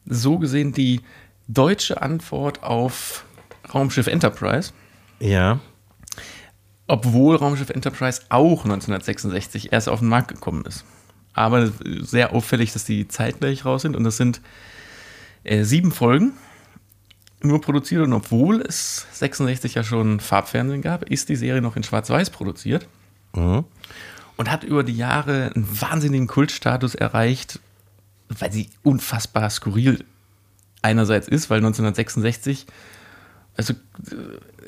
so 0.06 0.38
gesehen 0.38 0.74
die 0.74 1.02
deutsche 1.48 2.02
Antwort 2.02 2.64
auf 2.64 3.26
Raumschiff 3.74 4.08
Enterprise. 4.08 4.72
Ja. 5.20 5.60
Obwohl 6.88 7.36
Raumschiff 7.36 7.70
Enterprise 7.70 8.22
auch 8.30 8.64
1966 8.64 9.74
erst 9.74 9.90
auf 9.90 10.00
den 10.00 10.10
Markt 10.10 10.28
gekommen 10.28 10.66
ist. 10.66 10.86
Aber 11.34 11.72
sehr 12.02 12.34
auffällig, 12.34 12.74
dass 12.74 12.86
die 12.86 13.08
zeitgleich 13.08 13.66
raus 13.66 13.82
sind. 13.82 13.96
Und 13.96 14.04
das 14.04 14.18
sind 14.18 14.42
äh, 15.44 15.64
sieben 15.64 15.92
Folgen 15.92 16.34
nur 17.42 17.62
produziert. 17.62 18.04
Und 18.04 18.14
obwohl 18.14 18.62
es 18.62 19.08
66 19.14 19.76
ja 19.76 19.84
schon 19.84 20.20
Farbfernsehen 20.20 20.82
gab, 20.82 21.04
ist 21.10 21.30
die 21.30 21.36
Serie 21.36 21.62
noch 21.62 21.76
in 21.76 21.84
Schwarz-Weiß 21.84 22.30
produziert. 22.30 22.88
Mhm. 23.34 23.66
Und 24.38 24.52
hat 24.52 24.64
über 24.64 24.84
die 24.84 24.96
Jahre 24.96 25.52
einen 25.56 25.82
wahnsinnigen 25.82 26.28
Kultstatus 26.28 26.96
erreicht, 26.96 27.60
weil 28.28 28.52
sie 28.52 28.70
unfassbar 28.84 29.50
skurril 29.50 30.04
einerseits 30.82 31.28
ist, 31.28 31.50
weil 31.50 31.58
1966, 31.58 32.66
also 33.56 33.74
äh, 33.74 34.16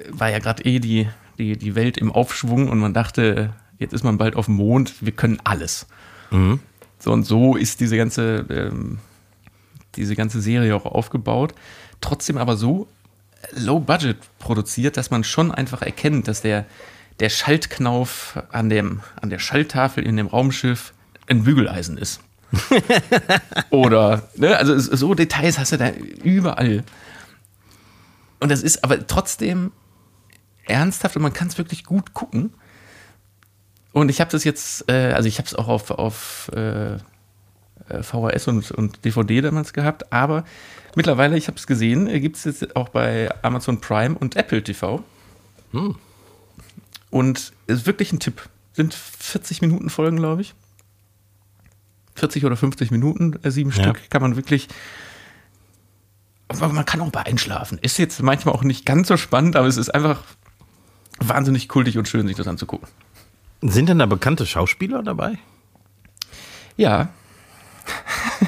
war 0.09 0.29
ja 0.29 0.39
gerade 0.39 0.63
eh 0.65 0.79
die, 0.79 1.07
die, 1.37 1.57
die 1.57 1.75
Welt 1.75 1.97
im 1.97 2.11
Aufschwung 2.11 2.69
und 2.69 2.79
man 2.79 2.93
dachte, 2.93 3.53
jetzt 3.79 3.93
ist 3.93 4.03
man 4.03 4.17
bald 4.17 4.35
auf 4.35 4.45
dem 4.45 4.55
Mond, 4.55 4.93
wir 5.01 5.11
können 5.11 5.39
alles. 5.43 5.87
Mhm. 6.31 6.59
So 6.99 7.11
und 7.11 7.23
so 7.23 7.55
ist 7.55 7.79
diese 7.79 7.97
ganze, 7.97 8.45
ähm, 8.49 8.99
diese 9.95 10.15
ganze 10.15 10.41
Serie 10.41 10.75
auch 10.75 10.85
aufgebaut. 10.85 11.53
Trotzdem 12.01 12.37
aber 12.37 12.57
so 12.57 12.87
low 13.55 13.79
budget 13.79 14.17
produziert, 14.39 14.97
dass 14.97 15.11
man 15.11 15.23
schon 15.23 15.51
einfach 15.51 15.81
erkennt, 15.81 16.27
dass 16.27 16.41
der, 16.41 16.65
der 17.19 17.29
Schaltknauf 17.29 18.41
an, 18.51 18.69
dem, 18.69 19.01
an 19.21 19.29
der 19.29 19.39
Schalttafel 19.39 20.05
in 20.05 20.17
dem 20.17 20.27
Raumschiff 20.27 20.93
ein 21.27 21.43
Bügeleisen 21.43 21.97
ist. 21.97 22.21
Oder, 23.69 24.29
ne, 24.35 24.57
also 24.57 24.77
so 24.79 25.13
Details 25.13 25.59
hast 25.59 25.73
du 25.73 25.77
da 25.77 25.91
überall. 26.23 26.83
Und 28.39 28.49
das 28.49 28.63
ist 28.63 28.83
aber 28.83 29.05
trotzdem 29.05 29.71
ernsthaft 30.67 31.15
und 31.15 31.21
man 31.21 31.33
kann 31.33 31.47
es 31.47 31.57
wirklich 31.57 31.83
gut 31.83 32.13
gucken. 32.13 32.53
Und 33.93 34.09
ich 34.09 34.21
habe 34.21 34.31
das 34.31 34.43
jetzt, 34.43 34.89
äh, 34.89 35.13
also 35.13 35.27
ich 35.27 35.37
habe 35.39 35.47
es 35.47 35.55
auch 35.55 35.67
auf, 35.67 35.91
auf 35.91 36.51
äh, 36.53 36.93
äh 36.95 36.99
VHS 38.01 38.47
und, 38.47 38.71
und 38.71 39.05
DVD 39.05 39.41
damals 39.41 39.73
gehabt, 39.73 40.11
aber 40.13 40.43
mittlerweile, 40.95 41.37
ich 41.37 41.47
habe 41.47 41.57
es 41.57 41.67
gesehen, 41.67 42.07
äh, 42.07 42.19
gibt 42.19 42.35
es 42.35 42.43
jetzt 42.43 42.75
auch 42.75 42.89
bei 42.89 43.29
Amazon 43.43 43.81
Prime 43.81 44.15
und 44.17 44.35
Apple 44.35 44.63
TV. 44.63 45.03
Hm. 45.71 45.95
Und 47.09 47.53
ist 47.67 47.85
wirklich 47.85 48.11
ein 48.11 48.19
Tipp. 48.19 48.49
Sind 48.73 48.93
40 48.93 49.61
Minuten 49.61 49.89
Folgen, 49.89 50.17
glaube 50.17 50.41
ich. 50.41 50.53
40 52.15 52.45
oder 52.45 52.57
50 52.57 52.91
Minuten, 52.91 53.39
äh, 53.43 53.51
sieben 53.51 53.71
ja. 53.71 53.81
Stück, 53.81 54.09
kann 54.09 54.21
man 54.21 54.35
wirklich. 54.35 54.67
Aber 56.49 56.69
man 56.69 56.85
kann 56.85 57.01
auch 57.01 57.11
bei 57.11 57.25
einschlafen. 57.25 57.77
Ist 57.81 57.97
jetzt 57.97 58.21
manchmal 58.21 58.55
auch 58.55 58.63
nicht 58.63 58.85
ganz 58.85 59.07
so 59.07 59.17
spannend, 59.17 59.55
aber 59.55 59.67
es 59.67 59.77
ist 59.77 59.93
einfach 59.93 60.23
wahnsinnig 61.19 61.67
kultig 61.67 61.97
und 61.97 62.07
schön, 62.07 62.27
sich 62.27 62.37
das 62.37 62.47
anzugucken. 62.47 62.87
Sind 63.61 63.89
denn 63.89 63.99
da 63.99 64.05
bekannte 64.05 64.45
Schauspieler 64.45 65.01
dabei? 65.03 65.37
Ja. 66.75 67.09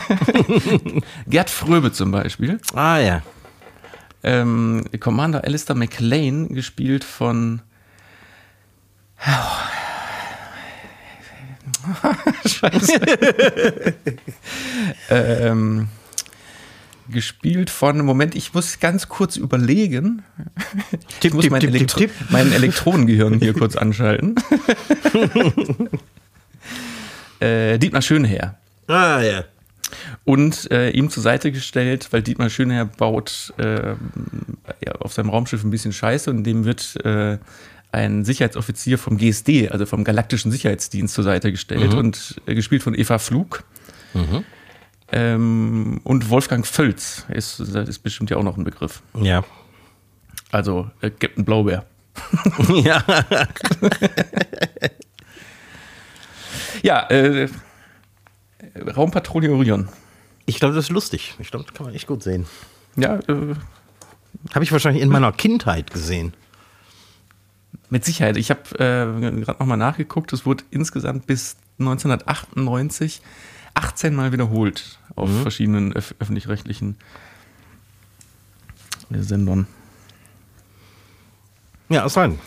Gerd 1.28 1.50
Fröbe 1.50 1.92
zum 1.92 2.12
Beispiel. 2.12 2.60
Ah 2.74 3.00
ja. 3.00 3.24
Ähm, 4.22 4.86
Commander 5.00 5.44
Alistair 5.44 5.76
McLean, 5.76 6.54
gespielt 6.54 7.04
von. 7.04 7.62
Scheiße. 12.46 13.02
ähm, 15.10 15.88
gespielt 17.10 17.70
von, 17.70 18.04
Moment, 18.06 18.36
ich 18.36 18.54
muss 18.54 18.80
ganz 18.80 19.10
kurz 19.10 19.38
überlegen. 19.38 20.24
Ich 20.92 21.20
tipp, 21.20 21.34
muss 21.34 21.44
tipp, 21.44 21.52
mein, 21.52 21.62
tipp, 21.62 21.74
Elektro 21.74 22.06
mein 22.30 22.52
Elektronengehirn 22.52 23.40
hier 23.40 23.54
kurz 23.54 23.76
anschalten. 23.78 24.36
äh, 27.40 27.78
Dietmar 27.78 28.02
Schönherr. 28.02 28.58
Ah, 28.88 29.22
ja. 29.22 29.44
Und 30.24 30.70
äh, 30.72 30.92
ihm 30.92 31.10
zur 31.10 31.24
Seite 31.24 31.52
gestellt, 31.52 32.10
weil 32.12 32.22
Dietmar 32.22 32.50
Schönherr 32.50 32.86
baut 32.86 33.54
äh, 33.58 33.96
ja, 34.86 34.94
auf 35.00 35.14
seinem 35.14 35.30
Raumschiff 35.30 35.64
ein 35.64 35.72
bisschen 35.72 35.94
Scheiße 35.94 36.30
und 36.30 36.44
dem 36.44 36.66
wird 36.66 36.96
äh, 37.04 37.38
ein 37.92 38.24
Sicherheitsoffizier 38.24 38.98
vom 38.98 39.18
GSD, 39.18 39.70
also 39.70 39.86
vom 39.86 40.04
Galaktischen 40.04 40.52
Sicherheitsdienst, 40.52 41.14
zur 41.14 41.24
Seite 41.24 41.52
gestellt 41.52 41.94
mhm. 41.94 41.98
und 41.98 42.42
äh, 42.46 42.54
gespielt 42.54 42.84
von 42.84 42.94
Eva 42.94 43.18
Flug. 43.18 43.64
Mhm. 44.14 44.44
Ähm, 45.12 46.02
und 46.04 46.30
Wolfgang 46.30 46.66
Völz 46.66 47.26
ist, 47.30 47.60
ist 47.60 48.00
bestimmt 48.00 48.30
ja 48.30 48.38
auch 48.38 48.44
noch 48.44 48.58
ein 48.58 48.64
Begriff. 48.64 49.02
Ja. 49.16 49.44
Also 50.52 50.90
äh, 51.02 51.10
Captain 51.10 51.46
Blaubeer. 51.46 51.86
ja. 52.70 53.04
ja, 56.84 57.10
äh, 57.10 57.50
Raumpatrouille 58.96 59.52
Orion. 59.52 59.90
Ich 60.46 60.60
glaube, 60.60 60.76
das 60.76 60.86
ist 60.86 60.92
lustig. 60.92 61.36
Ich 61.40 61.52
glaube, 61.52 61.66
das 61.66 61.74
kann 61.74 61.86
man 61.86 61.96
echt 61.96 62.08
gut 62.08 62.24
sehen. 62.24 62.46
Ja, 62.96 63.16
äh, 63.16 63.56
habe 64.54 64.64
ich 64.64 64.72
wahrscheinlich 64.72 65.04
in 65.04 65.10
meiner 65.10 65.32
Kindheit 65.32 65.92
gesehen. 65.92 66.34
Mit 67.90 68.06
Sicherheit. 68.06 68.38
Ich 68.38 68.52
habe 68.52 68.62
äh, 68.76 69.42
gerade 69.42 69.60
nochmal 69.60 69.78
nachgeguckt. 69.78 70.34
Es 70.34 70.46
wurde 70.46 70.64
insgesamt 70.72 71.26
bis 71.26 71.58
1998 71.80 73.22
18 73.80 74.14
Mal 74.14 74.32
wiederholt 74.34 75.00
auf 75.16 75.30
mhm. 75.30 75.42
verschiedenen 75.42 75.94
öf 75.96 76.14
öffentlich-rechtlichen 76.20 76.98
Sendern. 79.10 79.68
Ja, 81.88 82.06
ist 82.06 82.18
rein. 82.18 82.38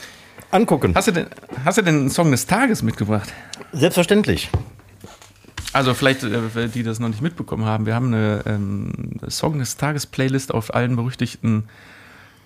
Angucken. 0.51 0.95
Hast 0.95 1.09
du, 1.09 1.13
denn, 1.13 1.27
hast 1.65 1.79
du 1.79 1.83
denn 1.83 1.97
einen 1.97 2.11
Song 2.11 2.31
des 2.31 2.47
Tages 2.47 2.83
mitgebracht? 2.83 3.33
Selbstverständlich. 3.73 4.51
Also 5.73 5.95
vielleicht, 5.95 6.23
äh, 6.23 6.69
die 6.69 6.83
das 6.83 7.01
noch 7.01 7.09
nicht 7.09 7.23
mitbekommen 7.23 7.65
haben, 7.65 7.87
wir 7.87 7.95
haben 7.95 8.09
eine 8.09 8.43
ähm, 8.45 8.93
Song 9.29 9.59
des 9.59 9.79
Tages 9.79 10.05
Playlist 10.05 10.53
auf 10.53 10.75
allen 10.75 10.97
berüchtigten 10.97 11.65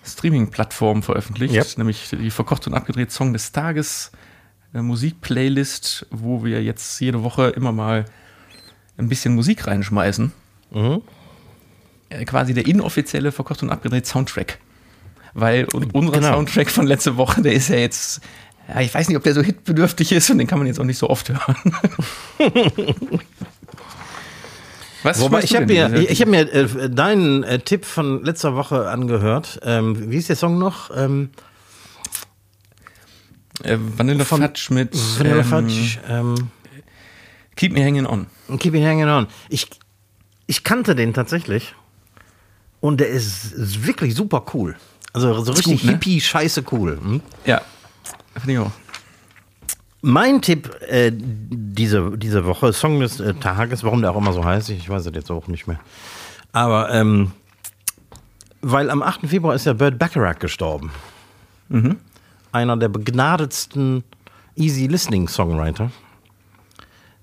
Streaming-Plattformen 0.05 1.03
veröffentlicht, 1.03 1.55
yep. 1.55 1.79
nämlich 1.79 2.11
die 2.11 2.31
verkocht 2.31 2.69
und 2.69 2.75
abgedreht 2.75 3.11
Song 3.11 3.33
des 3.33 3.51
Tages 3.51 4.13
äh, 4.73 4.81
Musik-Playlist, 4.81 6.07
wo 6.11 6.45
wir 6.45 6.63
jetzt 6.63 7.01
jede 7.01 7.25
Woche 7.25 7.49
immer 7.49 7.73
mal 7.73 8.05
ein 8.99 9.09
bisschen 9.09 9.35
Musik 9.35 9.67
reinschmeißen. 9.67 10.33
Mhm. 10.71 11.03
Äh, 12.09 12.25
quasi 12.25 12.55
der 12.55 12.67
inoffizielle 12.67 13.33
verkocht 13.33 13.63
und 13.63 13.71
abgedreht 13.71 14.07
Soundtrack. 14.07 14.59
Weil 15.35 15.67
unser 15.93 16.13
genau. 16.13 16.33
Soundtrack 16.35 16.71
von 16.71 16.87
letzte 16.87 17.17
Woche, 17.17 17.43
der 17.43 17.53
ist 17.53 17.69
ja 17.69 17.77
jetzt 17.77 18.23
ja, 18.69 18.81
ich 18.81 18.93
weiß 18.93 19.09
nicht, 19.09 19.17
ob 19.17 19.23
der 19.23 19.35
so 19.35 19.43
hitbedürftig 19.43 20.13
ist 20.13 20.29
und 20.31 20.39
den 20.39 20.47
kann 20.47 20.59
man 20.59 20.67
jetzt 20.67 20.81
auch 20.81 20.85
nicht 20.85 20.99
so 20.99 21.09
oft 21.09 21.29
hören. 21.29 21.57
Was 25.03 25.21
Wobei, 25.21 25.45
ich 25.45 25.55
habe 25.55 25.67
mir, 25.67 25.95
ich, 25.95 26.11
ich 26.11 26.21
hab 26.21 26.29
mir 26.29 26.53
äh, 26.53 26.91
deinen 26.91 27.45
äh, 27.45 27.61
Tipp 27.61 27.85
von 27.85 28.25
letzter 28.25 28.57
Woche 28.57 28.89
angehört. 28.89 29.61
Ähm, 29.63 30.11
wie 30.11 30.17
ist 30.17 30.29
der 30.29 30.35
Song 30.35 30.59
noch? 30.59 30.91
Ähm, 30.97 31.31
äh, 33.63 33.77
Vanilla 33.79 34.25
Fudge 34.25 34.67
mit 34.71 34.97
Vanilla 35.19 35.37
ähm, 35.37 35.45
Fudge. 35.45 35.99
Ähm, 36.09 36.51
Keep 37.57 37.73
Me 37.73 37.85
Hanging 37.85 38.07
On. 38.07 38.27
Keep 38.59 38.75
Me 38.75 38.87
Hanging 38.87 39.09
On. 39.09 39.27
Ich, 39.49 39.69
ich 40.47 40.63
kannte 40.63 40.95
den 40.95 41.15
tatsächlich. 41.15 41.75
Und 42.81 43.01
der 43.01 43.09
ist, 43.09 43.53
ist 43.53 43.87
wirklich 43.87 44.15
super 44.15 44.45
cool. 44.55 44.77
Also 45.13 45.43
so 45.43 45.53
richtig 45.53 45.81
gut, 45.81 45.85
ne? 45.85 45.93
hippie-scheiße 45.93 46.65
cool. 46.71 46.99
Hm? 47.03 47.21
Ja, 47.47 47.63
Finde 48.41 48.53
ich 48.53 48.59
auch. 48.59 48.71
Mein 50.03 50.41
Tipp 50.43 50.71
äh, 50.83 51.11
diese, 51.13 52.17
diese 52.17 52.45
Woche, 52.45 52.73
Song 52.73 53.01
des 53.01 53.19
äh, 53.19 53.35
Tages, 53.35 53.83
warum 53.83 54.03
der 54.03 54.13
auch 54.13 54.17
immer 54.17 54.33
so 54.33 54.45
heißt, 54.45 54.71
ich 54.71 54.89
weiß 54.89 55.07
es 55.07 55.15
jetzt 55.15 55.31
auch 55.31 55.49
nicht 55.49 55.67
mehr. 55.67 55.81
Aber 56.53 56.91
ähm, 56.93 57.33
weil 58.61 58.91
am 58.91 59.03
8. 59.03 59.29
Februar 59.29 59.55
ist 59.55 59.67
ja 59.67 59.73
Burt 59.73 59.99
Bacharach 59.99 60.39
gestorben. 60.39 60.91
Mhm. 61.69 61.97
Einer 62.53 62.77
der 62.77 62.89
begnadetsten 62.89 64.05
Easy 64.55 64.87
Listening 64.87 65.29
Songwriter. 65.29 65.91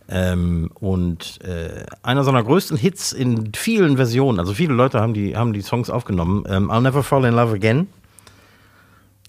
Ähm, 0.10 0.70
und 0.76 1.40
äh, 1.44 1.86
einer 2.04 2.24
seiner 2.24 2.44
größten 2.44 2.78
Hits 2.78 3.14
in 3.14 3.52
vielen 3.56 3.96
Versionen, 3.96 4.40
also 4.40 4.54
viele 4.54 4.74
Leute 4.74 5.00
haben 5.00 5.14
die, 5.14 5.36
haben 5.36 5.54
die 5.54 5.62
Songs 5.62 5.90
aufgenommen. 5.90 6.44
Ähm, 6.48 6.70
I'll 6.70 6.82
Never 6.82 7.04
Fall 7.04 7.26
in 7.26 7.34
Love 7.34 7.56
Again 7.56 7.88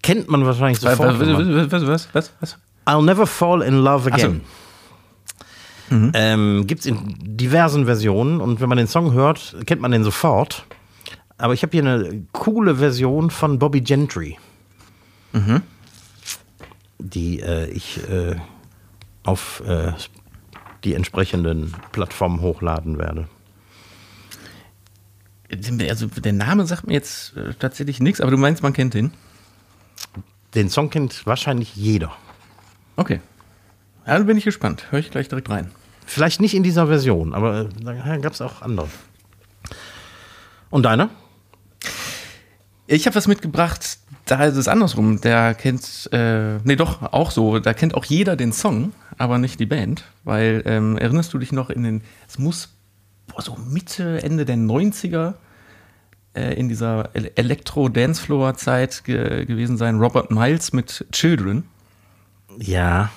kennt 0.04 0.28
man 0.28 0.44
wahrscheinlich 0.44 0.78
sofort. 0.78 1.18
Was, 1.18 1.72
was, 1.72 1.88
was, 1.88 2.08
was, 2.12 2.32
was? 2.40 2.58
I'll 2.86 3.02
Never 3.02 3.26
Fall 3.26 3.62
in 3.62 3.74
Love 3.74 4.12
Again. 4.12 4.42
So. 5.88 5.96
Mhm. 5.96 6.12
Ähm, 6.14 6.66
Gibt 6.66 6.80
es 6.80 6.86
in 6.86 7.16
diversen 7.18 7.86
Versionen 7.86 8.40
und 8.40 8.60
wenn 8.60 8.68
man 8.68 8.78
den 8.78 8.86
Song 8.86 9.12
hört, 9.12 9.56
kennt 9.66 9.80
man 9.80 9.90
den 9.90 10.04
sofort. 10.04 10.66
Aber 11.38 11.54
ich 11.54 11.62
habe 11.62 11.72
hier 11.72 11.82
eine 11.82 12.26
coole 12.32 12.76
Version 12.76 13.30
von 13.30 13.58
Bobby 13.58 13.80
Gentry, 13.80 14.38
mhm. 15.32 15.62
die 16.98 17.40
äh, 17.40 17.70
ich 17.70 17.98
äh, 18.08 18.36
auf 19.24 19.62
äh, 19.66 19.92
die 20.84 20.94
entsprechenden 20.94 21.74
Plattformen 21.92 22.40
hochladen 22.40 22.98
werde. 22.98 23.28
Also 25.88 26.06
der 26.06 26.32
Name 26.32 26.66
sagt 26.66 26.86
mir 26.86 26.94
jetzt 26.94 27.36
äh, 27.36 27.54
tatsächlich 27.54 28.00
nichts, 28.00 28.20
aber 28.20 28.30
du 28.30 28.36
meinst, 28.36 28.62
man 28.62 28.72
kennt 28.72 28.94
den? 28.94 29.12
Den 30.54 30.68
Song 30.68 30.90
kennt 30.90 31.26
wahrscheinlich 31.26 31.74
jeder. 31.76 32.12
Okay. 32.96 33.20
Ja, 34.06 34.14
dann 34.14 34.26
bin 34.26 34.36
ich 34.36 34.44
gespannt. 34.44 34.90
Höre 34.90 35.00
ich 35.00 35.10
gleich 35.10 35.28
direkt 35.28 35.50
rein. 35.50 35.70
Vielleicht 36.06 36.40
nicht 36.40 36.54
in 36.54 36.62
dieser 36.62 36.86
Version, 36.86 37.34
aber 37.34 37.62
äh, 37.62 37.68
da 37.82 38.16
gab 38.18 38.32
es 38.32 38.40
auch 38.40 38.62
andere. 38.62 38.88
Und 40.70 40.82
deine? 40.84 41.08
Ich 42.86 43.06
habe 43.06 43.16
was 43.16 43.26
mitgebracht, 43.26 43.98
da 44.26 44.44
ist 44.44 44.56
es 44.56 44.68
andersrum. 44.68 45.20
Der 45.20 45.54
kennt, 45.54 46.08
äh, 46.12 46.58
nee, 46.64 46.76
doch, 46.76 47.02
auch 47.12 47.30
so. 47.30 47.58
Da 47.58 47.72
kennt 47.72 47.94
auch 47.94 48.04
jeder 48.04 48.36
den 48.36 48.52
Song, 48.52 48.92
aber 49.18 49.38
nicht 49.38 49.60
die 49.60 49.66
Band. 49.66 50.04
Weil, 50.24 50.62
ähm, 50.66 50.96
erinnerst 50.96 51.32
du 51.34 51.38
dich 51.38 51.52
noch 51.52 51.70
in 51.70 51.82
den, 51.82 52.02
es 52.28 52.38
muss 52.38 52.74
boah, 53.26 53.42
so 53.42 53.56
Mitte, 53.56 54.22
Ende 54.22 54.44
der 54.44 54.56
90er 54.56 55.34
äh, 56.34 56.54
in 56.54 56.68
dieser 56.68 57.10
Elektro-Dancefloor-Zeit 57.14 59.04
ge 59.04 59.44
gewesen 59.44 59.76
sein, 59.76 59.98
Robert 59.98 60.30
Miles 60.30 60.72
mit 60.72 61.06
Children. 61.12 61.64
Ja. 62.58 63.10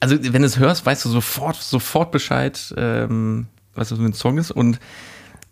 Also, 0.00 0.16
wenn 0.20 0.42
du 0.42 0.46
es 0.46 0.58
hörst, 0.58 0.84
weißt 0.84 1.04
du 1.04 1.08
sofort, 1.08 1.56
sofort 1.56 2.12
Bescheid, 2.12 2.74
ähm, 2.76 3.46
was 3.74 3.88
das 3.88 3.98
für 3.98 4.04
ein 4.04 4.12
Song 4.12 4.38
ist. 4.38 4.50
Und 4.50 4.78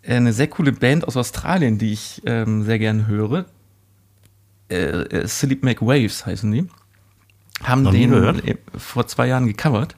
äh, 0.03 0.17
eine 0.17 0.33
sehr 0.33 0.49
coole 0.49 0.73
Band 0.73 1.07
aus 1.07 1.17
Australien, 1.17 1.79
die 1.79 1.93
ich 1.93 2.23
ähm, 2.27 2.63
sehr 2.63 2.79
gerne 2.79 3.07
höre, 3.07 3.47
äh, 4.71 4.77
äh 4.77 5.29
Sleep 5.29 5.63
Make 5.63 5.87
Waves 5.87 6.27
heißen 6.27 6.51
die, 6.51 6.69
haben 7.65 7.91
den 7.91 8.13
äh, 8.13 8.57
vor 8.77 9.07
zwei 9.07 9.27
Jahren 9.27 9.47
gecovert. 9.47 9.97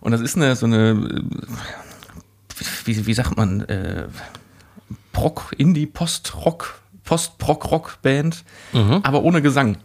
Und 0.00 0.12
das 0.12 0.20
ist 0.20 0.36
eine 0.36 0.56
so 0.56 0.66
eine, 0.66 1.22
wie, 2.84 3.06
wie 3.06 3.14
sagt 3.14 3.36
man, 3.36 3.60
äh, 3.62 4.08
Prog, 5.12 5.52
Indie, 5.58 5.86
Post-Rock, 5.86 6.80
Post-Prog-Rock-Band, 7.04 8.44
mhm. 8.72 9.00
aber 9.02 9.22
ohne 9.22 9.42
Gesang. 9.42 9.76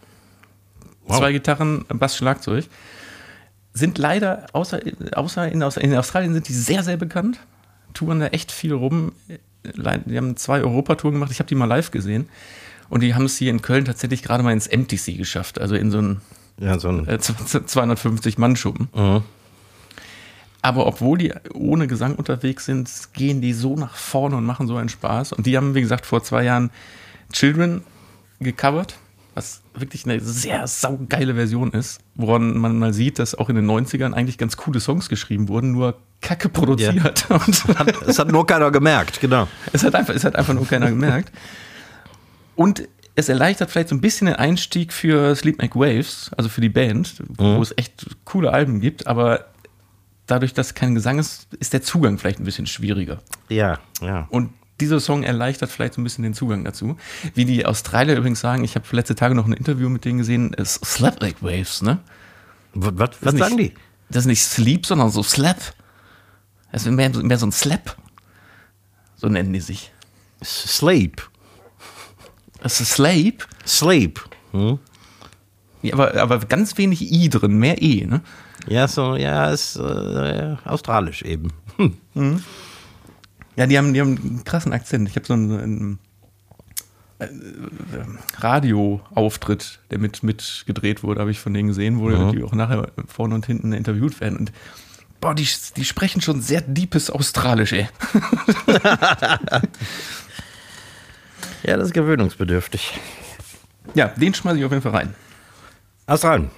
Wow. 1.08 1.18
Zwei 1.18 1.32
Gitarren, 1.34 1.86
Bass, 1.90 2.18
Schlagzeug. 2.18 2.66
Sind 3.74 3.98
leider, 3.98 4.48
außer, 4.54 4.80
außer 5.14 5.46
in, 5.48 5.62
in 5.62 5.98
Australien 5.98 6.34
sind 6.34 6.48
die 6.48 6.54
sehr, 6.54 6.84
sehr 6.84 6.98
bekannt. 6.98 7.40
Touren 7.94 8.20
da 8.20 8.28
echt 8.28 8.52
viel 8.52 8.74
rum. 8.74 9.12
Die 9.64 10.18
haben 10.18 10.38
zwei 10.38 10.62
Europatouren 10.62 11.16
gemacht. 11.16 11.32
Ich 11.32 11.40
habe 11.40 11.48
die 11.48 11.56
mal 11.56 11.66
live 11.66 11.92
gesehen. 11.92 12.30
Und 12.90 13.02
die 13.02 13.16
haben 13.16 13.26
es 13.26 13.38
hier 13.38 13.52
in 13.52 13.62
Köln 13.62 13.86
tatsächlich 13.86 14.24
gerade 14.24 14.44
mal 14.44 14.54
ins 14.54 14.70
MTC 14.70 15.18
geschafft. 15.18 15.60
Also 15.60 15.76
in 15.76 15.92
so 15.92 15.98
einen, 15.98 16.22
ja, 16.60 16.80
so 16.80 16.90
ein 16.90 17.08
äh, 17.08 17.16
250-Mann-Schuppen. 17.16 18.90
Mhm. 18.96 19.24
Aber 20.62 20.88
obwohl 20.88 21.20
die 21.20 21.32
ohne 21.54 21.86
Gesang 21.86 22.16
unterwegs 22.16 22.66
sind, 22.66 22.90
gehen 23.14 23.40
die 23.40 23.54
so 23.54 23.76
nach 23.76 23.96
vorne 23.96 24.36
und 24.36 24.46
machen 24.46 24.68
so 24.68 24.76
einen 24.78 24.90
Spaß. 24.90 25.34
Und 25.34 25.46
die 25.46 25.58
haben, 25.58 25.76
wie 25.76 25.82
gesagt, 25.82 26.08
vor 26.08 26.24
zwei 26.24 26.44
Jahren 26.44 26.72
Children 27.32 27.84
gecovert, 28.40 28.98
was 29.36 29.62
wirklich 29.76 30.06
eine 30.06 30.20
sehr 30.22 30.66
saugeile 30.66 31.36
Version 31.36 31.72
ist, 31.72 32.00
woran 32.16 32.58
man 32.58 32.80
mal 32.80 32.94
sieht, 32.94 33.20
dass 33.20 33.36
auch 33.36 33.50
in 33.50 33.58
den 33.58 33.70
90ern 33.70 34.14
eigentlich 34.14 34.38
ganz 34.38 34.58
coole 34.58 34.80
Songs 34.80 35.10
geschrieben 35.10 35.50
wurden, 35.50 35.74
nur 35.74 36.00
Kacke 36.22 36.50
produziert. 36.50 37.28
Ja. 37.30 37.40
hat, 37.78 38.02
es 38.08 38.18
hat 38.18 38.32
nur 38.32 38.48
keiner 38.48 38.72
gemerkt, 38.72 39.20
genau. 39.20 39.48
Es 39.72 39.84
hat 39.84 39.94
einfach, 39.94 40.16
es 40.16 40.24
hat 40.24 40.36
einfach 40.36 40.54
nur 40.54 40.66
keiner 40.66 40.90
gemerkt. 40.90 41.32
Und 42.56 42.88
es 43.16 43.30
erleichtert 43.30 43.72
vielleicht 43.72 43.90
so 43.90 43.96
ein 43.96 44.02
bisschen 44.02 44.28
den 44.28 44.36
Einstieg 44.36 44.92
für 44.92 45.36
Sleep 45.36 45.62
Make 45.62 45.80
Waves, 45.80 46.32
also 46.38 46.50
für 46.50 46.62
die 46.62 46.70
Band, 46.70 47.16
wo 47.38 47.56
mhm. 47.56 47.62
es 47.62 47.74
echt 47.78 48.06
coole 48.26 48.52
Alben 48.52 48.82
gibt, 48.82 49.08
aber 49.08 49.46
dadurch, 50.28 50.54
dass 50.54 50.74
kein 50.74 50.96
Gesang 50.96 51.20
ist, 51.20 51.48
ist 51.60 51.74
der 51.74 51.82
Zugang 51.82 52.18
vielleicht 52.18 52.40
ein 52.40 52.46
bisschen 52.46 52.68
schwieriger. 52.68 53.22
Ja, 53.50 53.80
ja. 54.02 54.28
Und 54.30 54.52
dieser 54.82 55.00
Song 55.00 55.24
erleichtert 55.24 55.72
vielleicht 55.72 55.94
so 55.94 56.02
ein 56.02 56.04
bisschen 56.04 56.24
den 56.24 56.34
Zugang 56.34 56.66
dazu. 56.66 56.98
Wie 57.34 57.46
die 57.46 57.66
Australier 57.66 58.18
übrigens 58.18 58.42
sagen, 58.42 58.64
ich 58.66 58.76
habe 58.76 58.86
letzte 58.92 59.16
Tage 59.16 59.34
noch 59.34 59.46
ein 59.46 59.54
Interview 59.54 59.88
mit 59.88 60.04
denen 60.04 60.18
gesehen, 60.18 60.54
ist 60.54 60.84
Slap 60.86 61.22
Like 61.22 61.42
Waves, 61.42 61.82
ne? 61.82 62.00
Was, 62.74 62.92
was, 62.98 63.10
was 63.22 63.36
sagen 63.36 63.58
die? 63.58 63.74
Das 64.10 64.24
ist 64.24 64.28
nicht 64.28 64.44
Sleep, 64.44 64.86
sondern 64.86 65.10
so 65.10 65.24
Slap. 65.24 65.74
Das 66.72 66.86
ist 66.86 66.92
mehr, 66.92 67.10
mehr 67.10 67.38
so 67.38 67.46
ein 67.46 67.54
Slap. 67.54 67.96
So 69.16 69.30
nennen 69.30 69.54
die 69.54 69.62
sich. 69.62 69.94
Sleep. 70.44 71.22
Das 72.66 72.82
ist 72.82 72.94
Sleep? 72.94 73.48
Sleep. 73.68 74.20
Hm? 74.52 74.80
Ja, 75.84 75.94
aber, 75.94 76.20
aber 76.20 76.40
ganz 76.40 76.76
wenig 76.80 77.00
I 77.12 77.30
drin, 77.30 77.60
mehr 77.60 77.80
E, 77.80 78.08
ne? 78.08 78.22
Ja, 78.68 78.88
so, 78.88 79.16
ja, 79.16 79.52
ist 79.52 79.76
äh, 79.76 80.56
australisch 80.66 81.22
eben. 81.22 81.54
Hm. 81.78 81.96
Mhm. 82.16 82.44
Ja, 83.56 83.68
die 83.68 83.78
haben, 83.78 83.94
die 83.94 84.02
haben 84.02 84.18
einen 84.18 84.44
krassen 84.46 84.74
Akzent. 84.74 85.08
Ich 85.08 85.16
habe 85.16 85.28
so 85.28 85.34
einen, 85.34 85.60
einen 85.60 86.00
äh, 87.20 87.28
Radioauftritt, 88.40 89.82
der 89.92 90.00
mit, 90.00 90.24
mit 90.24 90.64
gedreht 90.66 91.04
wurde, 91.04 91.22
habe 91.22 91.30
ich 91.30 91.40
von 91.40 91.54
denen 91.54 91.68
gesehen, 91.68 92.00
wo 92.00 92.10
mhm. 92.10 92.32
die 92.32 92.42
auch 92.42 92.54
nachher 92.54 92.92
vorne 93.06 93.36
und 93.36 93.46
hinten 93.46 93.74
interviewt 93.74 94.20
werden. 94.22 94.40
Und 94.40 94.52
boah, 95.22 95.36
die, 95.36 95.48
die 95.78 95.86
sprechen 95.86 96.20
schon 96.20 96.42
sehr 96.42 96.62
deepes 96.62 97.12
Australisch, 97.12 97.74
ey. 97.74 97.88
ja, 101.66 101.78
das 101.78 101.88
ist 101.88 101.94
gewöhnungsbedürftig. 101.94 103.00
Ja, 103.94 104.08
den 104.08 104.34
schmeiße 104.34 104.58
ich 104.58 104.66
auf 104.66 104.72
jeden 104.72 104.84
Fall 104.84 104.96
rein. 104.96 105.16
Australien 106.08 106.50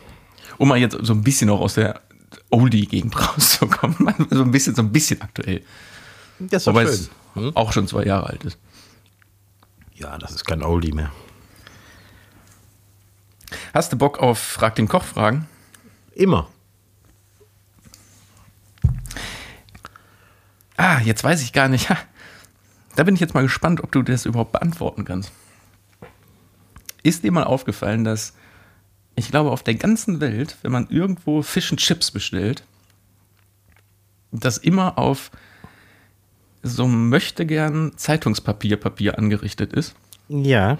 um 0.58 0.68
mal 0.68 0.78
jetzt 0.78 0.97
so 1.01 1.14
ein 1.14 1.24
bisschen 1.24 1.49
auch 1.49 1.62
aus 1.62 1.76
der 1.76 2.01
Oldie-Gegend 2.49 3.16
rauszukommen. 3.20 4.16
so 4.30 4.41
ein 4.41 4.51
bisschen, 4.51 4.76
so 4.76 4.82
ein 4.82 4.91
bisschen 4.91 5.22
aktuell. 5.22 5.64
Das 6.39 6.64
ist 6.64 6.68
Wobei 6.68 6.86
schön. 6.86 6.93
es 6.93 7.10
hm? 7.34 7.55
auch 7.55 7.72
schon 7.72 7.88
zwei 7.88 8.03
Jahre 8.03 8.28
alt 8.28 8.43
ist. 8.43 8.58
Ja, 9.95 10.18
das 10.18 10.32
ist 10.32 10.45
kein 10.45 10.64
Oldie 10.64 10.91
mehr. 10.91 11.12
Hast 13.74 13.91
du 13.93 13.97
Bock 13.97 14.20
auf 14.20 14.39
Frag 14.39 14.76
den 14.76 14.88
Koch 14.88 15.03
fragen? 15.03 15.47
Immer. 16.14 16.49
ah, 20.76 20.99
jetzt 20.99 21.24
weiß 21.24 21.41
ich 21.41 21.53
gar 21.53 21.68
nicht. 21.68 21.89
Da 22.98 23.04
bin 23.04 23.14
ich 23.14 23.22
jetzt 23.22 23.36
mal 23.36 23.43
gespannt, 23.43 23.84
ob 23.84 23.91
du 23.91 24.02
das 24.02 24.26
überhaupt 24.26 24.54
beantworten 24.54 25.06
kannst. 25.06 25.32
Ist 27.04 27.24
dir 27.24 27.32
mal 27.32 27.43
aufgefallen, 27.43 28.04
dass 28.04 28.34
ich 29.16 29.30
glaube, 29.30 29.52
auf 29.52 29.62
der 29.62 29.76
ganzen 29.76 30.20
Welt, 30.20 30.58
wenn 30.64 30.72
man 30.72 30.89
irgendwo 30.89 31.43
Fish 31.43 31.72
and 31.72 31.80
Chips 31.80 32.10
bestellt, 32.10 32.64
das 34.32 34.58
immer 34.58 34.98
auf 34.98 35.30
so 36.64 36.88
möchte 36.88 37.45
gern 37.45 37.91
Zeitungspapier 37.98 38.78
Papier 38.78 39.20
angerichtet 39.20 39.74
ist? 39.74 39.93
Ja. 40.28 40.80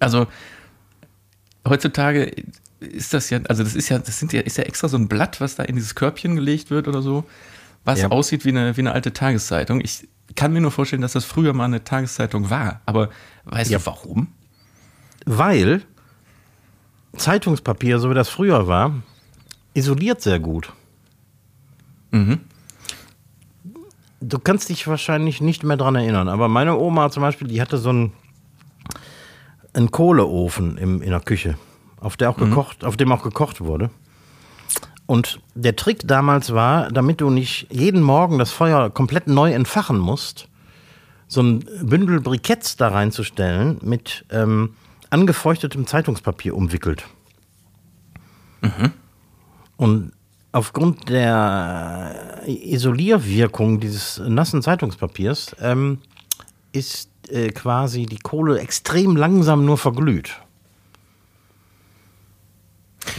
Also 0.00 0.26
heutzutage 1.68 2.32
ist 2.80 3.12
das 3.12 3.28
ja, 3.28 3.40
also 3.46 3.62
das 3.62 3.74
ist 3.74 3.90
ja, 3.90 3.98
das 3.98 4.18
sind 4.18 4.32
ja, 4.32 4.40
ist 4.40 4.56
ja 4.56 4.64
extra 4.64 4.88
so 4.88 4.96
ein 4.96 5.06
Blatt, 5.06 5.38
was 5.42 5.54
da 5.54 5.64
in 5.64 5.76
dieses 5.76 5.94
Körbchen 5.94 6.34
gelegt 6.34 6.70
wird 6.70 6.88
oder 6.88 7.02
so, 7.02 7.24
was 7.84 8.00
ja. 8.00 8.08
aussieht 8.08 8.46
wie 8.46 8.48
eine, 8.48 8.74
wie 8.74 8.80
eine 8.80 8.92
alte 8.92 9.12
Tageszeitung. 9.12 9.82
Ich 9.82 10.08
kann 10.34 10.52
mir 10.52 10.60
nur 10.60 10.70
vorstellen, 10.70 11.02
dass 11.02 11.12
das 11.12 11.24
früher 11.24 11.52
mal 11.52 11.64
eine 11.64 11.84
Tageszeitung 11.84 12.50
war. 12.50 12.80
Aber 12.86 13.10
weißt 13.44 13.70
ja. 13.70 13.78
du 13.78 13.86
warum? 13.86 14.28
Weil 15.24 15.82
Zeitungspapier, 17.16 17.98
so 17.98 18.10
wie 18.10 18.14
das 18.14 18.28
früher 18.28 18.66
war, 18.66 18.94
isoliert 19.74 20.20
sehr 20.20 20.38
gut. 20.38 20.72
Mhm. 22.10 22.40
Du 24.20 24.38
kannst 24.38 24.68
dich 24.68 24.86
wahrscheinlich 24.86 25.40
nicht 25.40 25.64
mehr 25.64 25.76
dran 25.76 25.96
erinnern, 25.96 26.28
aber 26.28 26.48
meine 26.48 26.76
Oma 26.76 27.10
zum 27.10 27.22
Beispiel, 27.22 27.48
die 27.48 27.60
hatte 27.60 27.78
so 27.78 27.88
einen, 27.88 28.12
einen 29.72 29.90
Kohleofen 29.90 30.78
im, 30.78 31.02
in 31.02 31.10
der 31.10 31.20
Küche, 31.20 31.58
auf, 31.98 32.16
der 32.16 32.30
auch 32.30 32.36
mhm. 32.36 32.50
gekocht, 32.50 32.84
auf 32.84 32.96
dem 32.96 33.10
auch 33.10 33.22
gekocht 33.22 33.60
wurde. 33.60 33.90
Und 35.12 35.40
der 35.54 35.76
Trick 35.76 36.08
damals 36.08 36.54
war, 36.54 36.90
damit 36.90 37.20
du 37.20 37.28
nicht 37.28 37.66
jeden 37.70 38.00
Morgen 38.00 38.38
das 38.38 38.50
Feuer 38.50 38.88
komplett 38.88 39.26
neu 39.26 39.52
entfachen 39.52 39.98
musst, 39.98 40.48
so 41.28 41.42
ein 41.42 41.66
Bündel 41.82 42.22
Briketts 42.22 42.76
da 42.76 42.88
reinzustellen 42.88 43.76
mit 43.82 44.24
ähm, 44.30 44.74
angefeuchtetem 45.10 45.86
Zeitungspapier 45.86 46.56
umwickelt. 46.56 47.04
Mhm. 48.62 48.92
Und 49.76 50.12
aufgrund 50.50 51.10
der 51.10 52.40
Isolierwirkung 52.46 53.80
dieses 53.80 54.18
nassen 54.18 54.62
Zeitungspapiers 54.62 55.54
ähm, 55.60 55.98
ist 56.72 57.10
äh, 57.28 57.50
quasi 57.50 58.06
die 58.06 58.16
Kohle 58.16 58.60
extrem 58.60 59.14
langsam 59.16 59.66
nur 59.66 59.76
verglüht. 59.76 60.40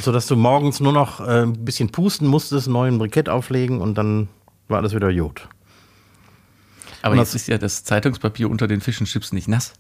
Sodass 0.02 0.28
du 0.28 0.36
morgens 0.36 0.80
nur 0.80 0.94
noch 0.94 1.20
äh, 1.20 1.44
ein 1.44 1.66
bisschen 1.66 1.90
pusten 1.90 2.28
musstest, 2.28 2.68
neuen 2.68 2.98
Brikett 2.98 3.30
auflegen 3.30 3.82
und 3.82 3.98
dann 3.98 4.30
war 4.68 4.80
alles 4.80 4.96
wieder 4.96 5.10
Jod. 5.10 5.48
Aber 7.02 7.16
jetzt 7.16 7.36
ist 7.36 7.48
ja 7.48 7.58
das 7.58 7.84
Zeitungspapier 7.84 8.50
unter 8.50 8.68
den 8.68 8.80
Fischenchips 8.80 9.34
nicht 9.34 9.50
nass. 9.50 9.74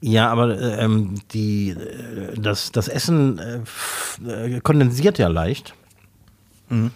Ja, 0.00 0.30
aber 0.30 0.58
ähm, 0.78 1.16
die, 1.32 1.70
äh, 1.70 2.40
das, 2.40 2.72
das 2.72 2.88
Essen 2.88 3.38
äh, 3.38 4.56
äh, 4.56 4.60
kondensiert 4.60 5.18
ja 5.18 5.28
leicht. 5.28 5.74
Mhm. 6.68 6.90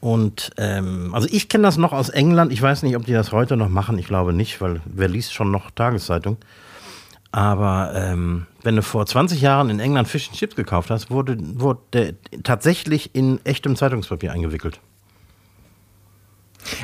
Und 0.00 0.50
ähm, 0.56 1.14
also 1.14 1.28
ich 1.30 1.48
kenne 1.48 1.62
das 1.62 1.76
noch 1.76 1.92
aus 1.92 2.08
England. 2.08 2.52
Ich 2.52 2.60
weiß 2.60 2.82
nicht, 2.82 2.96
ob 2.96 3.06
die 3.06 3.12
das 3.12 3.30
heute 3.30 3.56
noch 3.56 3.68
machen. 3.68 3.98
Ich 3.98 4.06
glaube 4.06 4.32
nicht, 4.32 4.60
weil 4.60 4.80
wer 4.84 5.08
liest 5.08 5.32
schon 5.32 5.52
noch 5.52 5.70
Tageszeitung. 5.70 6.38
Aber 7.32 7.92
ähm, 7.94 8.46
wenn 8.62 8.76
du 8.76 8.82
vor 8.82 9.06
20 9.06 9.40
Jahren 9.40 9.70
in 9.70 9.80
England 9.80 10.06
Fish 10.06 10.28
and 10.28 10.36
Chips 10.36 10.54
gekauft 10.54 10.90
hast, 10.90 11.10
wurde, 11.10 11.38
wurde 11.40 11.80
der 11.94 12.14
tatsächlich 12.42 13.14
in 13.14 13.40
echtem 13.44 13.74
Zeitungspapier 13.74 14.32
eingewickelt. 14.32 14.80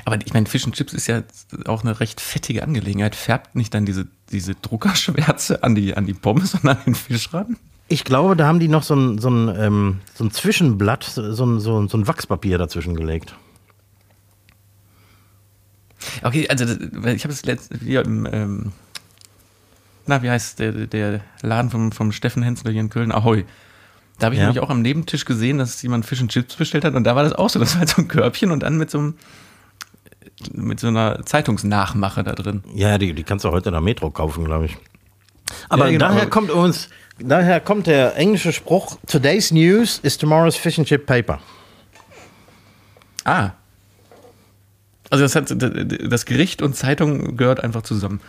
Aber 0.07 0.19
ich 0.25 0.33
meine, 0.33 0.47
Fish 0.47 0.65
and 0.65 0.75
Chips 0.75 0.95
ist 0.95 1.07
ja 1.07 1.23
auch 1.67 1.85
eine 1.85 2.01
recht 2.01 2.21
fettige 2.21 2.63
Angelegenheit. 2.63 3.15
Färbt 3.15 3.55
nicht 3.55 3.75
dann 3.75 3.85
diese, 3.85 4.09
diese 4.33 4.55
Druckerschwärze 4.55 5.63
an 5.63 5.75
die, 5.75 5.95
an 5.95 6.07
die 6.07 6.15
Pommes 6.15 6.55
und 6.63 6.67
an 6.67 6.79
den 6.85 6.95
Fisch 6.95 7.33
ran? 7.33 7.57
Ich 7.89 8.05
glaube, 8.05 8.35
da 8.35 8.47
haben 8.47 8.59
die 8.59 8.69
noch 8.69 8.83
so 8.83 8.97
ein, 8.97 9.19
so 9.19 9.29
ein, 9.29 9.55
ähm, 9.55 10.01
so 10.15 10.25
ein 10.25 10.31
Zwischenblatt, 10.31 11.05
so 11.05 11.21
ein, 11.45 11.61
so, 11.61 11.87
so 11.87 11.97
ein 11.97 12.07
Wachspapier 12.07 12.59
dazwischen 12.59 12.95
gelegt. 12.95 13.35
Okay, 16.23 16.49
also 16.49 16.65
ich 16.65 17.25
habe 17.25 17.33
es 17.33 17.45
letztens 17.45 17.83
hier 17.83 18.05
im, 18.05 18.27
ähm, 18.31 18.73
na, 20.09 20.23
wie 20.23 20.31
heißt 20.31 20.59
der, 20.59 20.73
der 20.73 21.21
Laden 21.43 21.71
vom, 21.71 21.93
vom 21.93 22.13
Steffen 22.13 22.43
Hensler 22.43 22.71
hier 22.71 22.81
in 22.81 22.91
Köln, 22.91 23.13
Ahoi. 23.13 23.45
Da 24.19 24.27
habe 24.27 24.35
ich 24.35 24.41
ja. 24.41 24.47
nämlich 24.47 24.63
auch 24.63 24.71
am 24.71 24.83
Nebentisch 24.83 25.25
gesehen, 25.25 25.59
dass 25.59 25.81
jemand 25.83 26.05
Fish 26.05 26.21
and 26.21 26.31
Chips 26.31 26.57
bestellt 26.57 26.85
hat 26.85 26.95
und 26.95 27.05
da 27.05 27.15
war 27.15 27.23
das 27.23 27.33
auch 27.33 27.51
so. 27.51 27.59
Das 27.61 27.75
war 27.75 27.81
halt 27.81 27.91
so 27.91 28.03
ein 28.03 28.09
Körbchen 28.09 28.51
und 28.51 28.65
dann 28.65 28.77
mit 28.77 28.91
so 28.91 28.99
einem 28.99 29.15
mit 30.53 30.79
so 30.81 30.89
einer 30.89 31.25
Zeitungsnachmache 31.25 32.23
da 32.23 32.33
drin. 32.33 32.63
Ja, 32.75 32.99
die, 32.99 33.13
die 33.13 33.25
kannst 33.25 33.45
du 33.45 33.51
heute 33.51 33.71
in 33.71 33.73
der 33.73 33.81
Metro 33.81 34.11
kaufen, 34.11 34.45
glaube 34.45 34.67
ich. 34.67 34.77
Aber 35.69 35.87
ja, 35.87 35.93
genau. 35.93 36.09
daher 36.09 36.27
kommt 36.27 36.51
uns, 36.51 36.89
daher 37.19 37.61
kommt 37.61 37.87
der 37.87 38.17
englische 38.17 38.53
Spruch: 38.53 38.99
Today's 39.07 39.51
news 39.51 39.99
is 40.03 40.19
tomorrow's 40.19 40.57
fish 40.57 40.79
and 40.79 40.87
chip 40.87 41.07
paper. 41.07 41.39
Ah. 43.25 43.51
Also 45.11 45.25
das, 45.25 45.35
hat, 45.37 45.55
das 45.57 46.27
Gericht 46.27 46.61
und 46.61 46.77
Zeitung 46.77 47.37
gehört 47.37 47.65
einfach 47.65 47.83
zusammen. 47.83 48.21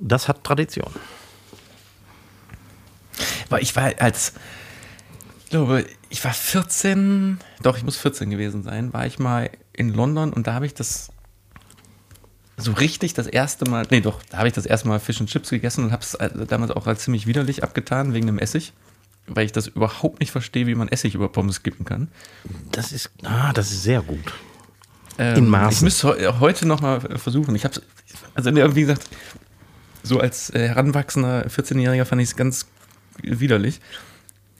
Das 0.00 0.26
hat 0.28 0.42
Tradition. 0.42 0.90
Weil 3.48 3.62
ich 3.62 3.74
war 3.76 3.92
als, 3.98 4.32
ich 5.44 5.50
glaube, 5.50 5.84
ich 6.10 6.24
war 6.24 6.32
14, 6.32 7.38
doch, 7.62 7.76
ich 7.76 7.84
muss 7.84 7.96
14 7.96 8.30
gewesen 8.30 8.62
sein, 8.62 8.92
war 8.92 9.06
ich 9.06 9.18
mal 9.18 9.50
in 9.72 9.92
London 9.92 10.32
und 10.32 10.46
da 10.46 10.54
habe 10.54 10.66
ich 10.66 10.74
das 10.74 11.10
so 12.56 12.72
richtig 12.72 13.14
das 13.14 13.26
erste 13.26 13.68
Mal, 13.68 13.86
nee 13.90 14.00
doch, 14.00 14.22
da 14.30 14.38
habe 14.38 14.48
ich 14.48 14.54
das 14.54 14.66
erste 14.66 14.88
Mal 14.88 15.00
Fish 15.00 15.20
and 15.20 15.28
Chips 15.28 15.50
gegessen 15.50 15.84
und 15.84 15.92
habe 15.92 16.02
es 16.02 16.16
damals 16.48 16.70
auch 16.70 16.86
als 16.86 17.02
ziemlich 17.02 17.26
widerlich 17.26 17.64
abgetan 17.64 18.14
wegen 18.14 18.26
dem 18.26 18.38
Essig, 18.38 18.72
weil 19.26 19.46
ich 19.46 19.52
das 19.52 19.66
überhaupt 19.66 20.20
nicht 20.20 20.30
verstehe, 20.30 20.66
wie 20.66 20.74
man 20.74 20.88
Essig 20.88 21.14
über 21.14 21.28
Pommes 21.28 21.62
kippen 21.62 21.84
kann. 21.84 22.08
Das 22.70 22.92
ist, 22.92 23.10
ah, 23.24 23.52
das 23.52 23.72
ist 23.72 23.82
sehr 23.82 24.02
gut. 24.02 24.32
Ähm, 25.18 25.36
In 25.36 25.48
Maßen. 25.48 25.72
Ich 25.72 25.82
müsste 25.82 26.40
heute 26.40 26.66
noch 26.66 26.80
mal 26.80 27.00
versuchen. 27.00 27.54
Ich 27.54 27.64
habe 27.64 27.80
also 28.34 28.54
wie 28.54 28.80
gesagt, 28.80 29.08
so 30.02 30.20
als 30.20 30.50
äh, 30.50 30.68
heranwachsender 30.68 31.46
14-Jähriger 31.46 32.04
fand 32.04 32.20
ich 32.20 32.28
es 32.28 32.36
ganz 32.36 32.66
widerlich. 33.22 33.80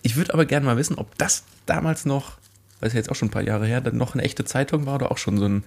Ich 0.03 0.17
würde 0.17 0.35
aber 0.35 0.45
gerne 0.45 0.67
mal 0.67 0.77
wissen, 0.77 0.97
ob 0.97 1.17
das 1.19 1.45
damals 1.67 2.05
noch, 2.05 2.39
weil 2.81 2.89
es 2.89 2.93
ja 2.93 2.99
jetzt 2.99 3.11
auch 3.11 3.17
schon 3.17 3.29
ein 3.29 3.33
paar 3.33 3.43
Jahre 3.43 3.67
her, 3.67 3.81
dann 3.81 3.97
noch 3.97 4.15
eine 4.15 4.23
echte 4.23 4.45
Zeitung 4.45 4.87
war 4.87 4.97
oder 4.97 5.11
auch 5.11 5.19
schon 5.19 5.39
so 5.39 5.47
ein, 5.47 5.65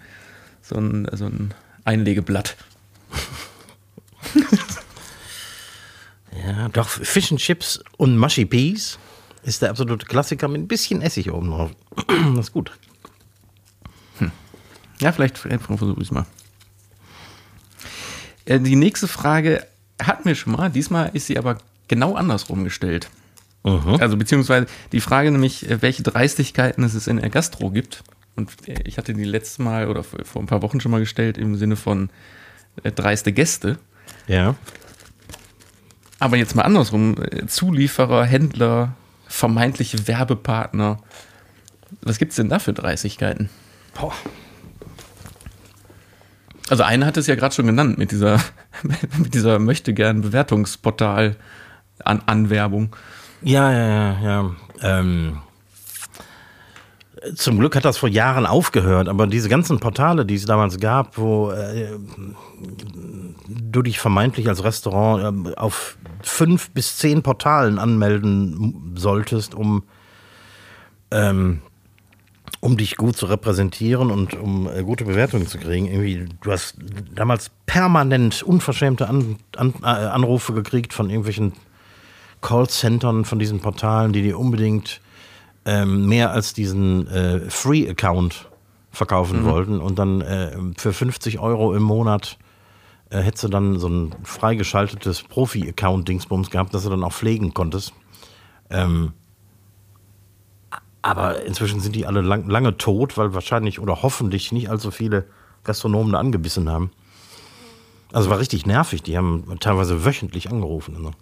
so 0.62 0.76
ein, 0.76 1.08
so 1.12 1.26
ein 1.26 1.54
Einlegeblatt. 1.86 2.56
ja, 6.46 6.70
doch, 6.70 6.88
Fish 6.88 7.32
and 7.32 7.42
Chips 7.42 7.80
und 7.98 8.18
Mushy 8.18 8.46
Peas 8.46 9.00
ist 9.44 9.62
der 9.62 9.70
absolute 9.70 10.06
Klassiker 10.06 10.48
mit 10.48 10.62
ein 10.62 10.68
bisschen 10.68 11.02
Essig 11.02 11.32
oben 11.32 11.50
drauf. 11.50 11.72
das 12.36 12.48
ist 12.48 12.52
gut. 12.52 12.72
Hm. 14.20 14.32
Ja, 15.00 15.12
vielleicht, 15.12 15.38
versuche 15.38 15.94
ich 15.98 16.08
es 16.08 16.12
mal. 16.12 16.26
Äh, 18.46 18.60
die 18.60 18.76
nächste 18.76 19.08
Frage 19.08 19.66
hatten 20.02 20.26
wir 20.26 20.36
schon 20.36 20.54
mal. 20.54 20.70
Diesmal 20.70 21.12
ist 21.14 21.28
sie 21.28 21.38
aber 21.38 21.58
genau 21.88 22.16
andersrum 22.16 22.64
gestellt. 22.64 23.10
Mhm. 23.64 23.98
Also 24.00 24.18
beziehungsweise 24.18 24.68
die 24.92 25.02
Frage 25.02 25.32
nämlich, 25.32 25.70
äh, 25.70 25.82
welche 25.82 26.04
Dreistigkeiten 26.04 26.84
es 26.84 27.08
in 27.08 27.18
der 27.18 27.30
Gastro 27.30 27.70
gibt. 27.70 28.04
Und 28.36 28.52
ich 28.86 28.98
hatte 28.98 29.14
die 29.14 29.24
letzte 29.24 29.64
Mal 29.64 29.88
oder 29.88 30.04
vor 30.04 30.42
ein 30.42 30.46
paar 30.46 30.62
Wochen 30.62 30.80
schon 30.80 30.92
mal 30.92 31.00
gestellt 31.00 31.38
im 31.38 31.56
Sinne 31.56 31.76
von 31.76 32.10
äh, 32.84 32.92
dreiste 32.92 33.34
Gäste. 33.34 33.80
Ja. 34.28 34.56
Aber 36.20 36.38
jetzt 36.38 36.56
mal 36.56 36.64
andersrum: 36.64 37.16
äh, 37.20 37.48
Zulieferer, 37.48 38.26
Händler, 38.26 38.96
vermeintliche 39.28 40.08
Werbepartner. 40.08 41.00
Was 42.02 42.20
gibt 42.20 42.32
es 42.32 42.36
denn 42.36 42.50
da 42.50 42.60
für 42.60 42.74
Dreistigkeiten? 42.74 43.50
Boah. 44.00 44.14
Also 46.70 46.84
eine 46.84 47.06
hat 47.06 47.18
es 47.18 47.28
ja 47.28 47.36
gerade 47.36 47.56
schon 47.56 47.66
genannt 47.66 47.98
mit 47.98 48.12
dieser, 48.12 48.42
mit 49.18 49.34
dieser 49.34 49.60
möchte 49.60 49.94
gern 49.94 50.34
Bewertungsportal-Anwerbung. 51.98 52.96
Ja, 53.42 53.72
ja, 53.72 53.88
ja, 53.88 54.22
ja. 54.22 54.52
Ähm, 54.82 55.40
zum 57.36 57.60
Glück 57.60 57.76
hat 57.76 57.86
das 57.86 57.98
vor 57.98 58.10
Jahren 58.10 58.46
aufgehört, 58.46 59.10
aber 59.10 59.28
diese 59.28 59.50
ganzen 59.50 59.80
Portale, 59.80 60.26
die 60.26 60.36
es 60.36 60.46
damals 60.46 60.80
gab, 60.80 61.18
wo 61.18 61.52
äh, 61.52 61.98
du 63.48 63.82
dich 63.82 64.00
vermeintlich 64.00 64.48
als 64.48 64.64
Restaurant 64.64 65.48
äh, 65.48 65.56
auf 65.56 65.98
fünf 66.22 66.70
bis 66.72 66.98
zehn 66.98 67.24
Portalen 67.24 67.80
anmelden 67.80 68.94
solltest, 68.96 69.56
um, 69.56 69.84
ähm, 71.12 71.62
um 72.60 72.78
dich 72.78 72.98
gut 72.98 73.18
zu 73.18 73.26
repräsentieren 73.26 74.12
und 74.12 74.36
um 74.36 74.70
äh, 74.70 74.84
gute 74.84 75.06
Bewertungen 75.06 75.48
zu 75.48 75.58
kriegen. 75.58 75.88
Irgendwie, 75.88 76.26
du 76.42 76.52
hast 76.52 76.78
damals 77.14 77.52
permanent 77.66 78.44
unverschämte 78.44 79.08
an, 79.08 79.38
an, 79.56 79.74
äh, 79.82 79.86
Anrufe 79.86 80.54
gekriegt 80.54 80.94
von 80.94 81.10
irgendwelchen 81.10 81.54
Callcentern 82.42 83.26
von 83.26 83.40
diesen 83.40 83.60
Portalen, 83.60 84.14
die 84.14 84.22
dir 84.22 84.40
unbedingt 84.40 85.02
ähm, 85.66 86.08
mehr 86.08 86.32
als 86.32 86.54
diesen 86.54 87.08
äh, 87.08 87.50
Free-Account 87.50 88.50
verkaufen 88.92 89.42
mhm. 89.42 89.46
wollten 89.46 89.80
und 89.80 90.00
dann 90.00 90.22
äh, 90.22 90.58
für 90.78 90.94
50 90.94 91.40
Euro 91.40 91.76
im 91.76 91.84
Monat 91.84 92.38
äh, 93.10 93.20
hättest 93.20 93.46
du 93.46 93.48
dann 93.50 93.80
so 93.80 93.88
ein 93.88 94.16
freigeschaltetes 94.24 95.24
Profi-Account-Dingsbums 95.24 96.50
gehabt, 96.50 96.74
das 96.74 96.84
du 96.84 96.90
dann 96.90 97.04
auch 97.04 97.14
pflegen 97.14 97.54
konntest. 97.54 97.94
Ähm, 98.70 99.14
aber 101.02 101.46
inzwischen 101.46 101.80
sind 101.80 101.96
die 101.96 102.06
alle 102.06 102.22
lang, 102.22 102.50
lange 102.50 102.78
tot, 102.78 103.18
weil 103.18 103.34
wahrscheinlich 103.34 103.80
oder 103.80 104.02
hoffentlich 104.02 104.52
nicht 104.52 104.70
allzu 104.70 104.92
viele 104.92 105.26
Gastronomen 105.64 106.14
da 106.14 106.20
angebissen 106.20 106.70
haben. 106.70 106.92
Also 108.12 108.30
war 108.30 108.40
richtig 108.40 108.66
nervig. 108.66 109.04
Die 109.04 109.18
haben 109.18 109.58
teilweise 109.60 110.06
wöchentlich 110.06 110.50
angerufen. 110.50 111.14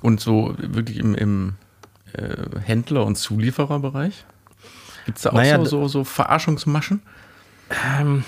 Und 0.00 0.20
so 0.20 0.54
wirklich 0.58 0.98
im, 0.98 1.14
im 1.14 1.54
äh, 2.12 2.58
Händler- 2.60 3.04
und 3.04 3.16
Zuliefererbereich? 3.16 4.24
Gibt 5.06 5.18
es 5.18 5.22
da 5.22 5.30
auch 5.30 5.34
naja, 5.34 5.58
so, 5.58 5.64
so, 5.64 5.88
so 5.88 6.04
Verarschungsmaschen? 6.04 7.02
Ähm, 7.70 8.24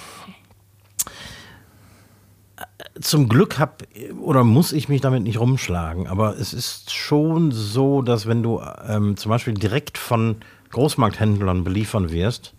zum 3.01 3.29
Glück 3.29 3.59
hab 3.59 3.85
oder 4.21 4.45
muss 4.45 4.73
ich 4.73 4.89
mich 4.89 5.01
damit 5.01 5.23
nicht 5.23 5.39
rumschlagen, 5.39 6.07
aber 6.07 6.37
es 6.39 6.53
ist 6.53 6.93
schon 6.93 7.53
so, 7.53 8.03
dass 8.03 8.27
wenn 8.27 8.43
du 8.43 8.61
ähm, 8.87 9.17
zum 9.17 9.31
Beispiel 9.31 9.55
direkt 9.55 9.99
von 9.99 10.37
Großmarkthändlern 10.71 11.65
beliefern 11.65 12.11
wirst, 12.11 12.55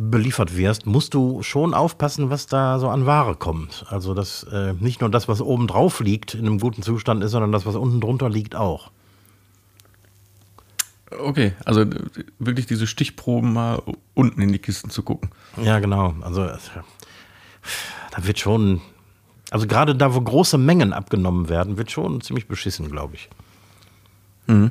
beliefert 0.00 0.56
wirst, 0.56 0.86
musst 0.86 1.14
du 1.14 1.42
schon 1.42 1.74
aufpassen, 1.74 2.30
was 2.30 2.46
da 2.46 2.78
so 2.78 2.88
an 2.88 3.06
Ware 3.06 3.36
kommt. 3.36 3.84
Also 3.88 4.14
dass 4.14 4.44
äh, 4.44 4.74
nicht 4.80 5.00
nur 5.00 5.10
das, 5.10 5.28
was 5.28 5.40
oben 5.40 5.66
drauf 5.66 6.00
liegt, 6.00 6.34
in 6.34 6.46
einem 6.46 6.58
guten 6.58 6.82
Zustand 6.82 7.22
ist, 7.22 7.32
sondern 7.32 7.52
das, 7.52 7.66
was 7.66 7.76
unten 7.76 8.00
drunter 8.00 8.28
liegt, 8.30 8.56
auch. 8.56 8.90
Okay, 11.10 11.54
also 11.64 11.84
wirklich 12.38 12.66
diese 12.66 12.86
Stichproben 12.86 13.52
mal 13.52 13.82
unten 14.14 14.40
in 14.40 14.52
die 14.52 14.60
Kisten 14.60 14.90
zu 14.90 15.02
gucken. 15.02 15.30
Ja, 15.62 15.80
genau. 15.80 16.14
Also 16.22 16.46
da 16.46 18.26
wird 18.26 18.38
schon 18.38 18.80
also 19.50 19.66
gerade 19.66 19.96
da, 19.96 20.14
wo 20.14 20.20
große 20.20 20.58
Mengen 20.58 20.92
abgenommen 20.92 21.48
werden, 21.48 21.76
wird 21.76 21.90
schon 21.90 22.20
ziemlich 22.20 22.46
beschissen, 22.46 22.90
glaube 22.90 23.16
ich. 23.16 23.28
Mhm. 24.46 24.70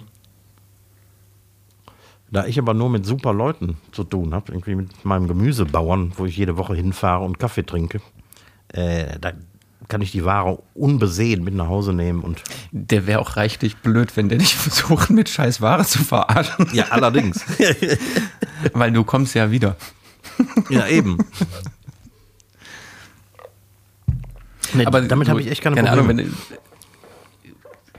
Da 2.32 2.46
ich 2.46 2.60
aber 2.60 2.74
nur 2.74 2.90
mit 2.90 3.06
super 3.06 3.34
Leuten 3.34 3.78
zu 3.92 4.04
tun 4.04 4.34
habe, 4.34 4.52
irgendwie 4.52 4.76
mit 4.76 5.04
meinem 5.04 5.28
Gemüsebauern, 5.28 6.14
wo 6.16 6.26
ich 6.26 6.38
jede 6.38 6.58
Woche 6.58 6.76
hinfahre 6.76 7.24
und 7.24 7.40
Kaffee 7.40 7.66
trinke, 7.66 8.02
äh, 8.70 9.18
da 9.20 9.34
kann 9.88 10.02
ich 10.02 10.12
die 10.12 10.24
Ware 10.24 10.62
unbesehen 10.76 11.44
mit 11.44 11.56
nach 11.56 11.68
Hause 11.68 11.94
nehmen 11.94 12.22
und. 12.22 12.44
Der 12.72 13.08
wäre 13.08 13.20
auch 13.20 13.36
reichlich 13.36 13.78
blöd, 13.78 14.16
wenn 14.16 14.30
der 14.30 14.38
nicht 14.38 14.54
versucht, 14.56 15.10
mit 15.10 15.30
scheiß 15.30 15.62
Ware 15.62 15.86
zu 15.86 16.04
verarschen. 16.04 16.68
Ja, 16.74 16.86
allerdings. 16.90 17.44
Weil 18.74 18.92
du 18.92 19.04
kommst 19.04 19.34
ja 19.34 19.50
wieder. 19.52 19.76
Ja, 20.70 20.88
eben. 20.88 21.18
Nee, 24.74 24.86
aber 24.86 25.02
damit 25.02 25.28
habe 25.30 25.42
ich 25.42 25.50
echt 25.50 25.62
keine, 25.62 25.76
keine 25.76 25.90
Probleme. 25.90 26.22
Ahnung, 26.22 26.34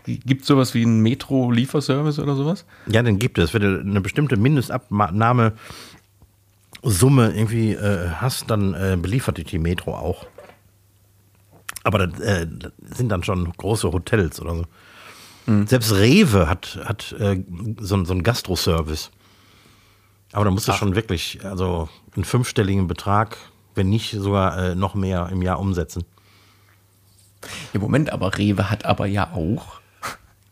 Gibt 0.04 0.42
es 0.42 0.48
sowas 0.48 0.74
wie 0.74 0.82
einen 0.82 1.00
Metro-Lieferservice 1.00 2.18
oder 2.18 2.34
sowas? 2.36 2.64
Ja, 2.86 3.02
den 3.02 3.18
gibt 3.18 3.38
es. 3.38 3.54
Wenn 3.54 3.62
du 3.62 3.80
eine 3.80 4.00
bestimmte 4.00 4.36
Mindestabnahmesumme 4.36 5.54
irgendwie 6.82 7.72
äh, 7.72 8.10
hast, 8.16 8.50
dann 8.50 8.74
äh, 8.74 8.96
beliefert 9.00 9.38
dich 9.38 9.46
die 9.46 9.58
Metro 9.58 9.94
auch. 9.94 10.26
Aber 11.84 12.06
das, 12.06 12.20
äh, 12.20 12.46
das 12.48 12.72
sind 12.98 13.08
dann 13.08 13.22
schon 13.22 13.52
große 13.52 13.92
Hotels 13.92 14.40
oder 14.40 14.56
so. 14.56 14.64
Mhm. 15.46 15.66
Selbst 15.66 15.92
Rewe 15.92 16.48
hat, 16.48 16.78
hat 16.84 17.12
äh, 17.18 17.42
so, 17.78 18.04
so 18.04 18.12
einen 18.12 18.22
Gastro-Service. 18.22 19.10
Aber 20.32 20.44
da 20.44 20.50
musst 20.50 20.68
du 20.68 20.72
Ach. 20.72 20.78
schon 20.78 20.94
wirklich, 20.94 21.40
also 21.44 21.88
einen 22.14 22.24
fünfstelligen 22.24 22.86
Betrag, 22.86 23.36
wenn 23.74 23.88
nicht 23.88 24.12
sogar 24.12 24.58
äh, 24.58 24.74
noch 24.74 24.94
mehr 24.94 25.28
im 25.32 25.42
Jahr 25.42 25.58
umsetzen. 25.58 26.04
Im 27.72 27.80
Moment 27.80 28.10
aber 28.10 28.36
Rewe 28.36 28.70
hat 28.70 28.84
aber 28.84 29.06
ja 29.06 29.32
auch, 29.32 29.79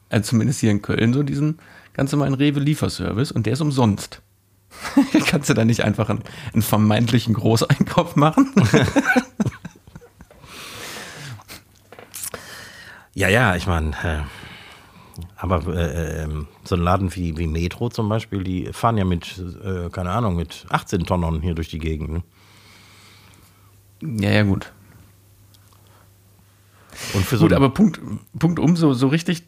also 0.09 0.31
zumindest 0.31 0.61
hier 0.61 0.71
in 0.71 0.83
Köln, 0.83 1.13
so 1.13 1.23
diesen 1.23 1.59
ganz 1.93 2.13
normalen 2.13 2.35
Rewe-Lieferservice 2.35 3.33
und 3.33 3.47
der 3.47 3.55
ist 3.55 3.61
umsonst. 3.61 4.23
Kannst 5.27 5.51
du 5.51 5.55
da 5.55 5.65
nicht 5.65 5.83
einfach 5.83 6.09
einen, 6.11 6.23
einen 6.53 6.63
vermeintlichen 6.63 7.35
Großeinkauf 7.35 8.17
machen? 8.17 8.53
ja, 13.15 13.29
ja, 13.29 13.57
ich 13.57 13.67
meine, 13.67 13.91
äh, 14.03 14.21
aber 15.37 15.67
äh, 15.75 16.25
äh, 16.25 16.29
so 16.65 16.77
ein 16.77 16.83
Laden 16.83 17.15
wie, 17.15 17.37
wie 17.39 17.47
Metro 17.47 17.89
zum 17.89 18.09
Beispiel, 18.09 18.45
die 18.45 18.73
fahren 18.73 18.97
ja 18.97 19.05
mit, 19.05 19.43
äh, 19.65 19.89
keine 19.91 20.11
Ahnung, 20.11 20.37
mit 20.37 20.67
18 20.69 21.05
Tonnen 21.05 21.41
hier 21.41 21.55
durch 21.55 21.69
die 21.69 21.79
Gegend. 21.79 22.11
Ne? 22.11 22.23
Ja, 24.21 24.31
ja, 24.31 24.43
gut. 24.43 24.73
Und 27.15 27.25
für 27.25 27.37
so 27.37 27.45
Gut, 27.45 27.53
aber 27.53 27.71
Punkt, 27.71 28.01
Punkt 28.39 28.59
um, 28.59 28.77
so, 28.77 28.93
so 28.93 29.09
richtig 29.09 29.45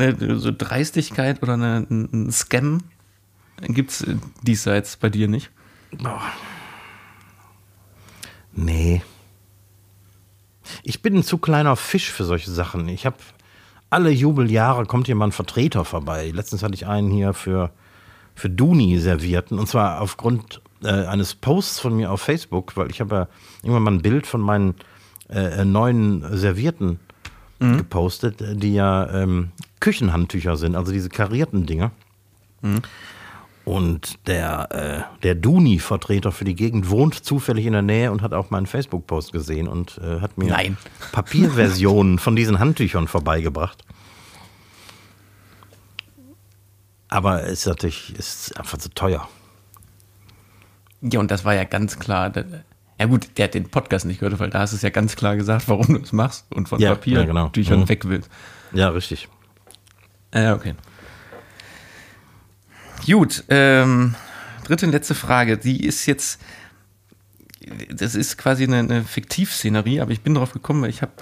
eine 0.00 0.38
so 0.38 0.52
Dreistigkeit 0.56 1.42
oder 1.42 1.54
eine, 1.54 1.86
ein 1.88 2.30
Scam 2.30 2.82
gibt 3.62 3.90
es 3.90 4.06
diesseits 4.42 4.96
bei 4.96 5.08
dir 5.08 5.28
nicht? 5.28 5.50
Boah. 5.98 6.20
Nee. 8.52 9.02
Ich 10.82 11.02
bin 11.02 11.16
ein 11.16 11.22
zu 11.22 11.38
kleiner 11.38 11.76
Fisch 11.76 12.10
für 12.10 12.24
solche 12.24 12.50
Sachen. 12.50 12.88
Ich 12.88 13.06
habe 13.06 13.16
alle 13.88 14.10
Jubeljahre 14.10 14.84
kommt 14.86 15.06
hier 15.06 15.14
mal 15.14 15.26
ein 15.26 15.32
Vertreter 15.32 15.84
vorbei. 15.84 16.30
Letztens 16.34 16.62
hatte 16.62 16.74
ich 16.74 16.86
einen 16.86 17.10
hier 17.10 17.34
für, 17.34 17.70
für 18.34 18.50
Duni 18.50 18.98
servierten 18.98 19.58
und 19.58 19.68
zwar 19.68 20.00
aufgrund 20.00 20.60
äh, 20.82 20.88
eines 20.88 21.34
Posts 21.34 21.80
von 21.80 21.96
mir 21.96 22.10
auf 22.10 22.20
Facebook, 22.20 22.76
weil 22.76 22.90
ich 22.90 23.00
habe 23.00 23.14
ja 23.14 23.28
irgendwann 23.62 23.82
mal 23.84 23.92
ein 23.92 24.02
Bild 24.02 24.26
von 24.26 24.40
meinen 24.40 24.74
äh, 25.28 25.64
neuen 25.64 26.36
Servierten 26.36 26.98
mhm. 27.58 27.78
gepostet, 27.78 28.42
die 28.62 28.74
ja 28.74 29.08
ähm, 29.10 29.52
Küchenhandtücher 29.80 30.56
sind, 30.56 30.76
also 30.76 30.92
diese 30.92 31.08
karierten 31.08 31.66
Dinger. 31.66 31.92
Mhm. 32.62 32.82
Und 33.64 34.28
der, 34.28 35.08
äh, 35.18 35.22
der 35.24 35.34
Duni-Vertreter 35.34 36.30
für 36.30 36.44
die 36.44 36.54
Gegend 36.54 36.88
wohnt 36.88 37.14
zufällig 37.14 37.66
in 37.66 37.72
der 37.72 37.82
Nähe 37.82 38.12
und 38.12 38.22
hat 38.22 38.32
auch 38.32 38.50
meinen 38.50 38.66
Facebook-Post 38.66 39.32
gesehen 39.32 39.66
und 39.66 39.98
äh, 39.98 40.20
hat 40.20 40.38
mir 40.38 40.50
Nein. 40.50 40.76
Papierversionen 41.12 42.20
von 42.20 42.36
diesen 42.36 42.60
Handtüchern 42.60 43.08
vorbeigebracht. 43.08 43.84
Aber 47.08 47.42
es 47.42 47.60
ist 47.60 47.66
natürlich 47.66 48.14
ist 48.16 48.56
einfach 48.56 48.78
zu 48.78 48.88
teuer. 48.90 49.28
Ja, 51.00 51.18
und 51.18 51.32
das 51.32 51.44
war 51.44 51.54
ja 51.54 51.64
ganz 51.64 51.98
klar. 51.98 52.32
Ja 53.00 53.06
gut, 53.06 53.30
der 53.36 53.46
hat 53.46 53.54
den 53.54 53.68
Podcast 53.68 54.06
nicht 54.06 54.20
gehört, 54.20 54.38
weil 54.38 54.50
da 54.50 54.60
hast 54.60 54.74
du 54.74 54.76
es 54.76 54.82
ja 54.82 54.90
ganz 54.90 55.16
klar 55.16 55.34
gesagt, 55.34 55.68
warum 55.68 55.86
du 55.88 56.00
es 56.00 56.12
machst 56.12 56.46
und 56.54 56.68
von 56.68 56.78
ja, 56.78 56.94
Papiertüchern 56.94 57.36
ja, 57.36 57.50
genau. 57.50 57.76
mhm. 57.82 57.88
weg 57.88 58.08
willst. 58.08 58.30
Ja, 58.72 58.90
richtig. 58.90 59.28
Ja, 60.34 60.54
okay. 60.54 60.74
Gut, 63.06 63.44
ähm, 63.48 64.14
dritte 64.64 64.86
und 64.86 64.92
letzte 64.92 65.14
Frage. 65.14 65.58
Die 65.58 65.84
ist 65.84 66.06
jetzt, 66.06 66.40
das 67.90 68.14
ist 68.14 68.36
quasi 68.36 68.64
eine, 68.64 68.78
eine 68.78 69.04
Fiktivszenerie, 69.04 70.00
aber 70.00 70.10
ich 70.10 70.22
bin 70.22 70.34
darauf 70.34 70.52
gekommen, 70.52 70.82
weil 70.82 70.90
ich 70.90 71.02
habe 71.02 71.12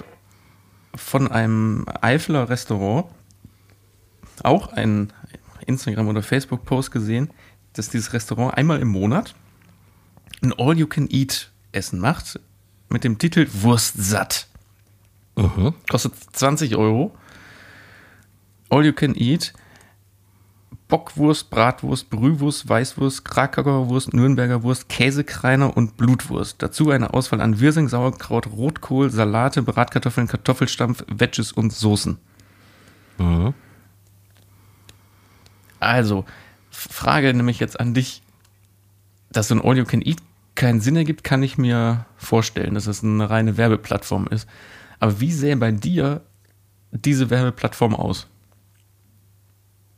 von 0.95 1.31
einem 1.31 1.85
Eifler 2.01 2.49
Restaurant 2.49 3.07
auch 4.43 4.73
einen 4.73 5.13
Instagram- 5.67 6.09
oder 6.09 6.23
Facebook-Post 6.23 6.91
gesehen, 6.91 7.31
dass 7.73 7.89
dieses 7.89 8.13
Restaurant 8.13 8.57
einmal 8.57 8.81
im 8.81 8.89
Monat 8.89 9.35
ein 10.43 10.53
All-You-Can-Eat 10.53 11.51
Essen 11.73 11.99
macht, 11.99 12.39
mit 12.89 13.05
dem 13.05 13.19
Titel 13.19 13.49
Wurst 13.53 13.95
satt. 13.97 14.47
Mhm. 15.37 15.75
Kostet 15.91 16.15
20 16.33 16.77
Euro. 16.77 17.17
All 18.75 18.85
you 18.85 18.93
can 18.93 19.15
eat. 19.15 19.53
Bockwurst, 20.89 21.49
Bratwurst, 21.49 22.11
Brühwurst, 22.11 22.69
Weißwurst, 22.69 23.25
Krakauer 23.25 23.89
Wurst, 23.89 24.13
Nürnberger 24.13 24.65
Wurst, 24.65 24.89
Käsekreiner 24.89 25.77
und 25.77 25.97
Blutwurst. 25.97 26.57
Dazu 26.61 26.91
eine 26.91 27.15
Auswahl 27.15 27.41
an 27.41 27.61
Wirsing, 27.61 27.89
Sauerkraut, 27.89 28.49
Rotkohl, 28.49 29.11
Salate, 29.11 29.63
Bratkartoffeln, 29.63 30.27
Kartoffelstampf, 30.27 31.05
Wedges 31.07 31.53
und 31.53 31.73
Soßen. 31.73 32.19
Mhm. 33.19 33.55
Also, 35.79 36.25
Frage 36.71 37.33
nämlich 37.33 37.61
jetzt 37.61 37.79
an 37.79 37.95
dich, 37.95 38.23
dass 39.31 39.49
so 39.49 39.55
ein 39.55 39.63
All 39.63 39.79
You 39.79 39.85
Can 39.85 40.03
Eat 40.03 40.19
keinen 40.57 40.81
Sinn 40.81 40.97
ergibt, 40.97 41.23
kann 41.23 41.45
ich 41.45 41.59
mir 41.59 42.07
vorstellen, 42.17 42.75
dass 42.75 42.89
es 42.89 43.05
eine 43.05 43.31
reine 43.31 43.57
Werbeplattform 43.57 44.27
ist. 44.27 44.49
Aber 44.99 45.21
wie 45.21 45.31
sähe 45.31 45.57
bei 45.57 45.71
dir 45.71 46.23
diese 46.91 47.31
Werbeplattform 47.31 47.95
aus? 47.95 48.27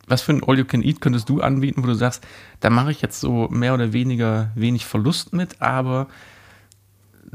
Was 0.07 0.23
für 0.23 0.33
ein 0.33 0.43
All 0.45 0.59
You 0.59 0.65
Can 0.65 0.83
Eat 0.83 1.01
könntest 1.01 1.29
du 1.29 1.41
anbieten, 1.41 1.83
wo 1.83 1.87
du 1.87 1.95
sagst, 1.95 2.27
da 2.61 2.71
mache 2.71 2.93
ich 2.93 3.03
jetzt 3.03 3.21
so 3.21 3.49
mehr 3.49 3.75
oder 3.75 3.93
weniger 3.93 4.53
wenig 4.55 4.87
Verlust 4.87 5.33
mit, 5.33 5.61
aber 5.61 6.07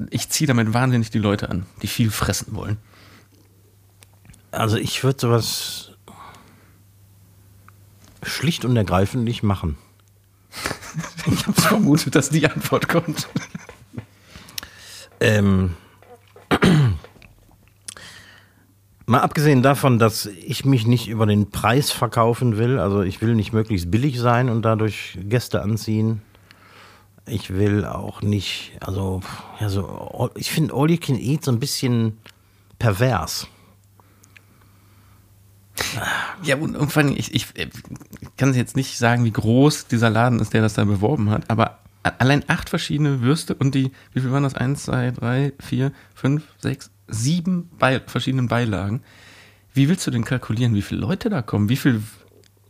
ich 0.10 0.30
ziehe 0.30 0.48
damit 0.48 0.74
wahnsinnig 0.74 1.10
die 1.10 1.20
Leute 1.20 1.50
an, 1.50 1.66
die 1.82 1.88
viel 1.88 2.12
fressen 2.12 2.56
wollen? 2.56 2.78
Also 4.52 4.78
ich 4.78 5.04
würde 5.04 5.20
sowas 5.20 5.92
schlicht 8.24 8.66
und 8.66 8.76
ergreifend 8.76 9.24
nicht 9.24 9.44
machen. 9.44 9.78
Ich 11.32 11.48
habe 11.48 11.62
vermutet, 11.62 12.16
dass 12.16 12.32
die 12.32 12.50
Antwort 12.50 12.90
kommt. 12.90 13.30
Ähm, 15.22 15.78
mal 19.12 19.20
abgesehen 19.20 19.62
davon, 19.62 20.00
dass 20.00 20.26
ich 20.26 20.64
mich 20.64 20.88
nicht 20.88 21.10
über 21.10 21.26
den 21.26 21.52
Preis 21.52 21.92
verkaufen 21.92 22.58
will, 22.58 22.80
also 22.80 23.02
ich 23.02 23.22
will 23.22 23.36
nicht 23.36 23.52
möglichst 23.52 23.92
billig 23.92 24.18
sein 24.18 24.48
und 24.48 24.62
dadurch 24.64 25.20
Gäste 25.24 25.62
anziehen. 25.62 26.22
Ich 27.26 27.54
will 27.54 27.84
auch 27.84 28.22
nicht, 28.22 28.72
also, 28.80 29.20
ja, 29.60 29.68
ich 30.36 30.50
finde 30.50 30.74
All 30.74 30.90
You 30.90 30.98
Can 30.98 31.18
Eat 31.18 31.44
so 31.44 31.52
ein 31.52 31.60
bisschen 31.60 32.20
pervers. 32.80 33.48
Ja, 36.44 36.56
und, 36.56 36.78
und 36.78 36.92
vor 36.92 37.04
allem, 37.04 37.12
ich, 37.12 37.36
ich, 37.36 37.48
ich 37.56 38.38
kann 38.38 38.54
jetzt 38.54 38.78
nicht 38.78 38.98
sagen, 38.98 39.26
wie 39.26 39.32
groß 39.32 39.88
dieser 39.88 40.10
Laden 40.10 40.40
ist, 40.40 40.54
der 40.54 40.62
das 40.62 40.76
da 40.76 40.86
beworben 40.86 41.30
hat, 41.32 41.50
aber 41.50 41.80
allein 42.02 42.46
acht 42.48 42.70
verschiedene 42.70 43.20
Würste 43.20 43.56
und 43.56 43.76
die, 43.76 43.92
wie 44.14 44.22
viel 44.22 44.32
waren 44.32 44.44
das? 44.44 44.56
Eins, 44.56 44.84
zwei, 44.84 45.12
drei, 45.12 45.52
vier, 45.60 45.92
fünf, 46.16 46.44
sechs, 46.60 46.92
sieben 47.12 47.70
Be 47.78 48.02
verschiedenen 48.08 48.48
Beilagen. 48.48 49.02
Wie 49.74 49.88
willst 49.88 50.06
du 50.08 50.12
denn 50.12 50.26
kalkulieren, 50.26 50.74
wie 50.74 50.82
viele 50.82 51.02
Leute 51.02 51.30
da 51.30 51.42
kommen? 51.42 51.70
Wie 51.70 51.78
viel 51.78 52.02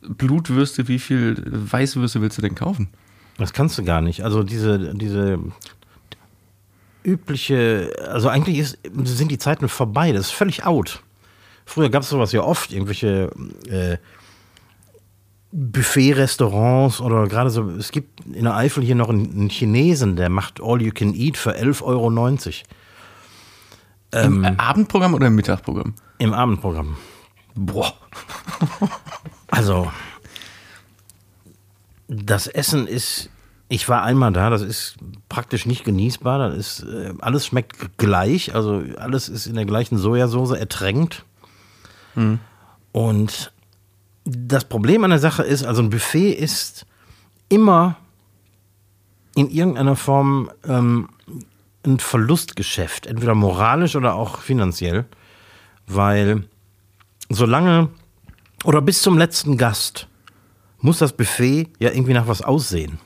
Blutwürste, 0.01 0.87
wie 0.87 0.99
viel 0.99 1.41
Weißwürste 1.45 2.21
willst 2.21 2.37
du 2.37 2.41
denn 2.41 2.55
kaufen? 2.55 2.89
Das 3.37 3.53
kannst 3.53 3.77
du 3.77 3.83
gar 3.83 4.01
nicht. 4.01 4.23
Also 4.23 4.43
diese, 4.43 4.93
diese 4.95 5.39
übliche, 7.03 7.91
also 8.07 8.29
eigentlich 8.29 8.59
ist, 8.59 8.77
sind 9.03 9.31
die 9.31 9.37
Zeiten 9.37 9.67
vorbei, 9.67 10.11
das 10.11 10.27
ist 10.27 10.31
völlig 10.31 10.65
out. 10.65 11.01
Früher 11.65 11.89
gab 11.89 12.03
es 12.03 12.09
sowas 12.09 12.31
ja 12.31 12.41
oft, 12.41 12.73
irgendwelche 12.73 13.31
äh, 13.67 13.97
Buffet-Restaurants 15.51 17.01
oder 17.01 17.27
gerade 17.27 17.49
so, 17.49 17.69
es 17.71 17.91
gibt 17.91 18.25
in 18.25 18.43
der 18.43 18.55
Eifel 18.55 18.83
hier 18.83 18.95
noch 18.95 19.09
einen, 19.09 19.31
einen 19.31 19.49
Chinesen, 19.49 20.15
der 20.15 20.29
macht 20.29 20.61
All 20.61 20.81
You 20.81 20.91
Can 20.93 21.13
Eat 21.13 21.37
für 21.37 21.55
11,90 21.55 21.83
Euro. 21.83 22.09
Ähm, 24.13 24.43
Im 24.43 24.59
Abendprogramm 24.59 25.13
oder 25.13 25.27
im 25.27 25.35
Mittagprogramm? 25.35 25.93
Im 26.17 26.33
Abendprogramm. 26.33 26.97
Boah. 27.55 27.93
also, 29.47 29.91
das 32.07 32.47
Essen 32.47 32.87
ist, 32.87 33.29
ich 33.69 33.87
war 33.87 34.03
einmal 34.03 34.33
da, 34.33 34.49
das 34.49 34.61
ist 34.61 34.97
praktisch 35.29 35.65
nicht 35.65 35.85
genießbar. 35.85 36.49
Das 36.49 36.57
ist, 36.57 36.83
äh, 36.83 37.13
alles 37.19 37.45
schmeckt 37.45 37.97
gleich, 37.97 38.53
also 38.53 38.83
alles 38.97 39.29
ist 39.29 39.47
in 39.47 39.55
der 39.55 39.65
gleichen 39.65 39.97
Sojasauce 39.97 40.51
ertränkt. 40.51 41.25
Mhm. 42.15 42.39
Und 42.91 43.53
das 44.25 44.65
Problem 44.65 45.03
an 45.03 45.11
der 45.11 45.19
Sache 45.19 45.43
ist, 45.43 45.65
also 45.65 45.81
ein 45.81 45.89
Buffet 45.89 46.31
ist 46.33 46.85
immer 47.49 47.95
in 49.35 49.49
irgendeiner 49.49 49.95
Form 49.95 50.51
ähm, 50.67 51.09
ein 51.85 51.99
Verlustgeschäft, 51.99 53.07
entweder 53.07 53.35
moralisch 53.35 53.95
oder 53.95 54.15
auch 54.15 54.39
finanziell, 54.39 55.05
weil 55.87 56.43
solange 57.29 57.89
oder 58.63 58.81
bis 58.81 59.01
zum 59.01 59.17
letzten 59.17 59.57
Gast 59.57 60.07
muss 60.79 60.99
das 60.99 61.13
Buffet 61.13 61.67
ja 61.79 61.91
irgendwie 61.91 62.13
nach 62.13 62.27
was 62.27 62.41
aussehen. 62.41 62.99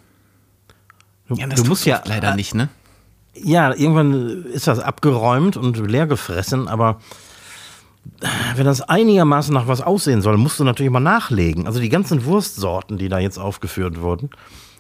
Du, 1.28 1.36
ja, 1.36 1.48
das 1.48 1.62
du 1.62 1.70
musst 1.70 1.86
ja 1.86 2.02
leider 2.06 2.32
äh, 2.32 2.36
nicht, 2.36 2.54
ne? 2.54 2.70
Ja, 3.34 3.74
irgendwann 3.74 4.46
ist 4.46 4.68
das 4.68 4.80
abgeräumt 4.80 5.58
und 5.58 5.78
leer 5.78 6.08
gefressen, 6.08 6.68
aber 6.68 7.00
wenn 8.56 8.66
das 8.66 8.82
einigermaßen 8.82 9.54
nach 9.54 9.68
was 9.68 9.82
aussehen 9.82 10.22
soll, 10.22 10.38
musst 10.38 10.60
du 10.60 10.64
natürlich 10.64 10.92
mal 10.92 11.00
nachlegen. 11.00 11.68
Also 11.68 11.80
die 11.80 11.90
ganzen 11.90 12.26
Wurstsorten, 12.26 12.98
die 12.98 13.10
da 13.10 13.20
jetzt 13.20 13.38
aufgeführt 13.38 14.00
wurden, 14.00 14.30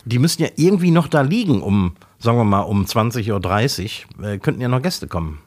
die 0.06 0.20
müssen 0.20 0.43
ja 0.43 0.49
irgendwie 0.56 0.91
noch 0.91 1.08
da 1.08 1.22
liegen, 1.22 1.62
um, 1.62 1.95
sagen 2.20 2.38
wir 2.38 2.43
mal, 2.43 2.62
um 2.62 2.86
20.30 2.86 4.03
Uhr, 4.20 4.26
äh, 4.26 4.38
könnten 4.38 4.62
ja 4.62 4.68
noch 4.68 4.82
Gäste 4.82 5.08
kommen. 5.08 5.39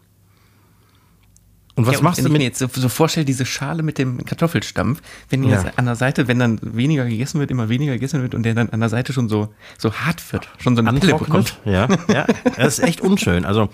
Und 1.76 1.86
was 1.86 1.94
ja, 1.94 2.02
machst 2.02 2.18
du 2.18 2.24
mit? 2.24 2.32
Wenn 2.32 2.40
ich 2.40 2.40
mir 2.40 2.48
jetzt 2.48 2.58
so, 2.58 2.66
so 2.72 2.88
vorstelle, 2.88 3.24
diese 3.24 3.46
Schale 3.46 3.84
mit 3.84 3.98
dem 3.98 4.24
Kartoffelstampf, 4.24 5.00
wenn 5.30 5.44
ja. 5.44 5.64
an 5.76 5.84
der 5.84 5.94
Seite, 5.94 6.26
wenn 6.26 6.40
dann 6.40 6.58
weniger 6.60 7.06
gegessen 7.06 7.38
wird, 7.38 7.52
immer 7.52 7.68
weniger 7.68 7.92
gegessen 7.92 8.20
wird 8.20 8.34
und 8.34 8.42
der 8.42 8.54
dann 8.54 8.68
an 8.70 8.80
der 8.80 8.88
Seite 8.88 9.12
schon 9.12 9.28
so, 9.28 9.54
so 9.78 9.92
hart 9.92 10.32
wird, 10.32 10.48
schon 10.58 10.74
so 10.74 10.82
eine 10.82 10.98
Pille 10.98 11.16
bekommt. 11.16 11.56
Ja, 11.64 11.86
ja, 12.12 12.26
das 12.56 12.80
ist 12.80 12.84
echt 12.84 13.00
unschön. 13.00 13.44
Also 13.44 13.68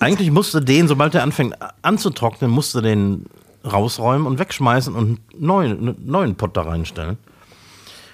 eigentlich 0.00 0.32
musste 0.32 0.60
den, 0.60 0.88
sobald 0.88 1.14
er 1.14 1.22
anfängt 1.22 1.54
anzutrocknen, 1.82 2.50
musste 2.50 2.82
den 2.82 3.26
rausräumen 3.64 4.26
und 4.26 4.40
wegschmeißen 4.40 4.92
und 4.92 5.04
einen 5.04 5.18
neuen, 5.38 5.78
einen 5.78 5.96
neuen 6.04 6.34
Pott 6.34 6.56
da 6.56 6.62
reinstellen. 6.62 7.16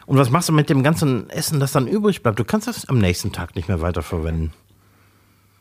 Und 0.06 0.16
was 0.18 0.30
machst 0.30 0.48
du 0.48 0.52
mit 0.52 0.70
dem 0.70 0.82
ganzen 0.82 1.28
Essen, 1.30 1.58
das 1.60 1.72
dann 1.72 1.88
übrig 1.88 2.22
bleibt? 2.22 2.38
Du 2.38 2.44
kannst 2.44 2.68
das 2.68 2.88
am 2.88 2.98
nächsten 2.98 3.32
Tag 3.32 3.56
nicht 3.56 3.68
mehr 3.68 3.80
weiterverwenden. 3.80 4.52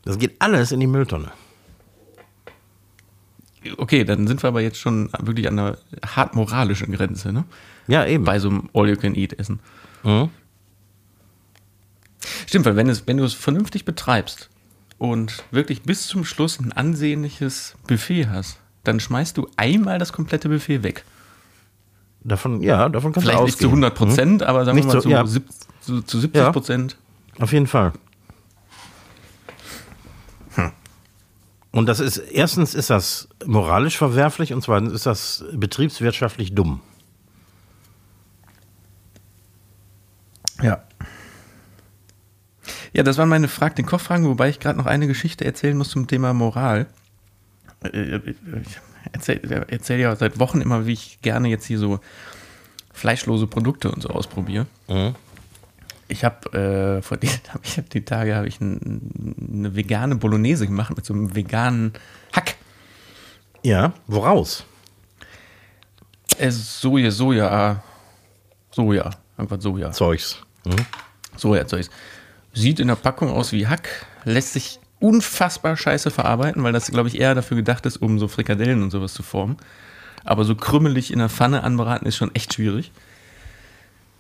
Das 0.04 0.20
geht 0.20 0.40
alles 0.40 0.72
in 0.72 0.80
die 0.80 0.88
Mülltonne. 0.88 1.32
Okay, 3.78 4.04
dann 4.04 4.28
sind 4.28 4.44
wir 4.44 4.48
aber 4.48 4.62
jetzt 4.62 4.78
schon 4.78 5.10
wirklich 5.20 5.48
an 5.48 5.58
einer 5.58 5.78
hart 6.06 6.36
moralischen 6.36 6.92
Grenze, 6.92 7.34
ne? 7.34 7.46
Ja, 7.88 8.06
eben. 8.06 8.24
Bei 8.24 8.38
so 8.38 8.50
einem 8.50 8.70
All-You-Can-Eat-Essen. 8.74 9.60
Mhm. 10.04 10.30
Stimmt, 12.46 12.66
weil 12.66 12.76
wenn, 12.76 12.90
es, 12.90 13.08
wenn 13.08 13.18
du 13.18 13.24
es 13.24 13.34
vernünftig 13.34 13.86
betreibst 13.86 14.50
und 15.00 15.44
wirklich 15.50 15.82
bis 15.82 16.06
zum 16.06 16.24
Schluss 16.24 16.60
ein 16.60 16.72
ansehnliches 16.72 17.76
Buffet 17.88 18.28
hast, 18.28 18.60
dann 18.84 19.00
schmeißt 19.00 19.38
du 19.38 19.50
einmal 19.58 19.98
das 19.98 20.14
komplette 20.14 20.50
Buffet 20.50 20.84
weg. 20.84 21.04
Davon, 22.28 22.62
ja, 22.62 22.90
davon 22.90 23.14
kannst 23.14 23.28
Vielleicht 23.28 23.40
du 23.40 23.46
nicht 23.46 23.60
zu 23.60 23.68
100 23.68 23.94
Prozent, 23.94 24.42
hm? 24.42 24.48
aber 24.48 24.66
sagen 24.66 24.76
nicht 24.78 24.88
wir 24.88 24.96
mal 24.96 25.02
so, 25.02 25.10
ja. 25.10 25.26
zu, 25.82 26.02
zu 26.02 26.20
70 26.20 26.52
Prozent. 26.52 26.98
Ja, 27.38 27.44
auf 27.44 27.54
jeden 27.54 27.68
Fall. 27.68 27.94
Und 31.76 31.88
das 31.88 32.00
ist, 32.00 32.18
erstens 32.18 32.74
ist 32.74 32.90
das 32.90 33.28
moralisch 33.46 33.98
verwerflich 33.98 34.54
und 34.54 34.62
zweitens 34.62 34.94
ist 34.94 35.06
das 35.06 35.44
betriebswirtschaftlich 35.52 36.56
dumm. 36.56 36.80
Ja. 40.62 40.82
Ja, 42.94 43.04
das 43.04 43.18
waren 43.18 43.28
meine 43.28 43.50
Frag 43.50 43.76
den 43.76 43.86
Kochfragen, 43.86 44.26
wobei 44.26 44.48
ich 44.48 44.62
gerade 44.62 44.78
noch 44.78 44.86
eine 44.86 45.06
Geschichte 45.06 45.44
erzählen 45.44 45.78
muss 45.78 45.90
zum 45.90 46.08
Thema 46.08 46.34
Moral. 46.34 46.88
Äh, 47.84 48.20
ich 48.20 48.80
erzähle 49.12 49.66
erzähl 49.70 50.00
ja 50.00 50.16
seit 50.16 50.40
Wochen 50.40 50.62
immer, 50.62 50.86
wie 50.86 50.94
ich 50.94 51.22
gerne 51.22 51.48
jetzt 51.50 51.66
hier 51.66 51.80
so 51.80 52.00
fleischlose 52.94 53.48
Produkte 53.48 53.92
und 53.92 54.02
so 54.02 54.10
ausprobiere. 54.10 54.66
Mhm. 54.88 55.16
Ich 56.08 56.24
habe 56.24 56.98
äh, 56.98 57.02
vor 57.02 57.18
die, 57.18 57.28
hab 57.54 57.64
ich 57.64 57.82
die 57.90 58.06
Tage 58.06 58.36
habe 58.36 58.48
ich 58.48 58.62
ein, 58.62 59.40
eine 59.52 59.76
vegane 59.76 60.16
Bolognese 60.16 60.68
gemacht 60.68 60.96
mit 60.96 61.06
so 61.06 61.14
einem 61.14 61.36
veganen 61.36 61.94
Hack. 62.34 62.56
Ja, 63.64 63.94
woraus? 64.08 64.64
Äh, 66.38 66.52
Soja, 66.52 67.12
Soja, 67.12 67.84
Soja, 68.72 69.12
irgendwas 69.38 69.64
Soja. 69.64 69.92
Zeugs. 69.92 70.38
Mhm. 70.66 70.86
Soja, 71.36 71.66
Zeugs. 71.66 71.90
Sieht 72.54 72.80
in 72.80 72.88
der 72.88 72.96
Packung 72.96 73.30
aus 73.32 73.52
wie 73.52 73.68
Hack, 73.68 74.06
lässt 74.24 74.54
sich 74.54 74.80
unfassbar 75.06 75.78
scheiße 75.78 76.12
verarbeiten, 76.12 76.64
weil 76.64 76.74
das, 76.74 76.88
glaube 76.92 77.10
ich, 77.10 77.20
eher 77.20 77.36
dafür 77.36 77.58
gedacht 77.58 77.86
ist, 77.86 77.98
um 77.98 78.20
so 78.20 78.28
Frikadellen 78.28 78.84
und 78.84 78.92
sowas 78.92 79.14
zu 79.14 79.24
formen. 79.24 79.58
Aber 80.24 80.44
so 80.44 80.56
krümmelig 80.56 81.12
in 81.12 81.20
der 81.20 81.30
Pfanne 81.30 81.64
anbraten 81.64 82.08
ist 82.08 82.16
schon 82.16 82.34
echt 82.34 82.54
schwierig 82.54 82.92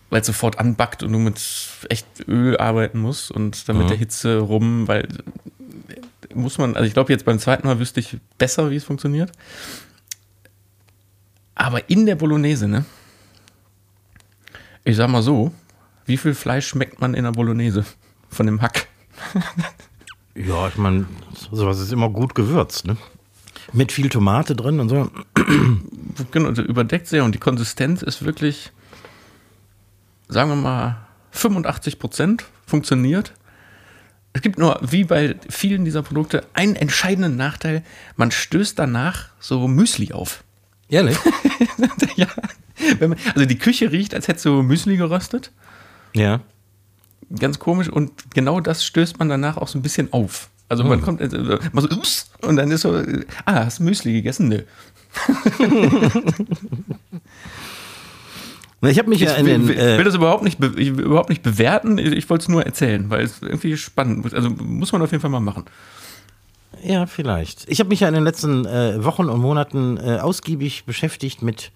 weil 0.09 0.21
es 0.21 0.27
sofort 0.27 0.59
anbackt 0.59 1.03
und 1.03 1.11
du 1.11 1.19
mit 1.19 1.41
echt 1.89 2.05
Öl 2.27 2.57
arbeiten 2.57 2.99
musst 2.99 3.31
und 3.31 3.67
dann 3.67 3.77
mit 3.77 3.85
mhm. 3.85 3.89
der 3.89 3.97
Hitze 3.97 4.37
rum, 4.37 4.87
weil 4.87 5.07
muss 6.33 6.57
man, 6.57 6.75
also 6.75 6.85
ich 6.87 6.93
glaube 6.93 7.11
jetzt 7.11 7.25
beim 7.25 7.39
zweiten 7.39 7.67
Mal 7.67 7.79
wüsste 7.79 7.99
ich 7.99 8.17
besser, 8.37 8.71
wie 8.71 8.75
es 8.75 8.83
funktioniert. 8.83 9.31
Aber 11.55 11.89
in 11.89 12.05
der 12.05 12.15
Bolognese, 12.15 12.67
ne? 12.67 12.85
Ich 14.83 14.97
sag 14.97 15.09
mal 15.09 15.21
so, 15.21 15.53
wie 16.05 16.17
viel 16.17 16.33
Fleisch 16.33 16.67
schmeckt 16.67 17.01
man 17.01 17.13
in 17.13 17.23
der 17.23 17.31
Bolognese 17.31 17.85
von 18.29 18.45
dem 18.45 18.61
Hack? 18.61 18.87
ja, 20.35 20.67
ich 20.67 20.77
meine, 20.77 21.05
sowas 21.51 21.79
ist 21.79 21.91
immer 21.91 22.09
gut 22.09 22.35
gewürzt, 22.35 22.85
ne? 22.85 22.97
Mit 23.73 23.91
viel 23.91 24.09
Tomate 24.09 24.55
drin 24.55 24.79
und 24.79 24.89
so. 24.89 25.09
Genau, 26.31 26.47
also 26.47 26.61
überdeckt 26.61 27.07
sehr 27.07 27.25
und 27.25 27.35
die 27.35 27.39
Konsistenz 27.39 28.01
ist 28.01 28.23
wirklich 28.23 28.71
sagen 30.27 30.49
wir 30.49 30.55
mal, 30.55 30.97
85 31.31 31.99
Prozent 31.99 32.45
funktioniert. 32.65 33.33
Es 34.33 34.41
gibt 34.41 34.57
nur, 34.57 34.79
wie 34.81 35.05
bei 35.05 35.35
vielen 35.49 35.85
dieser 35.85 36.03
Produkte, 36.03 36.45
einen 36.53 36.75
entscheidenden 36.75 37.37
Nachteil. 37.37 37.83
Man 38.15 38.31
stößt 38.31 38.77
danach 38.77 39.29
so 39.39 39.67
Müsli 39.67 40.11
auf. 40.11 40.43
Ehrlich? 40.89 41.17
ja. 42.15 42.27
Man, 42.99 43.15
also 43.33 43.45
die 43.45 43.57
Küche 43.57 43.91
riecht, 43.91 44.13
als 44.13 44.27
hätte 44.27 44.39
so 44.39 44.61
Müsli 44.61 44.97
geröstet. 44.97 45.51
Ja. 46.13 46.41
Ganz 47.39 47.59
komisch. 47.59 47.89
Und 47.89 48.11
genau 48.33 48.59
das 48.59 48.85
stößt 48.85 49.19
man 49.19 49.29
danach 49.29 49.57
auch 49.57 49.67
so 49.67 49.77
ein 49.79 49.81
bisschen 49.81 50.11
auf. 50.13 50.49
Also 50.67 50.83
man 50.83 50.99
hm. 50.99 51.05
kommt 51.05 51.21
also, 51.21 51.37
man 51.71 51.83
so, 51.83 51.95
ups, 51.95 52.31
und 52.41 52.55
dann 52.55 52.71
ist 52.71 52.81
so, 52.81 53.01
ah, 53.45 53.65
hast 53.65 53.79
Müsli 53.79 54.13
gegessen? 54.13 54.47
Nö. 54.49 54.61
Ich 58.81 58.99
habe 58.99 59.09
mich 59.09 59.21
ich 59.21 59.27
ja 59.27 59.35
in 59.35 59.45
will, 59.45 59.59
den, 59.59 59.77
äh, 59.77 59.97
will 59.97 60.03
das 60.03 60.15
überhaupt 60.15 60.43
nicht, 60.43 60.63
ich 60.63 60.95
will 60.95 61.05
überhaupt 61.05 61.29
nicht 61.29 61.41
bewerten. 61.41 61.97
Ich, 61.97 62.11
ich 62.11 62.29
wollte 62.29 62.43
es 62.43 62.49
nur 62.49 62.65
erzählen, 62.65 63.09
weil 63.09 63.23
es 63.23 63.41
irgendwie 63.41 63.77
spannend 63.77 64.25
ist. 64.25 64.35
Also 64.35 64.49
muss 64.49 64.91
man 64.91 65.01
auf 65.01 65.11
jeden 65.11 65.21
Fall 65.21 65.31
mal 65.31 65.39
machen. 65.39 65.65
Ja, 66.83 67.05
vielleicht. 67.07 67.67
Ich 67.67 67.79
habe 67.79 67.89
mich 67.89 68.01
ja 68.01 68.07
in 68.07 68.13
den 68.13 68.23
letzten 68.23 68.65
äh, 68.65 69.03
Wochen 69.03 69.29
und 69.29 69.39
Monaten 69.39 69.97
äh, 69.97 70.19
ausgiebig 70.19 70.85
beschäftigt 70.85 71.41
mit 71.41 71.71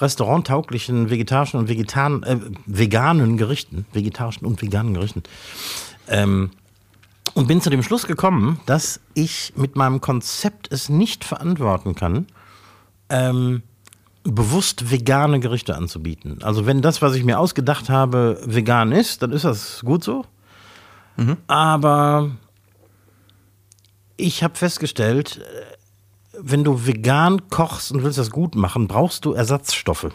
restauranttauglichen 0.00 1.10
vegetarischen 1.10 1.60
und 1.60 1.68
vegetan, 1.68 2.22
äh, 2.22 2.38
veganen 2.66 3.36
Gerichten, 3.36 3.86
vegetarischen 3.92 4.46
und 4.46 4.60
veganen 4.62 4.94
Gerichten. 4.94 5.22
Ähm, 6.08 6.50
und 7.34 7.48
bin 7.48 7.60
zu 7.60 7.70
dem 7.70 7.82
Schluss 7.82 8.06
gekommen, 8.06 8.60
dass 8.66 9.00
ich 9.14 9.52
mit 9.56 9.76
meinem 9.76 10.00
Konzept 10.00 10.72
es 10.72 10.88
nicht 10.88 11.24
verantworten 11.24 11.94
kann, 11.94 12.26
ähm, 13.10 13.62
bewusst 14.24 14.90
vegane 14.90 15.38
Gerichte 15.40 15.76
anzubieten. 15.76 16.38
Also 16.42 16.66
wenn 16.66 16.82
das, 16.82 17.02
was 17.02 17.14
ich 17.14 17.24
mir 17.24 17.38
ausgedacht 17.38 17.88
habe, 17.90 18.40
vegan 18.44 18.92
ist, 18.92 19.22
dann 19.22 19.32
ist 19.32 19.44
das 19.44 19.82
gut 19.84 20.02
so. 20.02 20.24
Aber 21.46 22.30
ich 24.16 24.42
habe 24.42 24.54
festgestellt, 24.56 25.38
äh, 25.38 25.75
wenn 26.48 26.62
du 26.62 26.86
vegan 26.86 27.50
kochst 27.50 27.90
und 27.90 28.04
willst 28.04 28.18
das 28.18 28.30
gut 28.30 28.54
machen, 28.54 28.86
brauchst 28.86 29.24
du 29.24 29.32
Ersatzstoffe. 29.32 30.10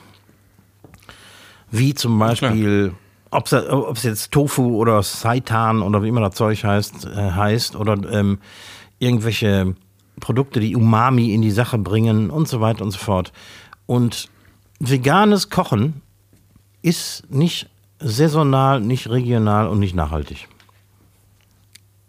Wie 1.70 1.94
zum 1.94 2.18
Beispiel, 2.18 2.94
ob 3.32 3.48
es 3.52 4.04
jetzt 4.04 4.32
Tofu 4.32 4.78
oder 4.78 5.04
Seitan 5.04 5.82
oder 5.82 6.04
wie 6.04 6.08
immer 6.08 6.22
das 6.22 6.36
Zeug 6.36 6.64
heißt, 6.64 7.06
äh, 7.06 7.32
heißt 7.32 7.76
oder 7.76 7.98
ähm, 8.10 8.40
irgendwelche 9.00 9.76
Produkte, 10.22 10.62
die 10.62 10.76
Umami 10.78 11.34
in 11.34 11.42
die 11.42 11.52
Sache 11.52 11.78
bringen 11.78 12.30
und 12.30 12.48
so 12.48 12.62
weiter 12.62 12.86
und 12.86 12.92
so 12.92 13.00
fort. 13.00 13.34
Und 13.86 14.30
veganes 14.80 15.50
Kochen 15.50 16.02
ist 16.82 17.30
nicht 17.30 17.70
saisonal, 18.00 18.80
nicht 18.80 19.10
regional 19.10 19.68
und 19.68 19.80
nicht 19.80 19.96
nachhaltig. 19.96 20.48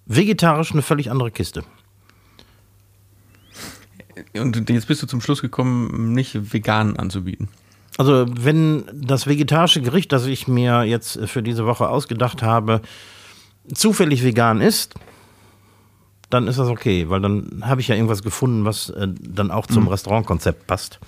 Vegetarisch 0.06 0.72
eine 0.72 0.82
völlig 0.82 1.10
andere 1.10 1.32
Kiste. 1.32 1.64
Und 4.42 4.70
jetzt 4.70 4.86
bist 4.86 5.02
du 5.02 5.06
zum 5.06 5.20
Schluss 5.20 5.40
gekommen, 5.40 6.12
nicht 6.12 6.52
vegan 6.52 6.96
anzubieten. 6.96 7.48
Also 7.98 8.26
wenn 8.28 8.84
das 8.94 9.26
vegetarische 9.26 9.82
Gericht, 9.82 10.12
das 10.12 10.26
ich 10.26 10.48
mir 10.48 10.84
jetzt 10.84 11.18
für 11.26 11.42
diese 11.42 11.66
Woche 11.66 11.88
ausgedacht 11.88 12.42
habe, 12.42 12.80
zufällig 13.72 14.24
vegan 14.24 14.60
ist, 14.60 14.94
dann 16.30 16.48
ist 16.48 16.58
das 16.58 16.68
okay, 16.68 17.10
weil 17.10 17.20
dann 17.20 17.62
habe 17.62 17.82
ich 17.82 17.88
ja 17.88 17.94
irgendwas 17.94 18.22
gefunden, 18.22 18.64
was 18.64 18.88
äh, 18.90 19.08
dann 19.08 19.50
auch 19.50 19.66
zum 19.66 19.86
Restaurantkonzept 19.88 20.66
passt. 20.66 20.98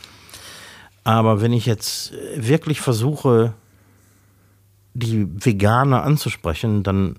Aber 1.03 1.41
wenn 1.41 1.53
ich 1.53 1.64
jetzt 1.64 2.12
wirklich 2.37 2.80
versuche, 2.80 3.55
die 4.93 5.26
Veganer 5.45 6.03
anzusprechen, 6.03 6.82
dann 6.82 7.16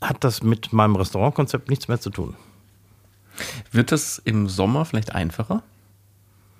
hat 0.00 0.24
das 0.24 0.42
mit 0.42 0.72
meinem 0.72 0.96
Restaurantkonzept 0.96 1.68
nichts 1.68 1.88
mehr 1.88 2.00
zu 2.00 2.10
tun. 2.10 2.34
Wird 3.70 3.92
das 3.92 4.18
im 4.18 4.48
Sommer 4.48 4.84
vielleicht 4.84 5.14
einfacher, 5.14 5.62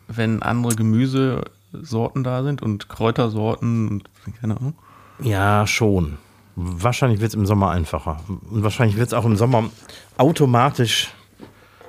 wenn 0.09 0.43
andere 0.43 0.75
Gemüsesorten 0.75 2.25
da 2.25 2.43
sind 2.43 2.62
und 2.62 2.89
Kräutersorten 2.89 3.89
und 3.89 4.11
keine 4.41 4.57
Ahnung? 4.57 4.75
Ja, 5.20 5.66
schon. 5.66 6.18
Wahrscheinlich 6.55 7.20
wird 7.20 7.31
es 7.31 7.35
im 7.35 7.47
Sommer 7.47 7.70
einfacher. 7.70 8.20
Und 8.29 8.62
wahrscheinlich 8.62 8.97
wird 8.97 9.09
es 9.09 9.14
auch 9.14 9.25
im 9.25 9.37
Sommer 9.37 9.70
automatisch 10.18 11.11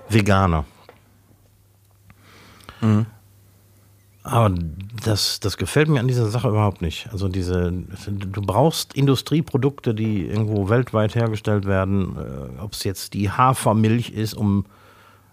veganer. 0.10 0.66
Aber 4.24 4.56
das, 5.04 5.42
das 5.42 5.58
gefällt 5.58 5.90
mir 5.90 6.00
an 6.00 6.08
dieser 6.08 6.30
Sache 6.30 6.48
überhaupt 6.48 6.82
nicht. 6.82 7.10
Also 7.12 7.28
diese, 7.28 7.72
du 7.72 8.42
brauchst 8.42 8.94
Industrieprodukte, 8.94 9.94
die 9.94 10.26
irgendwo 10.26 10.70
weltweit 10.70 11.14
hergestellt 11.14 11.66
werden, 11.66 12.16
äh, 12.18 12.62
ob 12.62 12.72
es 12.72 12.86
jetzt 12.86 13.14
die 13.14 13.30
Hafermilch 13.30 14.12
ist, 14.12 14.34
um 14.34 14.66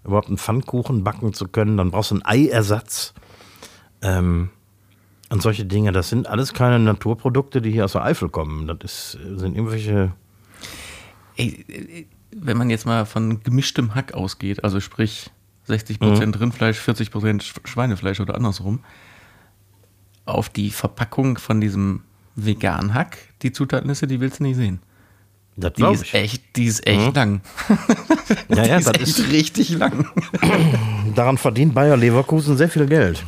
überhaupt 0.04 0.26
einen 0.26 0.38
Pfannkuchen 0.38 1.04
backen 1.04 1.32
zu 1.32 1.46
können, 1.46 1.76
dann 1.76 1.92
brauchst 1.92 2.10
du 2.10 2.16
einen 2.16 2.24
Eiersatz. 2.24 3.14
Ähm, 4.02 4.50
und 5.28 5.40
solche 5.40 5.64
Dinge, 5.64 5.92
das 5.92 6.08
sind 6.08 6.26
alles 6.26 6.52
keine 6.52 6.80
Naturprodukte, 6.80 7.62
die 7.62 7.70
hier 7.70 7.84
aus 7.84 7.92
der 7.92 8.02
Eifel 8.02 8.28
kommen. 8.28 8.66
Das 8.66 8.78
ist, 8.82 9.18
sind 9.38 9.54
irgendwelche. 9.54 10.12
Ey, 11.36 11.64
äh, 11.68 12.06
wenn 12.32 12.56
man 12.56 12.70
jetzt 12.70 12.86
mal 12.86 13.06
von 13.06 13.42
gemischtem 13.42 13.94
Hack 13.94 14.14
ausgeht, 14.14 14.64
also 14.64 14.80
sprich 14.80 15.30
60% 15.70 16.38
Rindfleisch, 16.40 16.78
40% 16.78 17.42
Sch- 17.42 17.66
Schweinefleisch 17.66 18.20
oder 18.20 18.34
andersrum, 18.34 18.80
auf 20.26 20.48
die 20.48 20.70
Verpackung 20.70 21.38
von 21.38 21.60
diesem 21.60 22.02
veganen 22.36 22.94
Hack, 22.94 23.18
die 23.42 23.52
Zutatenliste, 23.52 24.06
die 24.06 24.20
willst 24.20 24.40
du 24.40 24.44
nicht 24.44 24.56
sehen. 24.56 24.80
Das 25.56 25.72
Die 25.74 25.82
ist 25.84 26.02
ich. 26.04 26.14
echt, 26.14 26.56
die 26.56 26.64
ist 26.66 26.86
echt 26.86 27.08
Mhm. 27.08 27.14
lang. 27.14 27.40
Ja, 28.48 28.64
ja, 28.64 28.76
die 28.76 28.80
ist 28.80 28.86
das 28.86 28.94
echt 28.96 29.18
ist, 29.18 29.28
richtig 29.32 29.70
lang. 29.70 30.06
daran 31.16 31.36
verdient 31.36 31.74
Bayer 31.74 31.96
Leverkusen 31.96 32.56
sehr 32.56 32.68
viel 32.68 32.86
Geld. 32.86 33.24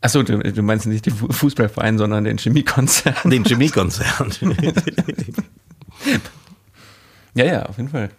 Achso, 0.00 0.22
du, 0.24 0.38
du 0.38 0.62
meinst 0.62 0.86
nicht 0.86 1.06
den 1.06 1.14
Fu- 1.14 1.30
Fußballverein, 1.30 1.96
sondern 1.96 2.24
den 2.24 2.36
Chemiekonzern. 2.38 3.14
Den 3.30 3.44
Chemiekonzern. 3.44 4.32
Ja, 7.34 7.44
ja, 7.46 7.62
auf 7.66 7.78
jeden 7.78 7.88
Fall. 7.88 8.10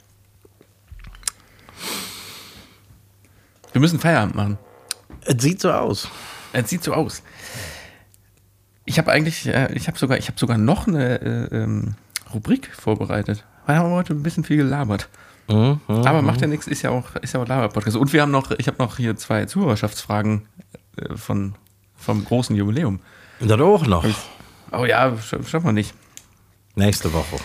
Wir 3.74 3.82
müssen 3.82 3.99
Feierabend 3.99 4.36
machen. 4.36 4.57
es 5.26 5.41
sieht 5.41 5.59
so 5.61 5.71
aus. 5.71 6.07
Es 6.53 6.69
sieht 6.69 6.84
so 6.84 6.93
aus. 6.93 7.24
Ich 8.86 8.97
habe 8.99 9.11
eigentlich, 9.11 9.47
äh, 9.47 9.74
ich 9.74 9.88
habe 9.88 9.97
sogar, 9.97 10.17
ich 10.17 10.28
habe 10.28 10.39
sogar 10.39 10.57
noch 10.57 10.88
eine 10.88 11.21
äh, 11.21 11.55
ähm, 11.63 11.95
Rubrik 12.34 12.69
vorbereitet. 12.76 13.43
Wir 13.65 13.76
haben 13.76 13.91
heute 13.91 14.13
ein 14.13 14.24
bisschen 14.24 14.43
viel 14.43 14.57
gelabert. 14.57 15.09
Mhm, 15.47 15.80
mhm. 15.88 16.07
Aber 16.07 16.21
macht 16.21 16.41
ja 16.41 16.47
nichts, 16.47 16.67
ist 16.67 16.82
ja 16.84 16.89
auch, 16.91 17.15
ist 17.17 17.34
ja 17.34 17.41
auch 17.41 17.47
Laber-Podcast. 17.47 17.97
Und 17.97 18.13
wir 18.13 18.21
haben 18.21 18.32
noch, 18.32 18.51
ich 18.51 18.67
habe 18.67 18.78
noch 18.78 18.97
hier 18.97 19.15
zwei 19.17 19.45
Zuhörerschaftsfragen 19.45 20.47
äh, 20.97 21.15
von, 21.15 21.55
vom 21.95 22.24
großen 22.26 22.55
Jubiläum. 22.55 22.99
Das 23.39 23.59
auch 23.59 23.86
noch. 23.88 24.05
Oh 24.71 24.86
ja, 24.86 25.07
sch- 25.09 25.45
schaffen 25.47 25.65
wir 25.67 25.74
nicht. 25.74 25.93
Nächste 26.76 27.11
Woche. 27.13 27.38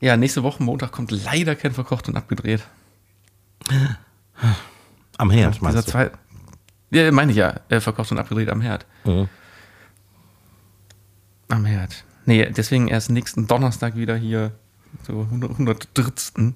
Ja, 0.00 0.16
nächste 0.16 0.42
Woche 0.42 0.62
Montag 0.62 0.92
kommt 0.92 1.10
leider 1.10 1.54
kein 1.56 1.72
verkocht 1.72 2.08
und 2.08 2.16
abgedreht. 2.16 2.62
Am 5.20 5.30
Herd, 5.30 5.54
Dieser 5.56 5.64
meinst 5.64 5.86
du? 5.88 5.92
zwei, 5.92 6.10
ja, 6.90 7.12
meine 7.12 7.30
ich 7.30 7.36
ja, 7.36 7.60
äh, 7.68 7.78
verkocht 7.80 8.10
und 8.10 8.18
abgedreht 8.18 8.48
am 8.48 8.60
Herd. 8.62 8.86
Mhm. 9.04 9.28
Am 11.48 11.64
Herd. 11.66 12.04
Nee, 12.24 12.48
deswegen 12.50 12.88
erst 12.88 13.10
nächsten 13.10 13.46
Donnerstag 13.46 13.96
wieder 13.96 14.16
hier 14.16 14.52
so 15.06 15.20
100, 15.22 15.50
103. 15.50 16.54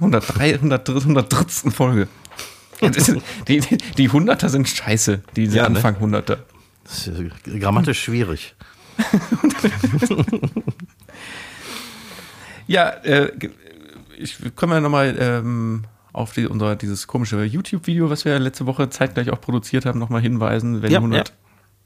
103, 0.00 0.54
100, 0.54 0.88
103. 0.88 1.70
Folge. 1.70 2.08
Ist- 2.80 3.16
Die, 3.48 3.60
die, 3.60 3.76
die 3.76 4.08
Hunderter 4.08 4.48
sind 4.48 4.68
scheiße, 4.68 5.22
diese 5.36 5.56
Ja, 5.58 5.68
ne? 5.68 5.76
Anfang 5.76 6.00
Hunderter. 6.00 6.38
Das 6.82 7.06
ist 7.06 7.20
grammatisch 7.44 8.02
schwierig. 8.02 8.54
Ja, 12.66 12.88
äh, 12.88 13.30
ich 14.16 14.38
können 14.56 14.72
wir 14.72 14.80
nochmal 14.80 15.14
ähm, 15.18 15.84
auf 16.14 16.32
die, 16.32 16.46
unser, 16.46 16.76
dieses 16.76 17.06
komische 17.06 17.44
YouTube-Video, 17.44 18.08
was 18.08 18.24
wir 18.24 18.38
letzte 18.38 18.64
Woche 18.64 18.88
zeitgleich 18.88 19.30
auch 19.30 19.40
produziert 19.40 19.84
haben, 19.84 19.98
nochmal 19.98 20.22
hinweisen. 20.22 20.80
Wenn 20.80 20.90
Ja, 20.90 21.00
die 21.00 21.04
100 21.04 21.34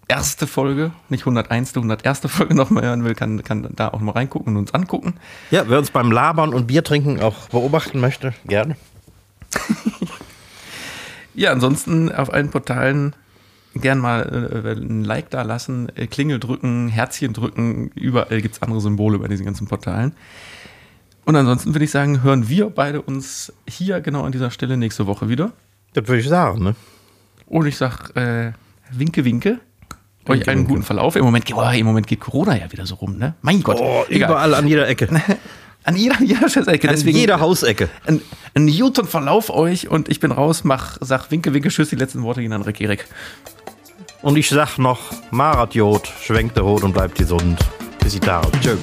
erste 0.06 0.46
Folge, 0.46 0.92
nicht 1.08 1.22
101., 1.22 1.74
101. 1.76 2.20
Folge 2.26 2.54
nochmal 2.54 2.84
hören 2.84 3.04
will, 3.04 3.14
kann, 3.14 3.42
kann 3.42 3.68
da 3.74 3.88
auch 3.88 4.00
mal 4.00 4.12
reingucken 4.12 4.54
und 4.54 4.58
uns 4.58 4.74
angucken. 4.74 5.14
Ja, 5.50 5.64
wer 5.68 5.78
uns 5.78 5.90
beim 5.90 6.12
Labern 6.12 6.54
und 6.54 6.66
Bier 6.66 6.84
trinken 6.84 7.20
auch 7.20 7.48
beobachten 7.48 8.00
möchte, 8.00 8.34
gerne. 8.46 8.76
Ja, 11.38 11.52
ansonsten 11.52 12.10
auf 12.10 12.32
allen 12.32 12.50
Portalen 12.50 13.14
gern 13.72 14.00
mal 14.00 14.22
äh, 14.64 14.72
ein 14.72 15.04
Like 15.04 15.30
da 15.30 15.42
lassen, 15.42 15.88
äh, 15.94 16.08
Klingel 16.08 16.40
drücken, 16.40 16.88
Herzchen 16.88 17.32
drücken, 17.32 17.92
überall 17.94 18.42
gibt 18.42 18.56
es 18.56 18.62
andere 18.62 18.80
Symbole 18.80 19.20
bei 19.20 19.28
diesen 19.28 19.46
ganzen 19.46 19.68
Portalen. 19.68 20.16
Und 21.28 21.36
ansonsten 21.36 21.74
würde 21.74 21.84
ich 21.84 21.90
sagen, 21.90 22.22
hören 22.22 22.48
wir 22.48 22.70
beide 22.70 23.02
uns 23.02 23.52
hier 23.68 24.00
genau 24.00 24.22
an 24.22 24.32
dieser 24.32 24.50
Stelle 24.50 24.78
nächste 24.78 25.06
Woche 25.06 25.28
wieder. 25.28 25.52
Das 25.92 26.08
würde 26.08 26.22
ich 26.22 26.28
sagen, 26.28 26.62
ne? 26.62 26.74
Und 27.44 27.66
ich 27.66 27.76
sag, 27.76 28.16
äh, 28.16 28.52
winke, 28.92 29.26
winke. 29.26 29.60
Euch 30.26 30.48
einen 30.48 30.66
guten 30.66 30.82
Verlauf. 30.82 31.16
Im 31.16 31.26
Moment, 31.26 31.44
oh, 31.54 31.60
Im 31.70 31.84
Moment 31.84 32.06
geht 32.06 32.20
Corona 32.20 32.56
ja 32.56 32.72
wieder 32.72 32.86
so 32.86 32.94
rum, 32.94 33.18
ne? 33.18 33.34
Mein 33.42 33.62
Gott. 33.62 33.76
Oh, 33.78 34.06
überall 34.08 34.54
an 34.54 34.66
jeder 34.66 34.88
Ecke. 34.88 35.06
An 35.84 35.96
jeder, 35.96 36.16
jeder 36.22 36.48
Scheißecke. 36.48 36.88
An 36.88 36.94
Deswegen 36.94 37.18
jeder 37.18 37.40
Hausecke. 37.40 37.90
ein, 38.06 38.22
ein 38.54 38.66
guten 38.66 39.06
Verlauf 39.06 39.50
euch 39.50 39.88
und 39.88 40.08
ich 40.08 40.20
bin 40.20 40.32
raus, 40.32 40.64
mach, 40.64 40.96
sag 41.00 41.30
winke, 41.30 41.52
winke, 41.52 41.68
tschüss. 41.68 41.90
Die 41.90 41.96
letzten 41.96 42.22
Worte 42.22 42.40
gehen 42.40 42.52
an 42.54 42.62
Rick 42.62 42.80
Erik. 42.80 43.06
Und 44.22 44.36
ich 44.36 44.48
sag 44.48 44.78
noch, 44.78 45.00
Maratjod, 45.30 46.10
schwenkt 46.22 46.56
der 46.56 46.64
Rot 46.64 46.84
und 46.84 46.94
bleibt 46.94 47.16
gesund. 47.16 47.58
Bis 48.00 48.14
die. 48.14 48.20
Tschö. 48.20 48.76